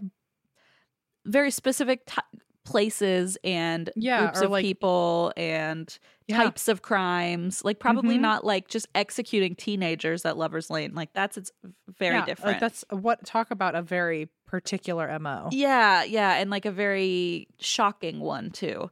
[1.26, 5.98] very specific t- places and Yeah, groups of like- people and
[6.28, 6.38] Yeah.
[6.44, 7.64] types of crimes.
[7.66, 8.22] Like probably Mhm.
[8.22, 10.94] not like just executing teenagers at Lovers Lane.
[10.94, 11.52] Like that's it's
[11.98, 12.54] very Yeah, different.
[12.54, 15.50] Like that's what talk about a very particular mo.
[15.52, 18.92] Yeah, yeah, and like a very shocking one too.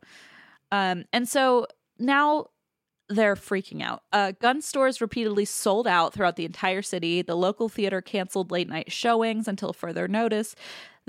[0.72, 1.68] Um, and so
[1.98, 2.48] now
[3.12, 4.04] they're freaking out.
[4.14, 7.24] Uh, gun stores repeatedly sold out throughout the entire city.
[7.24, 10.56] The local theater canceled late night showings until further notice.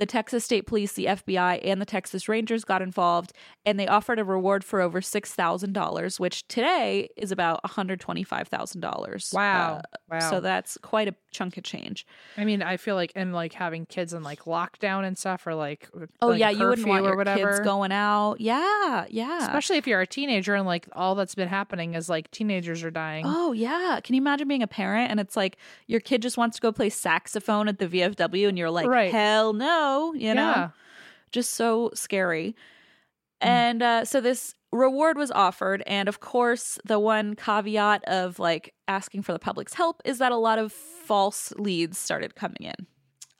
[0.01, 3.33] The Texas State Police, the FBI, and the Texas Rangers got involved,
[3.65, 7.71] and they offered a reward for over six thousand dollars, which today is about one
[7.73, 9.31] hundred twenty-five thousand dollars.
[9.33, 10.31] Wow, uh, wow.
[10.31, 12.07] So that's quite a chunk of change.
[12.37, 15.55] I mean, I feel like and like having kids in like lockdown and stuff, or
[15.55, 15.89] like
[16.23, 17.49] Oh like, yeah, you wouldn't want or your whatever.
[17.51, 18.41] kids going out.
[18.41, 19.39] Yeah, yeah.
[19.43, 22.91] Especially if you're a teenager and like all that's been happening is like teenagers are
[22.91, 23.25] dying.
[23.27, 24.01] Oh yeah.
[24.03, 26.73] Can you imagine being a parent and it's like your kid just wants to go
[26.73, 29.13] play saxophone at the VFW and you're like, Right.
[29.13, 30.43] hell no, you know?
[30.43, 30.71] yeah.
[31.33, 32.57] Just so scary.
[33.43, 33.47] Mm.
[33.47, 35.83] And uh, so this reward was offered.
[35.87, 40.33] And of course, the one caveat of like asking for the public's help is that
[40.33, 42.87] a lot of false leads started coming in.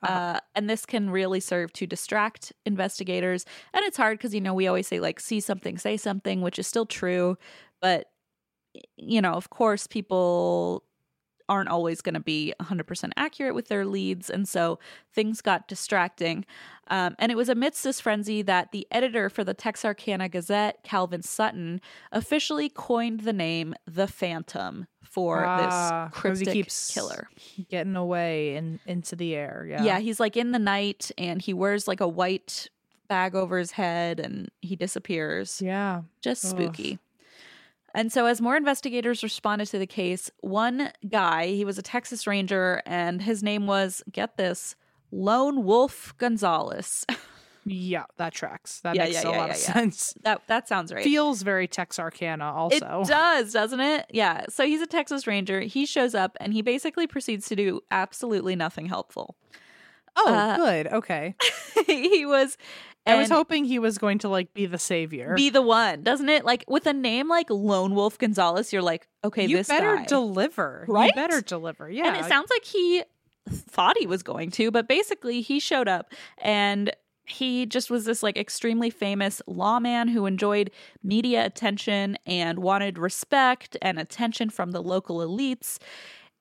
[0.03, 0.13] Uh-huh.
[0.13, 3.45] Uh, and this can really serve to distract investigators.
[3.75, 6.59] And it's hard because, you know, we always say, like, see something, say something, which
[6.59, 7.37] is still true.
[7.83, 8.07] But,
[8.97, 10.85] you know, of course, people
[11.51, 14.31] aren't always going to be 100% accurate with their leads.
[14.31, 14.79] And so
[15.13, 16.47] things got distracting.
[16.89, 21.23] Um, and it was amidst this frenzy that the editor for the Texarkana Gazette, Calvin
[21.23, 21.81] Sutton,
[22.13, 27.29] officially coined the name The Phantom for Ah, this cryptic keeps- killer.
[27.69, 29.67] Getting away and into the air.
[29.69, 29.83] Yeah.
[29.83, 29.99] Yeah.
[29.99, 32.69] he's like in the night and he wears like a white
[33.09, 35.61] bag over his head and he disappears.
[35.61, 36.03] Yeah.
[36.23, 36.99] Just Ugh.
[37.95, 42.27] And so, as more investigators responded to the case, one guy, he was a Texas
[42.27, 44.77] Ranger, and his name was, get this,
[45.11, 47.05] Lone Wolf Gonzaullas.
[47.67, 48.81] Yeah, that tracks.
[48.81, 49.73] That Yeah, makes yeah, a yeah, lot yeah, of yeah.
[49.75, 50.15] sense.
[50.23, 51.05] that that sounds right.
[51.05, 53.03] Feels very Texarkana also.
[53.03, 54.07] It does, doesn't it?
[54.11, 54.47] Yeah.
[54.49, 55.61] So he's a Texas Ranger.
[55.61, 59.37] He shows up and he basically proceeds to do absolutely nothing helpful.
[60.17, 60.87] oh, uh, good.
[60.89, 61.35] Okay.
[61.87, 62.57] he was.
[63.07, 65.35] I was hoping he was going to like be the savior.
[65.35, 66.45] be the one, doesn't it?
[66.45, 70.05] Like with a name like Lone Wolf Gonzaullas, you're like, okay, you this better guy.
[70.05, 70.85] deliver.
[70.89, 71.07] Right?
[71.09, 71.91] You better deliver.
[71.91, 72.09] Yeah.
[72.09, 73.03] And it sounds like he
[73.49, 76.93] thought he was going to, but basically he showed up and
[77.27, 80.71] he just was this like extremely famous lawman who enjoyed
[81.03, 85.79] media attention and wanted respect and attention from the local elites.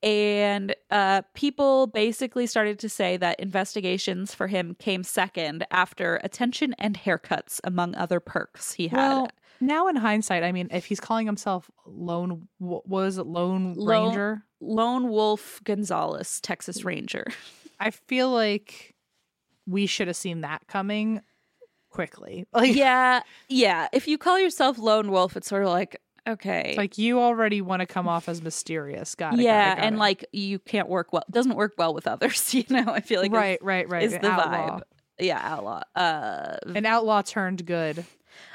[0.01, 6.73] And uh, people basically started to say that investigations for him came second after attention
[6.79, 8.97] and haircuts, among other perks he had.
[8.97, 9.27] well,
[9.59, 14.07] now in hindsight, I mean, if he's calling himself Lone, what was it, Lone Lone-
[14.07, 14.43] Ranger?
[14.61, 17.25] Lone Wolf Gonzaullas, Texas Ranger.
[17.79, 18.95] I feel like
[19.65, 21.21] we should have seen that coming
[21.89, 22.45] quickly.
[22.53, 23.87] Like, yeah, yeah.
[23.93, 26.63] If you call yourself Lone Wolf, it's sort of like, okay.
[26.69, 29.15] It's like you already want to come off as mysterious.
[29.15, 29.41] Got it.
[29.41, 29.99] yeah, got it, got and it.
[29.99, 31.23] like you can't work well.
[31.29, 32.53] Doesn't work well with others.
[32.59, 34.03] You know, I feel like right, right, right.
[34.03, 34.77] is an the outlaw.
[34.79, 34.81] vibe.
[35.19, 35.81] Yeah, outlaw.
[35.95, 38.05] Uh, An outlaw turned good.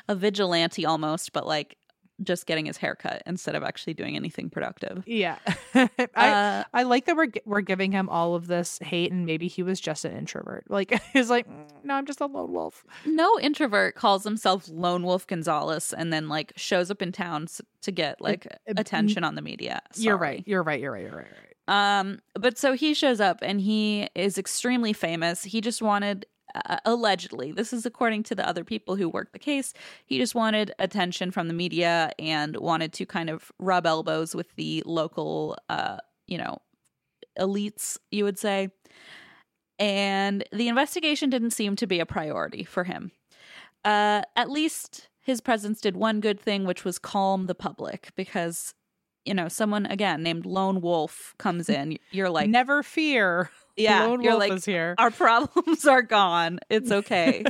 [0.09, 1.77] a vigilante almost, but like
[2.23, 5.03] just getting his hair cut instead of actually doing anything productive.
[5.07, 5.39] Yeah,
[5.75, 9.49] I Uh, I like that we're we're giving him all of this hate, and maybe
[9.49, 10.65] he was just an introvert.
[10.71, 12.85] Like he's like, "Mm, no, I'm just a lone wolf.
[13.07, 17.47] no introvert calls himself Lone Wolf Gonzaullas and then like shows up in town
[17.83, 19.81] to get like uh, attention on the media.
[19.97, 20.29] You're Sorry.
[20.29, 20.45] right.
[20.47, 20.81] You're right.
[20.81, 21.03] You're right.
[21.03, 21.27] You're right.
[21.27, 21.51] You're right.
[21.99, 25.45] Um, but so he shows up and he is extremely famous.
[25.45, 29.39] He just wanted, uh, allegedly, this is according to the other people who worked the
[29.39, 29.73] case,
[30.07, 34.55] he just wanted attention from the media and wanted to kind of rub elbows with
[34.57, 36.59] the local, uh, you know,
[37.39, 38.69] elites, you would say.
[39.79, 43.11] And the investigation didn't seem to be a priority for him.
[43.85, 48.75] Uh, at least his presence did one good thing, which was calm the public because,
[49.25, 51.99] you know, someone again named Lone Wolf comes in.
[52.13, 53.51] You're like, Never fear.
[53.77, 54.95] Yeah, Lone you're like, here.
[54.99, 56.61] our problems are gone.
[56.71, 57.45] It's okay.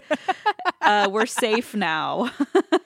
[0.80, 2.30] uh, we're safe now.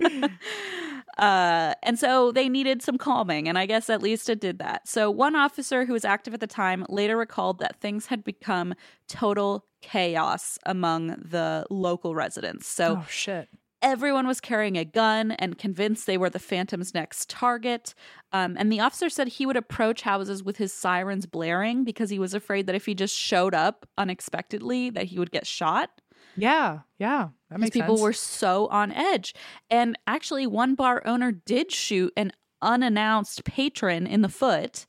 [1.19, 4.89] uh, and so they needed some calming, and I guess at least it did that.
[4.89, 8.74] So one officer who was active at the time later recalled that things had become
[9.09, 12.66] total chaos among the local residents.
[12.66, 13.48] So oh shit.
[13.83, 17.95] Everyone was carrying a gun and convinced they were the phantom's next target
[18.33, 22.19] um, and the officer said he would approach houses with his sirens blaring because he
[22.19, 25.91] was afraid that if he just showed up unexpectedly that he would get shot
[26.37, 26.81] Yeah.
[26.99, 27.29] Yeah.
[27.51, 28.03] That because makes people sense.
[28.03, 29.35] were so on edge
[29.71, 34.87] and actually one bar owner did shoot an unannounced patron in the foot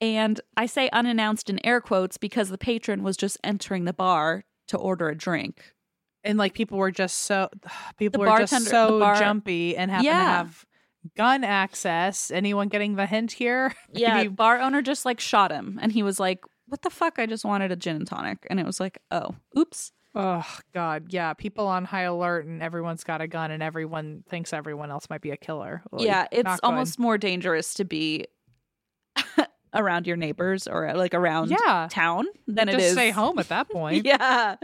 [0.00, 4.44] and i say unannounced in air quotes because the patron was just entering the bar
[4.66, 5.73] to order a drink
[6.24, 7.48] and like people were just so
[7.98, 10.64] people The were just so bar- jumpy and happen to have
[11.16, 12.30] gun access.
[12.30, 13.74] Anyone getting the hint here?
[13.92, 17.18] Yeah, Maybe- bar owner just like shot him, and he was like, "What the fuck?
[17.18, 21.06] I just wanted a gin and tonic," and it was like, "Oh, oops." Oh God,
[21.12, 21.34] yeah.
[21.34, 25.20] People on high alert, and everyone's got a gun, and everyone thinks everyone else might
[25.22, 25.82] be a killer.
[25.90, 28.26] Like, yeah, it's almost more dangerous to be
[29.74, 31.88] around your neighbors or like around yeah.
[31.90, 34.06] town than Just it is stay home at that point.
[34.06, 34.54] yeah.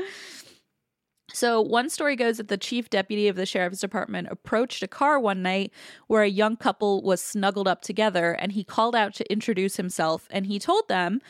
[1.32, 5.18] So, one story goes that the chief deputy of the sheriff's department approached a car
[5.18, 5.72] one night
[6.06, 10.26] where a young couple was snuggled up together and he called out to introduce himself
[10.30, 11.20] and he told them,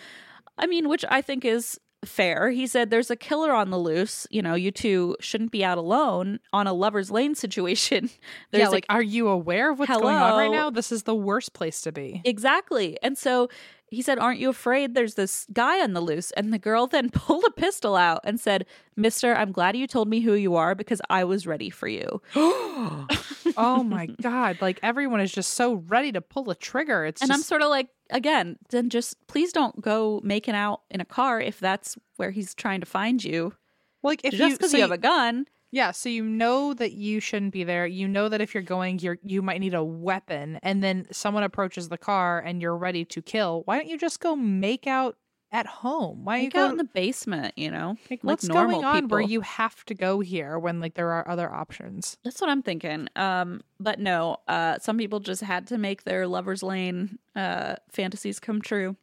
[0.59, 2.51] I mean, which I think is fair.
[2.51, 4.27] He said, There's a killer on the loose.
[4.31, 8.11] You know, you two shouldn't be out alone on a lover's lane situation.
[8.51, 10.71] There's yeah, a like, are you aware of what's going on right now?
[10.71, 12.23] This is the worst place to be.
[12.25, 12.99] Exactly.
[13.03, 13.49] And so
[13.91, 16.31] he said, Aren't you afraid there's this guy on the loose?
[16.33, 20.09] And the girl then pulled a pistol out and said, Mister, I'm glad you told
[20.09, 22.23] me who you are because I was ready for you.
[22.37, 24.59] oh my God!
[24.61, 27.05] Like everyone is just so ready to pull a trigger.
[27.05, 31.01] It's And I'm sort of like, again, then just please don't go making out in
[31.01, 33.55] a car if that's where he's trying to find you.
[34.03, 35.47] like if Just you because so you have a gun.
[35.73, 37.87] Yeah, so you know that you shouldn't be there.
[37.87, 41.45] You know that if you're going, you're you might need a weapon, and then someone
[41.45, 43.63] approaches the car and you're ready to kill.
[43.67, 45.17] Why don't you just go make out
[45.53, 46.25] at home?
[46.25, 46.71] Why Make you out go?
[46.73, 47.97] in the basement, you know?
[48.09, 51.11] like, like what's normal going on where you have to go here when like there
[51.11, 52.17] are other options?
[52.25, 53.09] That's what I'm thinking.
[53.17, 58.39] Um, but no, uh, some people just had to make their lovers lane uh, fantasies
[58.39, 58.97] come true.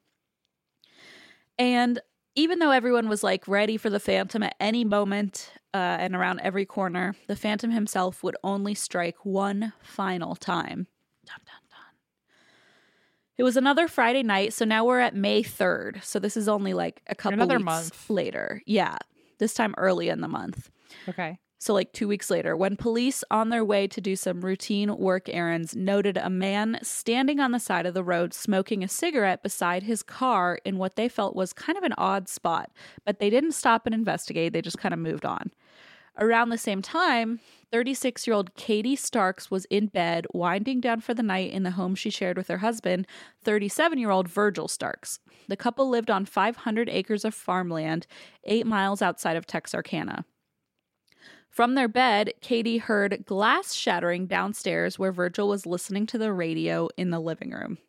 [1.60, 2.00] And
[2.38, 6.40] even though everyone was like ready for the Phantom at any moment uh, and around
[6.42, 10.86] every corner, the Phantom himself would only strike one final time.
[11.26, 11.80] Dun, dun, dun.
[13.40, 16.04] It was another Friday night, so now we're at May 3rd.
[16.04, 18.08] So this is only like a couple Another month.
[18.08, 18.62] later.
[18.68, 18.98] Yeah,
[19.40, 20.70] this time early in the month.
[21.10, 21.40] Okay.
[21.60, 25.28] So, like two weeks later, when police on their way to do some routine work
[25.28, 29.84] errands noted a man standing on the side of the road smoking a cigarette beside
[29.84, 32.72] his car in what they felt was kind of an odd spot,
[33.06, 34.54] but they didn't stop and investigate.
[34.54, 35.52] They just kind of moved on.
[36.20, 37.40] Around the same time,
[37.72, 41.72] 36 year old Katie Starks was in bed, winding down for the night in the
[41.72, 43.08] home she shared with her husband,
[43.44, 45.20] 37 year old Virgil Starks.
[45.48, 48.06] The couple lived on 500 acres of farmland,
[48.44, 50.26] eight miles outside of Texarkana.
[51.58, 56.88] From their bed, Katie heard glass shattering downstairs where Virgil was listening to the radio
[56.98, 57.80] in the living room.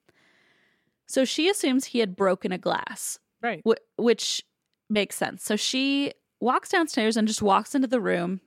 [1.07, 3.61] So she assumes he had broken a glass, Right.
[3.69, 4.43] wh- which
[4.89, 5.45] makes sense.
[5.45, 8.41] So she walks downstairs and just walks into the room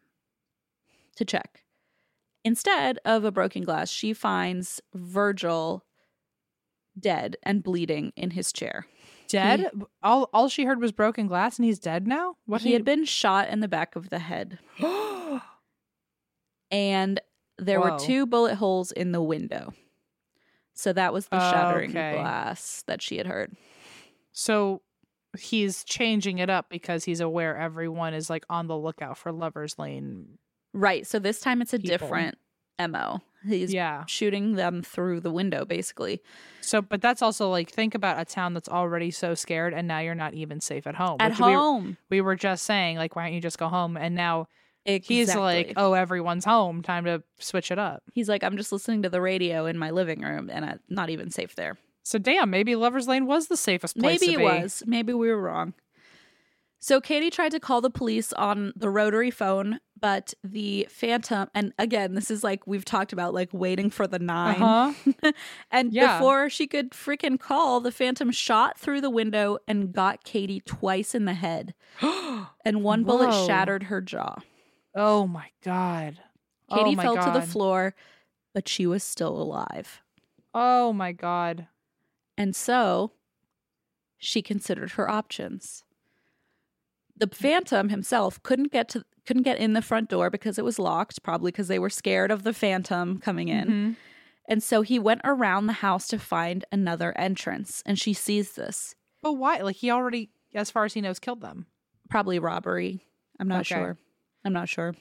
[1.18, 1.66] to check.
[2.44, 5.86] Instead of a broken glass, she finds Virgil
[7.00, 8.88] dead and bleeding in his chair.
[9.28, 9.70] Dead.
[10.02, 12.38] all all she heard was broken glass, and he's dead now.
[12.48, 14.58] What he had been shot in the back of the head.
[16.72, 17.20] and
[17.58, 17.92] there Whoa.
[17.94, 19.74] were two bullet holes in the window.
[20.74, 22.14] So that was the shattering okay.
[22.14, 23.56] glass that she had heard.
[24.32, 24.82] So
[25.38, 29.78] he's changing it up because he's aware everyone is like on the lookout for Lover's
[29.78, 30.38] Lane.
[30.74, 31.06] Right.
[31.06, 31.98] So this time it's a People.
[31.98, 32.38] different
[32.80, 33.22] MO.
[33.46, 34.06] He's Yeah.
[34.06, 36.22] shooting them through the window, basically.
[36.62, 40.00] So, but that's also like think about a town that's already so scared, and now
[40.00, 41.18] you're not even safe at home.
[41.20, 41.98] At which we- home.
[42.10, 43.98] we, were just saying, like, why don't you just go home?
[43.98, 44.48] And now
[44.86, 45.16] Exactly.
[45.16, 46.82] he's like, oh, everyone's home.
[46.82, 48.04] Time to switch it up.
[48.14, 51.10] He's like, I'm just listening to the radio in my living room and I'm not
[51.10, 51.78] even safe there.
[52.04, 54.22] So, damn, maybe Lover's Lane was the safest place.
[54.22, 54.44] Maybe to it be.
[54.62, 54.84] was.
[54.88, 55.74] Maybe we were wrong.
[56.84, 61.74] So Katie tried to call the police on the rotary phone, but the phantom, and
[61.78, 65.32] again, this is like we've talked about, like waiting for the 9 Uh-huh.
[65.72, 66.18] and Yeah.
[66.18, 71.14] before she could freaking call, the phantom shot through the window and got Katie twice
[71.14, 71.76] in the head.
[72.02, 73.46] and one bullet Whoa.
[73.46, 74.38] shattered her jaw.
[74.96, 76.18] Oh my god.
[76.70, 77.96] Katie oh my fell to the floor,
[78.54, 80.02] but she was still alive.
[80.54, 81.68] Oh my god.
[82.38, 83.12] And so
[84.18, 85.84] she considered her options.
[87.16, 90.80] The phantom himself couldn't get to couldn't get in the front door because it was
[90.80, 93.68] locked, probably because they were scared of the phantom coming in.
[93.68, 93.96] Mhm.
[94.50, 98.96] And so he went around the house to find another entrance, and she sees this.
[99.22, 99.58] But why?
[99.60, 101.68] Like he already, as far as he knows, killed them.
[102.10, 103.06] Probably robbery.
[103.40, 103.76] I'm not Okay.
[103.76, 103.98] sure.
[104.44, 104.96] I'm not sure.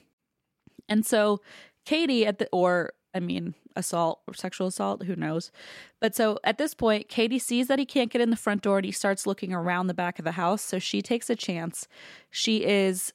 [0.87, 1.41] And so
[1.85, 5.51] Katie at the or I mean assault or sexual assault, who knows.
[5.99, 8.77] But so at this point, Katie sees that he can't get in the front door
[8.77, 10.61] and he starts looking around the back of the house.
[10.61, 11.87] So she takes a chance.
[12.29, 13.13] She is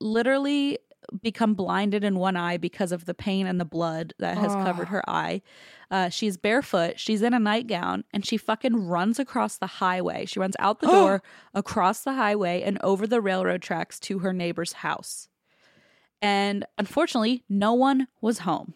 [0.00, 0.78] literally
[1.22, 4.88] become blinded in one eye because of the pain and the blood that has covered
[4.88, 5.40] her eye.
[5.90, 6.98] Uh, she's barefoot.
[6.98, 10.26] She's in a nightgown and she fucking runs across the highway.
[10.26, 11.22] She runs out the door,
[11.54, 15.28] across the highway, and over the railroad tracks to her neighbor's house.
[16.22, 18.74] And unfortunately, no one was home.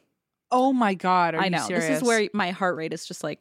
[0.50, 1.34] Oh my god.
[1.34, 1.66] Are I know.
[1.66, 3.40] This is where my heart rate is just like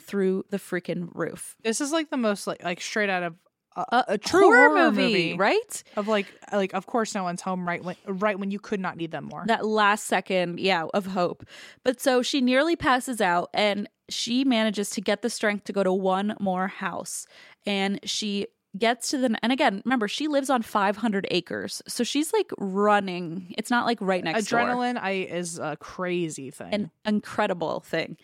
[0.00, 1.56] through the freaking roof.
[1.62, 3.34] this is like the most like like straight out of
[3.76, 5.82] a, A, true horror, horror, movie, right?
[5.96, 8.96] Of like like of course no one's home right when right when you could not
[8.96, 9.44] need them more.
[9.46, 11.44] That last second, yeah, of hope.
[11.84, 15.84] But so she nearly passes out and she manages to get the strength to go
[15.84, 17.26] to one more house.
[17.66, 18.46] And she
[18.76, 21.82] gets to the and again, remember she lives on 500 acres.
[21.88, 23.54] So she's like running.
[23.56, 24.60] It's not like right next door.
[24.60, 26.72] Adrenaline I is a crazy thing.
[26.74, 28.16] an incredible thing.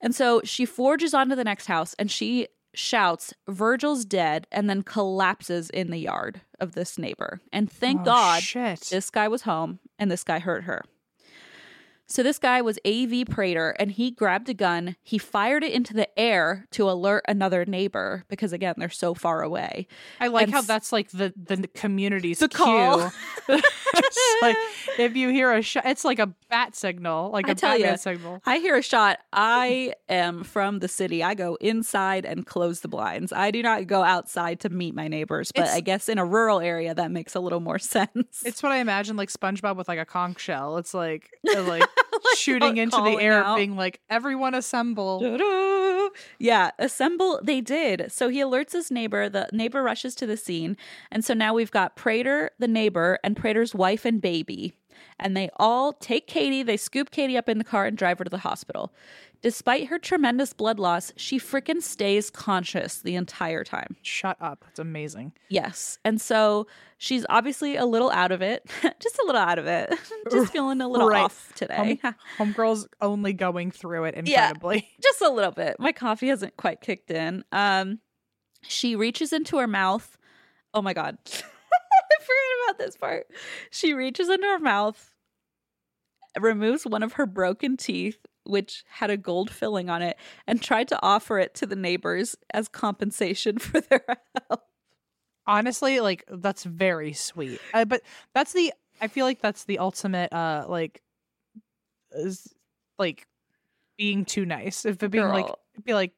[0.00, 4.82] And so she forges onto the next house and she shouts, Virgil's dead, and then
[4.82, 7.40] collapses in the yard of this neighbor.
[7.52, 8.80] And thank Oh, God shit.
[8.90, 10.82] this guy was home and this guy hurt her.
[12.12, 13.24] So this guy was A.V.
[13.24, 14.96] Prater and he grabbed a gun.
[15.02, 19.42] He fired it into the air to alert another neighbor because, again, they're so far
[19.42, 19.86] away.
[20.20, 23.10] I like and how that's like the the community's The call.
[23.46, 23.60] cue.
[24.40, 24.56] Like
[24.98, 27.90] if you hear a shot, it's like a bat signal, like I a tell Batman
[27.90, 28.42] ya, signal.
[28.44, 29.18] I hear a shot.
[29.32, 31.22] I am from the city.
[31.22, 33.32] I go inside and close the blinds.
[33.32, 36.24] I do not go outside to meet my neighbors, but It's- I guess in a
[36.24, 38.42] rural area that makes a little more sense.
[38.44, 40.78] It's what I imagine, like SpongeBob with like a conch shell.
[40.78, 41.62] It's like uh,
[42.24, 43.56] like, shooting into the air, out.
[43.56, 46.08] being like, "Everyone assemble!" Da-da.
[46.38, 47.40] Yeah, assemble.
[47.42, 48.12] They did.
[48.12, 49.28] So he alerts his neighbor.
[49.28, 50.76] The neighbor rushes to the scene.
[51.10, 54.74] And so now we've got Prater, the neighbor, and Prater's wife and baby.
[55.18, 58.24] And they all take Katie, they scoop Katie up in the car and drive her
[58.24, 58.92] to the hospital.
[59.42, 63.96] Despite her tremendous blood loss, she frickin' stays conscious the entire time.
[64.02, 64.64] Shut up!
[64.70, 65.32] It's amazing.
[65.48, 65.98] Yes.
[66.04, 68.64] And so she's obviously a little out of it,
[69.00, 69.92] just a little out of it,
[70.30, 71.24] just feeling a little Right.
[71.24, 71.98] off today.
[72.04, 74.50] Home, homegirl's only going through it Yeah.
[74.50, 74.88] incredibly.
[75.02, 75.74] just a little bit.
[75.80, 77.44] My coffee hasn't quite kicked in.
[77.50, 77.98] Um,
[78.62, 80.16] she reaches into her mouth.
[80.72, 83.26] Oh my god, I forgot about this part.
[83.72, 85.10] She reaches into her mouth,
[86.38, 90.16] removes one of her broken teeth, which had a gold filling on it,
[90.46, 94.04] and tried to offer it to the neighbors as compensation for their
[94.48, 94.62] help.
[95.46, 97.60] Honestly, like that's very sweet.
[97.74, 98.02] Uh, but
[98.34, 98.72] that's the.
[99.00, 100.32] I feel like that's the ultimate.
[100.32, 101.02] Uh, like,
[102.12, 102.54] is
[102.98, 103.26] like
[103.96, 104.84] being too nice.
[104.84, 105.48] If it being like,
[105.84, 106.12] be like,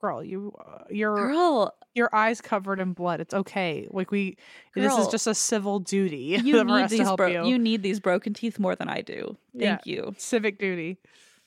[0.00, 3.20] girl, you, uh, your Girl, your eyes covered in blood.
[3.20, 3.86] It's okay.
[3.90, 4.36] Like we,
[4.74, 7.46] this is just a civil duty you need these bro- you.
[7.46, 9.36] you need these broken teeth more than I do.
[9.52, 9.76] Yeah.
[9.76, 10.14] Thank you.
[10.18, 10.98] Civic duty.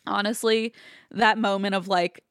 [0.05, 0.73] Honestly
[1.11, 2.23] that moment of like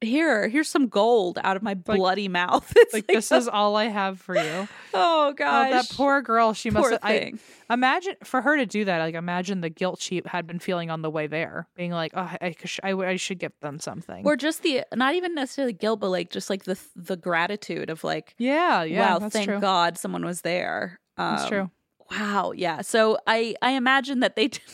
[0.00, 3.74] here here's some gold out of my Like- bloody mouth it's Like this is all
[3.76, 4.68] I have for you.
[4.94, 6.52] oh Oh, gosh that poor girl.
[6.52, 6.82] She must.
[6.82, 7.32] Poor Have, I
[7.72, 8.98] imagine for her to do that.
[8.98, 12.20] Like imagine the guilt she had been feeling on the way there, being like, oh,
[12.42, 14.26] I, I, I should give them something.
[14.26, 18.04] or just the not even necessarily guilt but like just like the the gratitude of
[18.04, 19.16] like yeah, yeah.
[19.16, 19.60] wow thank true.
[19.60, 21.70] god someone was there That's Um, true.
[22.10, 24.68] wow yeah so i i imagine that they didn't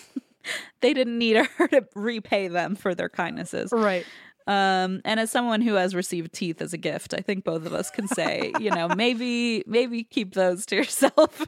[0.81, 4.07] they didn't need her to repay them for their kindnesses Right.
[4.47, 7.73] Um, and as someone who has received teeth as a gift, I think both of
[7.73, 11.47] us can say, you know, maybe maybe keep those to yourself,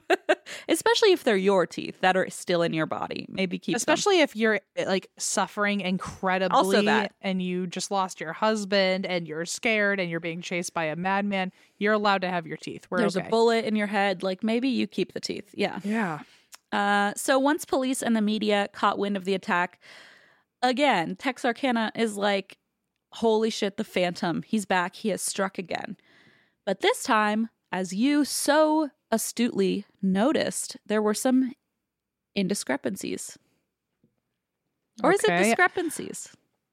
[0.68, 3.26] especially if they're your teeth that are still in your body.
[3.28, 3.76] Maybe keep them.
[3.76, 7.14] Especially if you're like suffering incredibly Also that.
[7.20, 10.94] and you just lost your husband and you're scared and you're being chased by a
[10.94, 12.86] madman, you're allowed to have your teeth.
[12.88, 13.26] We're There's okay.
[13.26, 14.22] a bullet in your head.
[14.22, 15.50] Like maybe you keep the teeth.
[15.54, 15.80] Yeah.
[15.82, 16.20] Yeah.
[16.72, 19.80] Uh, so once police and the media caught wind of the attack,
[20.62, 22.58] again, Texarkana is like,
[23.12, 24.42] holy shit, the Phantom.
[24.42, 24.96] He's back.
[24.96, 25.96] He has struck again.
[26.64, 31.52] But this time, as you so astutely noticed, there were some
[32.36, 33.36] indiscrepancies.
[35.02, 36.28] Or is it discrepancies?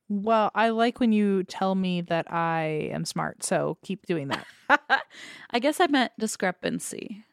[0.08, 4.46] Well, I like when you tell me that I am smart, so keep doing that.
[5.52, 7.24] I guess I meant discrepancy.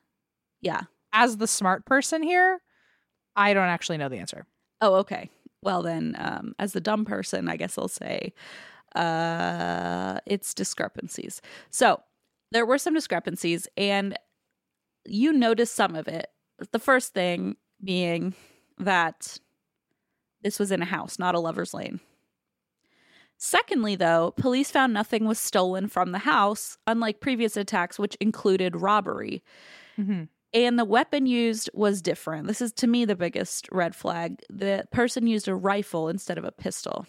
[0.60, 0.82] Yeah.
[1.18, 2.60] As the smart person here,
[3.34, 4.47] I don't actually know the answer.
[4.82, 5.30] Oh, okay.
[5.62, 8.34] Well, then, um, as the dumb person, I guess I'll say
[8.94, 11.40] uh, it's discrepancies.
[11.70, 12.02] So
[12.52, 14.14] there were some discrepancies, and
[15.06, 16.26] you noticed some of it.
[16.70, 18.34] The first thing being
[18.78, 19.38] that
[20.43, 22.01] this was in a house, not a lover's lane.
[23.38, 28.76] Secondly, though, police found nothing was stolen from the house, unlike previous attacks, which included
[28.76, 29.43] robbery
[29.98, 30.24] Mm-hmm.
[30.52, 32.47] And the weapon used was different.
[32.47, 34.40] This is to me the biggest red flag.
[34.48, 37.06] The person used a rifle instead of a pistol.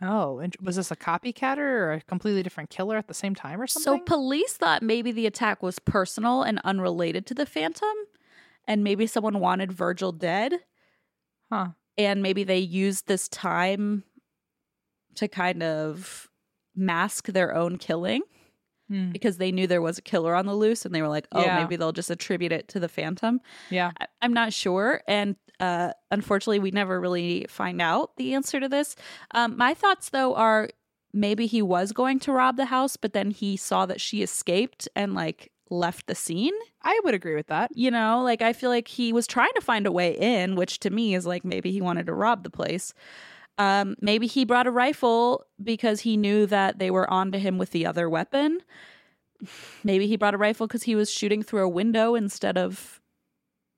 [0.00, 3.60] Oh, and was this a copycatter or a completely different killer at the same time
[3.60, 3.98] or something?
[3.98, 7.94] So police thought maybe the attack was personal and unrelated to the phantom
[8.66, 10.54] and maybe someone wanted Virgil dead
[11.50, 11.68] huh.
[11.96, 14.04] and maybe they used this time
[15.16, 16.28] to kind of
[16.76, 18.22] mask their own killing
[18.88, 19.10] Hmm.
[19.10, 21.42] because they knew there was a killer on the loose and they were like, "Oh,
[21.42, 21.58] Yeah.
[21.60, 23.40] maybe they'll just attribute it to the phantom."
[23.70, 23.90] Yeah.
[24.00, 25.02] I- I'm not sure.
[25.06, 28.96] And uh, unfortunately, we never really find out the answer to this.
[29.32, 30.68] Um, my thoughts, though, are
[31.12, 34.88] maybe he was going to rob the house, but then he saw that she escaped
[34.96, 36.54] and like left the scene.
[36.82, 37.70] I would agree with that.
[37.74, 40.78] You know, like I feel like he was trying to find a way in, which
[40.80, 42.94] to me is like maybe he wanted to rob the place.
[43.58, 47.72] Um, maybe he brought a rifle because he knew that they were onto him with
[47.72, 48.60] the other weapon.
[49.84, 53.00] Maybe he brought a rifle because he was shooting through a window instead of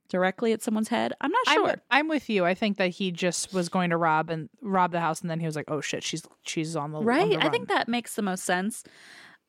[0.09, 1.15] directly at someone's head.
[1.21, 1.75] I'm not I'm, sure.
[1.91, 2.45] I'm with you.
[2.45, 5.41] I think that he just was going to rob and rob the house, and then
[5.41, 7.31] he was like, "Oh shit, she's she's on the on right?
[7.31, 8.85] the I think that makes the most sense.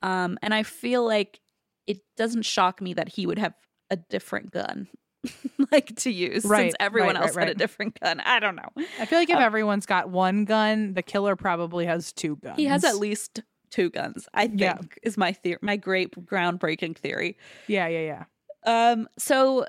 [0.02, 1.41] Um, and I feel like
[1.88, 3.53] it doesn't shock me that he would have
[3.90, 4.88] a different gun.
[5.72, 8.19] like to use Right, since everyone right, else right, had a different gun.
[8.22, 8.69] I don't know.
[8.99, 12.57] I feel like if Um, everyone's got one gun, the killer probably has two guns.
[12.57, 14.27] He has at least two guns.
[14.34, 14.77] I think Yeah.
[15.03, 17.38] is my theory, my great groundbreaking theory.
[17.68, 18.23] Yeah, yeah,
[18.65, 18.91] yeah.
[18.91, 19.65] Um, so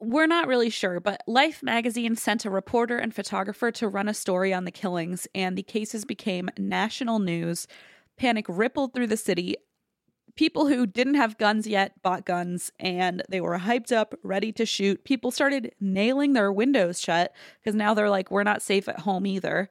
[0.00, 4.14] we're not really sure, but Life magazine sent a reporter and photographer to run a
[4.14, 7.66] story on the killings, and the cases became national news.
[8.16, 9.56] Panic rippled through the city.
[10.36, 14.64] People who didn't have guns yet bought guns and they were hyped up, ready to
[14.64, 15.04] shoot.
[15.04, 19.26] People started nailing their windows shut because now they're like, we're not safe at home
[19.26, 19.68] either.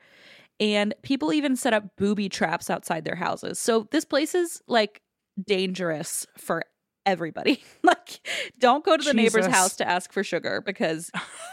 [0.60, 3.60] And people even set up booby traps outside their houses.
[3.60, 5.02] So this place is like
[5.42, 6.64] dangerous for
[7.06, 7.64] everybody.
[7.84, 8.20] like,
[8.60, 11.12] don't go to the neighbor's house to ask for sugar because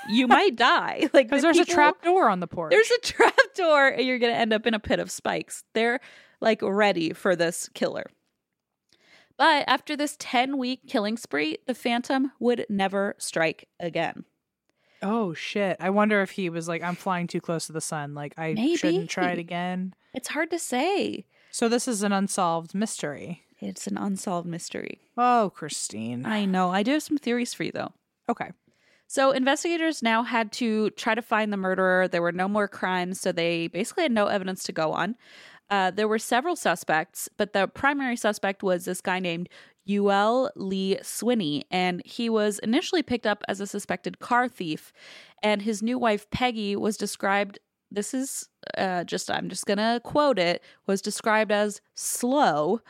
[0.09, 1.09] you might die.
[1.13, 2.71] Like, Because the there's a trap door on the porch.
[2.71, 5.65] There's a trap door, and you're gonna end up in a pit of spikes.
[5.75, 6.01] They're
[6.41, 8.07] like ready for this killer.
[9.37, 14.25] But after this 10 week killing spree, the Phantom would never strike again.
[15.03, 15.77] oh shit.
[15.81, 18.15] I wonder if he was like, I'm flying too close to the sun.
[18.15, 18.77] Like I Maybe.
[18.77, 19.95] shouldn't try it again.
[20.15, 21.27] It's hard to say.
[21.51, 23.43] So this is an unsolved mystery.
[23.59, 25.01] It's an unsolved mystery.
[25.17, 26.27] Oh, Christine.
[26.27, 26.71] I know.
[26.71, 27.93] I do have some theories for you, though.
[28.29, 28.51] Okay.
[29.09, 32.09] So, investigators now had to try to find the murderer.
[32.09, 35.15] There were no more crimes, so they basically had no evidence to go on.
[35.69, 39.49] Uh, there were several suspects, but the primary suspect was this guy named
[39.89, 44.93] Youell Lee Swinney, and he was initially picked up as a suspected car thief.
[45.43, 47.59] And his new wife Peggy was described.
[47.91, 50.63] This is uh, just I'm just gonna quote it.
[50.87, 52.81] Was described as slow,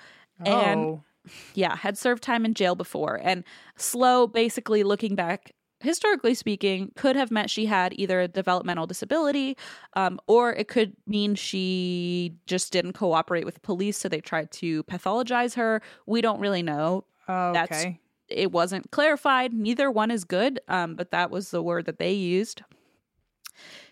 [0.45, 1.03] and oh.
[1.55, 3.21] yeah, had served time in jail before.
[3.23, 3.45] And
[3.77, 9.57] slow, basically looking back, historically speaking, could have meant she had either a developmental disability
[9.95, 13.99] um, or it could mean she just didn't cooperate with police.
[13.99, 15.83] So they tried to pathologize her.
[16.07, 17.05] We don't really know.
[17.29, 17.53] okay.
[17.53, 17.95] that's-
[18.29, 19.53] It wasn't clarified.
[19.53, 22.63] Neither one is good, um, but that was the word that they used.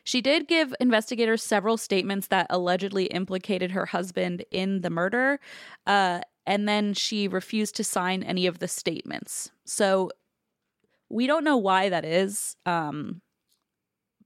[0.02, 5.40] She did give investigators several statements that allegedly implicated her husband in the murder,
[5.86, 9.50] uh, and then she refused to sign any of the statements.
[9.64, 10.10] So
[11.14, 13.22] we don't know why that is, um,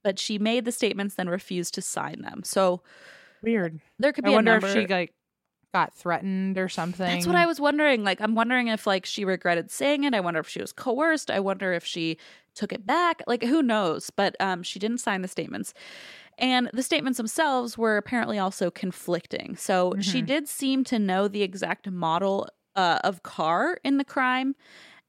[0.03, 2.41] but she made the statements then refused to sign them.
[2.43, 2.81] So
[3.41, 3.79] Weird.
[3.99, 5.13] there could I be a wonder if she like
[5.73, 7.05] got threatened or something.
[7.05, 8.03] That's what I was wondering.
[8.03, 10.13] Like, I'm wondering if like she regretted saying it.
[10.13, 11.29] I wonder if she was coerced.
[11.29, 12.17] I wonder if she
[12.55, 13.21] took it back.
[13.27, 14.09] Like, who knows?
[14.09, 15.73] But um, she didn't sign the statements.
[16.37, 19.55] And the statements themselves were apparently also conflicting.
[19.57, 20.25] So she Mhm.
[20.25, 24.55] did seem to know the exact model uh, of car in the crime.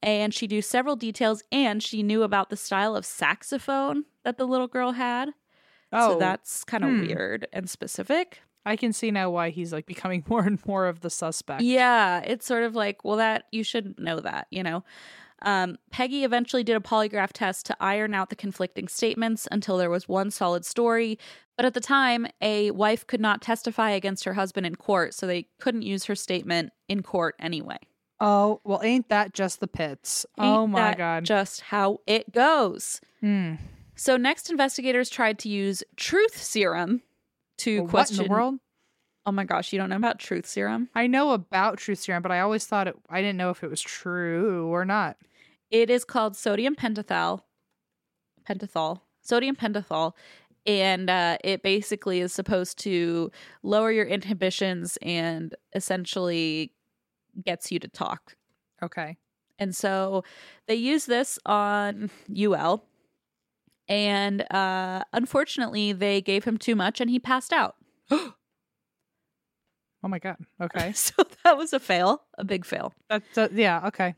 [0.03, 1.43] And she knew several details.
[1.51, 5.29] And she knew about the style of saxophone that the little girl had.
[5.93, 7.07] Oh, so that's kind of hmm.
[7.07, 8.41] weird and specific.
[8.65, 11.61] I can see now why he's like becoming more and more of the suspect.
[11.61, 14.83] Yeah, it's sort of like, well, that you should know that, you know.
[15.43, 19.89] Um, Peggy eventually did a polygraph test to iron out the conflicting statements until there
[19.89, 21.17] was one solid story.
[21.57, 25.25] But at the time, a wife could not testify against her husband in court, so
[25.25, 27.79] they couldn't use her statement in court anyway.
[28.23, 30.25] Oh, well, ain't that just the pits?
[30.37, 31.25] oh my god.
[31.25, 33.01] Just how it goes.
[33.19, 33.55] Hmm.
[33.95, 37.01] So next, investigators tried to use truth serum
[37.59, 38.19] to Well, what question.
[38.21, 38.55] in the world?
[39.25, 40.89] Oh my gosh, you don't know about truth serum?
[40.95, 42.95] I know about truth serum, but I always thought it.
[43.09, 45.17] I didn't know if it was true or not.
[45.69, 47.41] It is called sodium pentothal,
[48.47, 50.13] pentothal, sodium pentothal,
[50.65, 53.31] and uh, it basically is supposed to
[53.63, 56.71] lower your inhibitions and essentially
[57.43, 58.35] gets you to talk.
[58.81, 59.17] Okay.
[59.59, 60.23] And so
[60.67, 62.81] they use this on Youell,
[63.87, 67.75] and uh, unfortunately, they gave him too much, and he passed out.
[70.03, 70.37] Oh my god.
[70.59, 70.91] Okay.
[70.95, 72.93] so that was a fail, a big fail.
[73.09, 73.87] That's uh, yeah.
[73.87, 74.15] Okay.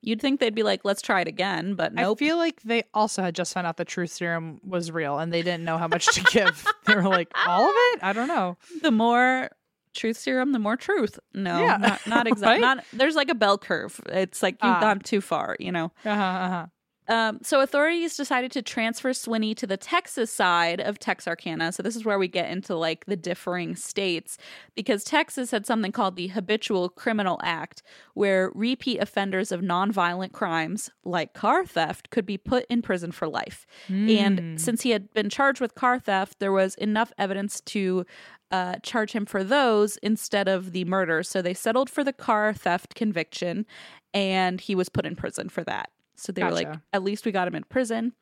[0.00, 2.18] You'd think they'd be like, "Let's try it again," but nope.
[2.18, 5.32] I feel like they also had just found out the truth serum was real, and
[5.32, 6.64] they didn't know how much to give.
[6.84, 8.04] they were like, all of it?
[8.04, 8.58] I don't know.
[8.82, 9.50] the more
[9.94, 11.18] truth serum, the more truth.
[11.32, 11.76] No, Yeah.
[11.78, 12.60] not not exactly.
[12.62, 12.76] Right?
[12.76, 14.00] Not there's like a bell curve.
[14.06, 14.80] It's like you've Ah.
[14.80, 15.92] gone too far, you know.
[16.04, 16.66] Uh-huh, uh-huh.
[17.06, 21.70] Um, so authorities decided to transfer Swinney to the Texas side of Texarkana.
[21.72, 24.38] So this is where we get into like the differing states
[24.74, 27.82] because Texas had something called the Habitual Criminal Act,
[28.14, 33.28] where repeat offenders of nonviolent crimes like car theft could be put in prison for
[33.28, 33.66] life.
[33.90, 34.16] Mm.
[34.16, 38.06] And since he had been charged with car theft, there was enough evidence to
[38.50, 41.22] uh, charge him for those instead of the murder.
[41.22, 43.66] So they settled for the car theft conviction,
[44.12, 45.90] and he was put in prison for that.
[46.16, 48.12] So they were like, at least we got him in prison.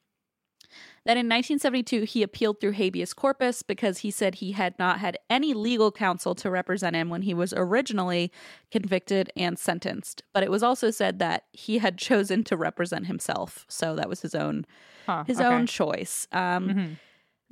[1.05, 5.19] Then in 1972, he appealed through habeas corpus because he said he had not had
[5.29, 8.31] any legal counsel to represent him when he was originally
[8.71, 10.23] convicted and sentenced.
[10.33, 14.23] But it was also said that he had chosen to represent himself, so that was
[14.23, 14.65] his own
[15.07, 15.49] Huh, his okay.
[15.49, 16.29] own choice.
[16.31, 16.97] Um, Mhm.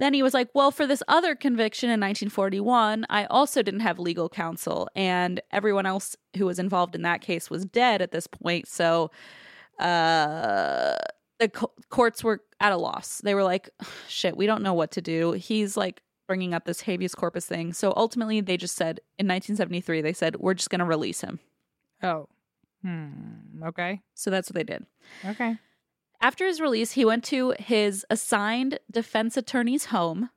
[0.01, 3.98] Then he was like, Well, for this other conviction in 1941, I also didn't have
[3.98, 8.27] legal counsel, and everyone else who was involved in that case was dead at this
[8.27, 8.66] point.
[8.66, 9.10] So
[9.78, 10.97] uh,
[11.39, 13.20] the co- courts were at a loss.
[13.22, 13.68] They were like,
[14.09, 15.32] Shit, we don't know what to do.
[15.32, 17.74] He's like bringing up this habeas corpus thing.
[17.74, 21.40] So ultimately, they just said in 1973, they said, We're just going to release him.
[22.02, 22.27] Oh.
[22.82, 23.62] Hmm.
[23.62, 24.01] Okay.
[24.14, 24.86] So that's what they did.
[25.27, 25.59] Okay.
[26.20, 30.30] After his release, he went to his assigned defense attorney's home.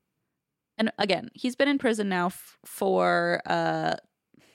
[0.78, 3.96] And again, he's been in prison now f- for uh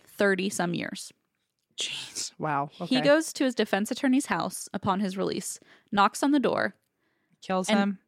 [0.07, 1.13] 30 some years.
[1.81, 2.33] Jeez.
[2.39, 2.71] Wow.
[2.81, 2.97] Okay.
[2.97, 5.61] He goes to his defense attorney's house upon his release,
[5.93, 6.75] knocks on the door,
[7.41, 7.99] kills him.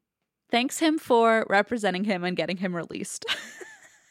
[0.51, 3.24] thanks him for representing him and getting him released.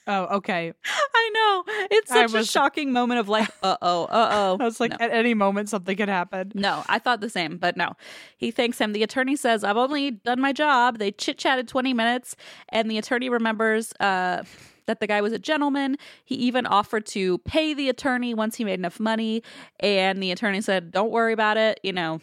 [0.10, 0.74] Oh, okay.
[0.86, 1.64] I know.
[1.92, 4.58] It's such a shocking moment of like, uh-oh, uh-oh.
[4.60, 5.06] I was like, No.
[5.06, 6.52] at any moment something could happen.
[6.56, 7.94] No, I thought the same, but no.
[8.36, 8.94] He thanks him.
[8.94, 10.98] The attorney says, I've only done my job.
[10.98, 12.36] They chit chatted 20 minutes,
[12.70, 14.44] and the attorney remembers uh,
[14.88, 15.98] that the guy was a gentleman.
[16.26, 19.44] He even offered to pay the attorney once he made enough money,
[19.80, 21.80] and the attorney said, Don't worry about it.
[21.84, 22.20] You know,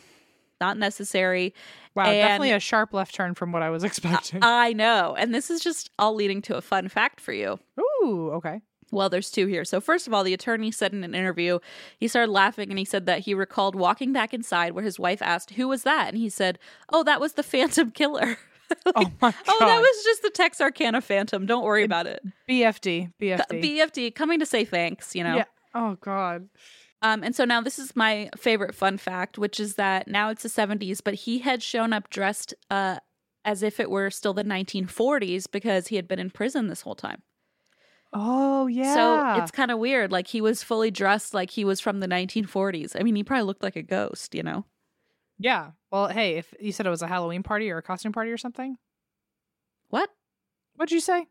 [0.60, 1.54] not necessary.
[1.94, 4.40] Wow, And- definitely a sharp left turn from what I was expecting.
[4.42, 5.14] I know.
[5.18, 7.58] And this is just all leading to a fun fact for you.
[7.80, 8.60] Ooh, okay.
[8.92, 9.64] Well, there's two here.
[9.64, 11.58] So, first of all, the attorney said in an interview,
[11.98, 15.20] he started laughing and he said that he recalled walking back inside where his wife
[15.22, 16.08] asked, Who was that?
[16.08, 16.58] And he said,
[16.92, 18.36] Oh, that was the Phantom Killer.
[18.96, 19.34] Oh my god.
[19.46, 21.46] oh, that was just the Texarkana Phantom.
[21.46, 22.20] Don't worry about it.
[22.48, 23.12] BFD.
[23.22, 23.62] BFD.
[23.62, 25.36] BFD coming to say thanks, you know?
[25.36, 25.44] Yeah.
[25.72, 26.48] Oh god.
[27.06, 30.42] Um, and so now this is my favorite fun fact, which is that now it's
[30.42, 32.98] the 70s, but he had shown up dressed uh,
[33.44, 36.96] as if it were still the 1940s because he had been in prison this whole
[36.96, 37.22] time.
[38.12, 38.94] Oh yeah.
[38.94, 40.10] So it's kind of weird.
[40.10, 42.98] Like he was fully dressed like he was from the 1940s.
[42.98, 44.64] I mean, he probably looked like a ghost, you know?
[45.38, 45.72] yeah.
[45.92, 48.38] Well, hey, if you said it was a Halloween party or a costume party or
[48.38, 48.78] something,
[49.90, 50.10] What?
[50.76, 51.26] what'd you say?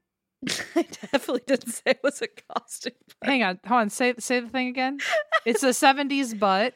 [0.76, 2.93] I definitely didn't say it was a costume.
[3.23, 3.89] Hang on, hold on.
[3.89, 4.99] Say say the thing again.
[5.45, 6.73] It's the seventies, but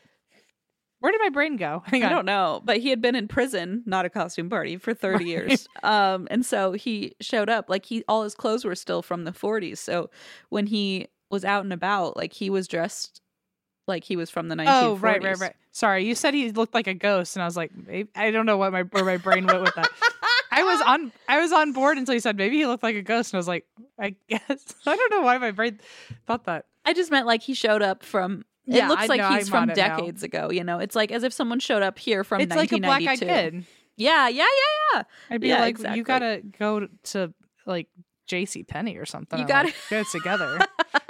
[0.99, 1.81] where did my brain go?
[1.85, 2.11] Hang I on.
[2.11, 5.65] don't know, but he had been in prison, not a costume party, for 30 years.
[5.81, 9.31] Um, and so he showed up like he all his clothes were still from the
[9.31, 9.77] 40s.
[9.77, 10.09] So
[10.49, 12.17] when he was out and about.
[12.17, 13.21] Like he was dressed
[13.87, 14.67] like he was from the 1940s.
[14.67, 15.55] Oh, right, right, right.
[15.71, 18.45] Sorry, you said he looked like a ghost, and I was like, maybe, I don't
[18.45, 19.89] know what my where my brain went with that.
[20.51, 23.01] I was on I was on board until you said maybe he looked like a
[23.01, 23.65] ghost, and I was like,
[23.99, 24.41] I guess
[24.85, 25.79] I don't know why my brain
[26.25, 26.65] thought that.
[26.85, 28.45] I just meant like he showed up from.
[28.65, 29.97] Yeah, it looks I like know, he's I'm from on it now.
[29.97, 30.51] decades ago.
[30.51, 33.01] You know, it's like as if someone showed up here from it's like a black
[33.03, 33.65] eyed kid.
[33.97, 34.43] Yeah, yeah, yeah,
[34.95, 35.03] yeah.
[35.31, 35.97] I'd be Yeah, like, exactly.
[35.97, 37.33] you gotta go to
[37.65, 37.87] like
[38.27, 38.63] J.C.
[38.63, 39.39] Penney or something.
[39.39, 40.59] You gotta- like, get it together.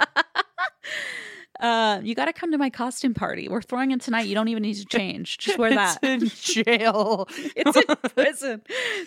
[1.60, 3.48] Uh, you got to come to my costume party.
[3.48, 4.26] We're throwing it tonight.
[4.26, 5.38] You don't even need to change.
[5.38, 5.98] Just wear that.
[6.02, 7.28] It's in jail.
[7.56, 8.62] it's in prison.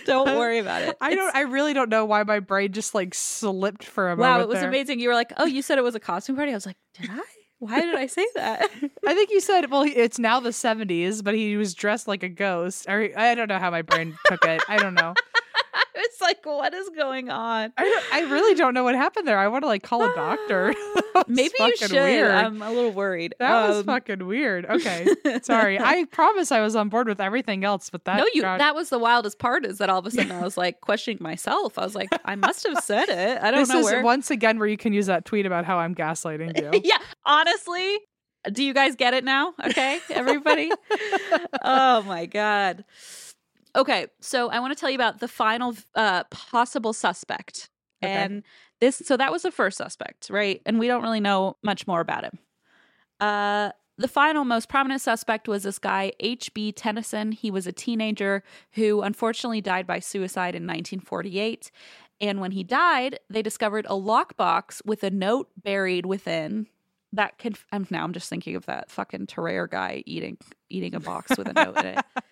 [0.06, 0.98] Don't worry about it.
[1.02, 1.36] I don't.
[1.36, 4.38] I really don't know why my brain just like slipped for a wow, moment.
[4.38, 4.70] Wow, it was there.
[4.70, 5.00] amazing.
[5.00, 7.10] You were like, "Oh, you said it was a costume party." I was like, "Did
[7.12, 7.22] I?
[7.60, 8.70] Why did I say that?"
[9.08, 12.28] I think you said, well, it's now the 70s, but he was dressed like a
[12.30, 12.90] ghost.
[12.90, 14.62] I, I don't know how my brain took it.
[14.68, 15.14] I don't know.
[15.96, 17.74] it's like, what is going on?
[17.78, 19.38] I, I really don't know what happened there.
[19.38, 20.74] I want to like call a doctor.
[21.28, 21.92] Maybe you should.
[21.92, 22.32] Weird.
[22.32, 23.36] I'm a little worried.
[23.40, 24.66] that was Um, fucking weird.
[24.66, 25.08] Okay.
[25.44, 25.80] Sorry.
[25.80, 28.42] I promise I was on board with everything else, but that no, you.
[28.42, 29.66] got- That was the wildest part.
[29.66, 31.78] Is that all of a sudden I was like questioning myself.
[31.78, 33.42] I was like, I must have said it.
[33.42, 34.02] I don't this know is where.
[34.04, 36.82] once again where you can use that tweet about how I'm gaslighting you.
[36.84, 38.00] yeah, honestly,
[38.52, 39.54] do you guys get it now?
[39.66, 40.72] Okay, everybody.
[41.64, 42.84] oh my god.
[43.76, 47.70] Okay, so I want to tell you about the final uh, possible suspect,
[48.04, 48.12] Okay.
[48.14, 48.44] and
[48.80, 49.02] this.
[49.06, 50.62] So that was the first suspect, right?
[50.66, 52.38] And we don't really know much more about him.
[53.20, 56.72] Uh, the final most prominent suspect was this guy H.B.
[56.74, 57.32] Tennyson.
[57.32, 58.44] He was a teenager
[58.74, 61.72] who unfortunately died by suicide in 1948.
[62.20, 66.68] And when he died, they discovered a lockbox with a note buried within.
[67.12, 67.54] That can.
[67.72, 68.04] I'm now.
[68.04, 70.38] I'm just thinking of that fucking Tarare guy eating
[70.70, 72.06] eating a box with a note in it.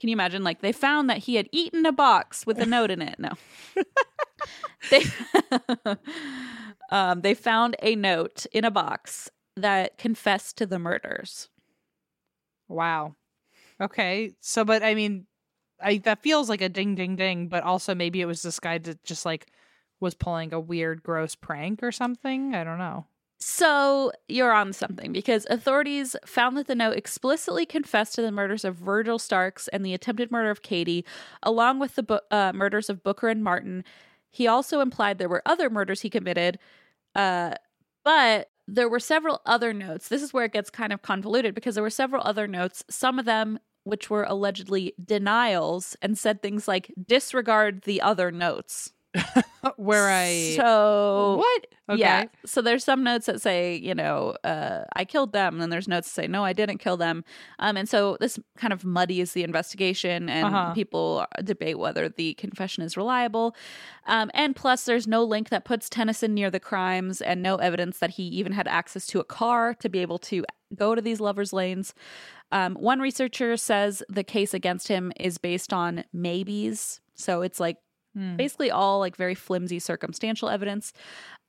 [0.00, 0.44] Can you imagine?
[0.44, 3.18] Like they found that he had eaten a box with a note in it.
[3.18, 3.30] No,
[4.90, 5.04] they
[6.90, 11.48] um, they found a note in a box that confessed to the murders.
[12.68, 13.14] Wow.
[13.80, 14.32] Okay.
[14.40, 15.26] So, but I mean,
[15.80, 17.48] I that feels like a ding, ding, ding.
[17.48, 19.50] But also, maybe it was this guy that just like
[20.00, 22.54] was pulling a weird, gross prank or something.
[22.54, 23.06] I don't know.
[23.38, 28.64] So you're on something because authorities found that the note explicitly confessed to the murders
[28.64, 31.04] of Virgil Starks and the attempted murder of Katie,
[31.42, 33.84] along with the uh, murders of Booker and Martin.
[34.30, 36.58] He also implied there were other murders he committed,
[37.14, 37.54] uh,
[38.04, 40.08] but there were several other notes.
[40.08, 43.18] This is where it gets kind of convoluted because there were several other notes, some
[43.18, 48.92] of them which were allegedly denials and said things like disregard the other notes.
[49.76, 51.66] Where I so what?
[51.88, 52.00] Okay.
[52.00, 52.24] yeah.
[52.44, 55.86] So there's some notes that say, you know, uh, I killed them, and then there's
[55.86, 57.24] notes that say, no, I didn't kill them.
[57.60, 60.72] Um, and so this kind of muddies the investigation, and Uh-huh.
[60.74, 63.54] people debate whether the confession is reliable.
[64.06, 67.98] Um, and plus, there's no link that puts Tennyson near the crimes, and no evidence
[67.98, 70.44] that he even had access to a car to be able to
[70.74, 71.94] go to these lovers' lanes.
[72.50, 77.00] Um, one researcher says the case against him is based on maybes.
[77.14, 77.78] So it's like
[78.16, 78.36] Hmm.
[78.36, 80.94] basically all like very flimsy circumstantial evidence.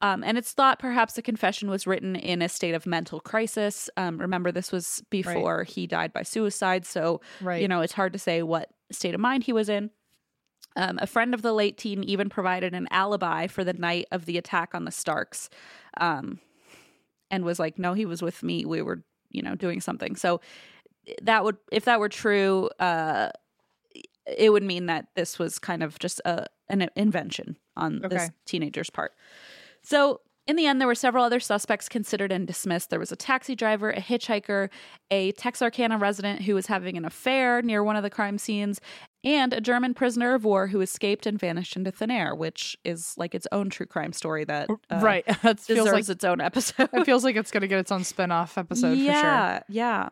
[0.01, 3.89] Um, and it's thought perhaps the confession was written in a state of mental crisis.
[3.95, 6.85] Um, remember, this was before he died by suicide.
[6.85, 7.61] So, Right.
[7.61, 9.91] you know, it's hard to say what state of mind he was in.
[10.75, 14.25] Um, a friend of the late teen even provided an alibi for the night of
[14.25, 15.49] the attack on the Starks
[16.01, 16.39] um,
[17.31, 18.65] and was like, no, he was with me.
[18.65, 20.15] We were, you know, doing something.
[20.17, 20.41] So,
[21.21, 23.29] that would, if that were true, uh,
[24.35, 28.89] it would mean that this was kind of just a an invention on this teenager's
[28.89, 29.13] part.
[29.83, 32.89] So, in the end, there were several other suspects considered and dismissed.
[32.89, 34.69] There was a taxi driver, a hitchhiker,
[35.11, 38.79] a Texarkana resident who was having an affair near one of the crime scenes,
[39.25, 43.13] and a German prisoner of war who escaped and vanished into thin air, which is
[43.17, 45.25] like its own true crime story that uh, right.
[45.43, 46.89] That feels deserves like its own episode.
[46.93, 49.65] it feels like it's gonna get its own spin-off episode yeah, for sure.
[49.69, 50.09] Yeah.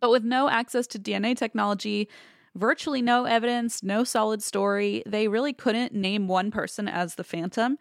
[0.00, 2.08] But with no access to DNA technology,
[2.54, 7.78] virtually no evidence, no solid story, they really couldn't name one person as the Phantom,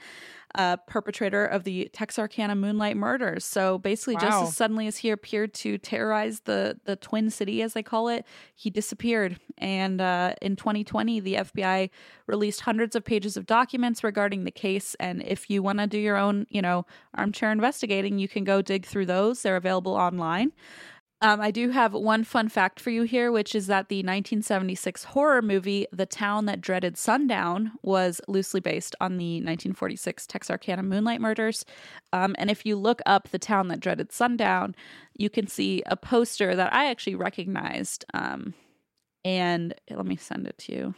[0.56, 3.46] uh, perpetrator of the Texarkana Moonlight murders.
[3.46, 7.74] So basically, just as suddenly as he appeared to terrorize the the Twin City, as
[7.74, 8.26] they call it,
[8.56, 9.40] he disappeared.
[9.58, 11.90] And uh, in 2020, the FBI
[12.28, 14.96] released hundreds of pages of documents regarding the case.
[15.00, 18.62] And if you want to do your own, you know, armchair investigating, you can go
[18.62, 19.42] dig through those.
[19.42, 20.54] They're available online.
[21.20, 25.04] Um, I do have one fun fact for you here, which is that the 1976
[25.06, 31.20] horror movie The Town That Dreaded Sundown was loosely based on the 1946 Texarkana Moonlight
[31.20, 31.66] Murders.
[32.14, 34.76] Um, and if you look up The Town That Dreaded Sundown,
[35.16, 38.06] you can see a poster that I actually recognized.
[38.14, 38.54] Um,
[39.26, 40.96] and let me send it to you.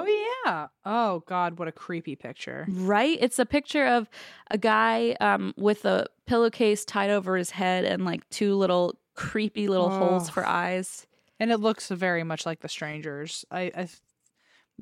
[0.00, 0.66] Oh yeah.
[0.84, 2.66] Oh god, what a creepy picture.
[2.68, 3.16] Right?
[3.20, 4.08] It's a picture of
[4.50, 9.68] a guy um, with a pillowcase tied over his head and like two little creepy
[9.68, 10.32] little holes Oh.
[10.32, 11.06] for eyes.
[11.40, 13.44] And it looks very much like The Strangers.
[13.50, 13.88] I I,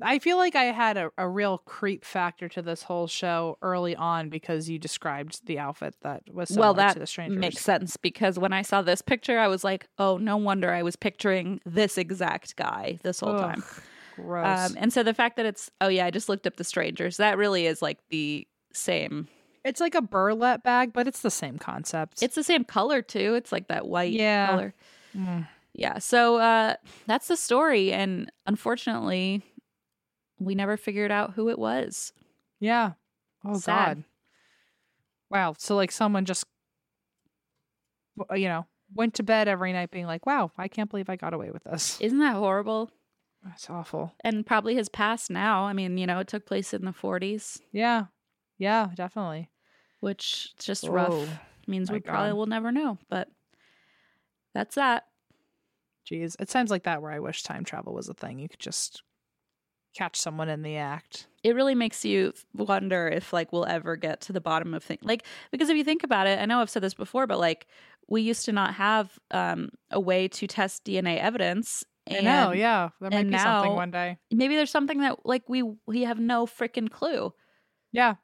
[0.01, 3.95] I feel like I had a, a real creep factor to this whole show early
[3.95, 7.39] on because you described the outfit that was similar well, that to The Strangers.
[7.39, 10.81] makes sense because when I saw this picture, I was like, oh, no wonder I
[10.81, 13.63] was picturing this exact guy this whole time.
[14.15, 14.71] Gross.
[14.71, 17.17] Um, and so the fact that it's, oh, yeah, I just looked up the strangers,
[17.17, 19.27] that really is like the same.
[19.63, 22.21] it's like a burlap bag, but it's the same concept.
[22.21, 23.33] It's the same color too.
[23.35, 24.47] It's like that white Yeah.
[24.47, 24.73] color.
[25.17, 25.47] Mm.
[25.73, 25.99] Yeah.
[25.99, 26.75] So uh,
[27.07, 27.91] that's the story.
[27.93, 29.41] And unfortunately,
[30.39, 32.11] we never figured out who it was.
[32.59, 32.93] Yeah.
[33.45, 33.97] Oh Sad.
[33.97, 34.03] god.
[35.29, 35.55] Wow.
[35.57, 36.45] So like someone just
[38.35, 41.33] you know, went to bed every night being like, "Wow, I can't believe I got
[41.33, 42.91] away with this." Isn't that horrible?
[43.43, 44.13] That's awful.
[44.21, 45.63] And probably his past now.
[45.65, 48.05] I mean, you know, it took place in the 40s, Yeah.
[48.57, 49.49] Yeah, definitely.
[49.99, 51.39] which just Oh, rough.
[51.67, 52.97] Means my we probably will never know.
[53.09, 53.29] But
[54.53, 55.05] that's that.
[56.09, 56.35] Jeez.
[56.39, 58.39] It sounds like that where I wish time travel was a thing.
[58.39, 59.01] You could just
[59.95, 61.27] catch someone in the act.
[61.43, 65.03] it really makes you wonder if like we'll ever get to the bottom of things
[65.03, 67.67] like because if you think about it i know i've said this before but like
[68.07, 72.89] we used to not have um a way to test dna evidence I know, yeah.
[72.99, 74.17] There might and be something one day.
[74.31, 77.33] maybe there's something that like we we have no freaking clue
[77.91, 78.15] Yeah.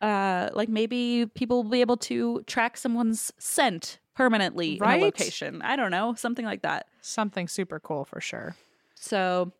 [0.00, 5.00] uh like maybe people will be able to track someone's scent permanently in Right?
[5.00, 8.54] a location i don't know something like that Something super cool for sure.
[8.94, 9.52] so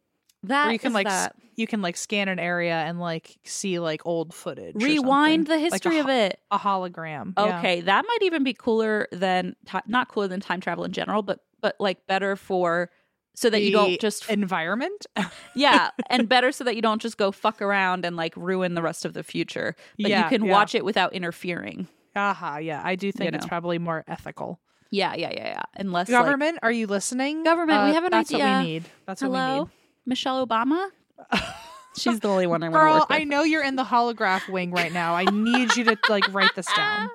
[0.42, 3.78] that Or you can like s- you can like scan an area and like see
[3.78, 4.74] like old footage.
[4.82, 7.34] rewind the Like history of it A hologram.
[7.38, 7.58] yeah.
[7.58, 9.54] Okay, that might even be cooler than
[9.86, 12.90] not cooler than time travel in general, but but like better for
[13.34, 15.06] so that you don't just environment.
[15.54, 18.82] yeah, and better so that you don't just go fuck around and like ruin the
[18.82, 19.74] rest of the future.
[19.98, 20.52] But Yeah, you can yeah.
[20.52, 21.88] watch it without interfering.
[22.16, 22.82] Aha, yeah.
[22.84, 23.48] I do think it's know.
[23.48, 24.58] probably more ethical.
[24.90, 25.62] Yeah, yeah, yeah, yeah.
[25.76, 27.44] Unless like, Government, are you listening?
[27.44, 28.58] Government, we Uh, have an that's what idea.
[28.58, 28.84] we need.
[29.06, 29.68] That's what we need.
[30.06, 30.88] Michelle Obama.
[31.96, 33.18] She's the only one I want to work with.
[33.20, 35.14] I know you're in the holograph wing right now.
[35.14, 37.08] I need you to like write this down.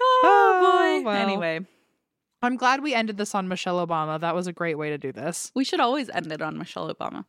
[0.24, 1.04] Oh, boy.
[1.06, 1.16] well.
[1.16, 1.66] Anyway,
[2.44, 4.20] I'm glad we ended this on Michelle Obama.
[4.20, 5.50] That was a great way to do this.
[5.54, 7.24] we should always end it on Michelle Obama.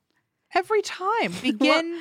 [0.53, 1.33] Every time.
[1.41, 1.99] Begin,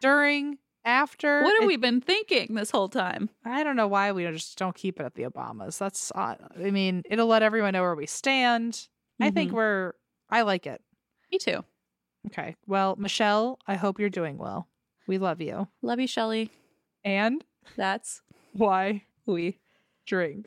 [0.00, 1.42] during, after.
[1.42, 3.30] What have It- we been thinking this whole time?
[3.44, 5.78] I don't know why we just don't keep it at the Obamas.
[5.78, 6.38] That's odd.
[6.62, 8.88] I mean, it'll let everyone know where we stand.
[9.20, 9.54] I think Mhm.
[9.54, 9.92] we're
[10.28, 10.82] I like it.
[11.32, 11.64] Me too.
[12.26, 12.56] Okay.
[12.66, 14.68] Well, Michelle, I hope you're doing well.
[15.06, 15.68] We love you.
[15.82, 16.50] Love you, Shelly.
[17.04, 17.44] And
[17.76, 18.22] That's
[18.52, 19.58] why we.
[20.06, 20.46] drink?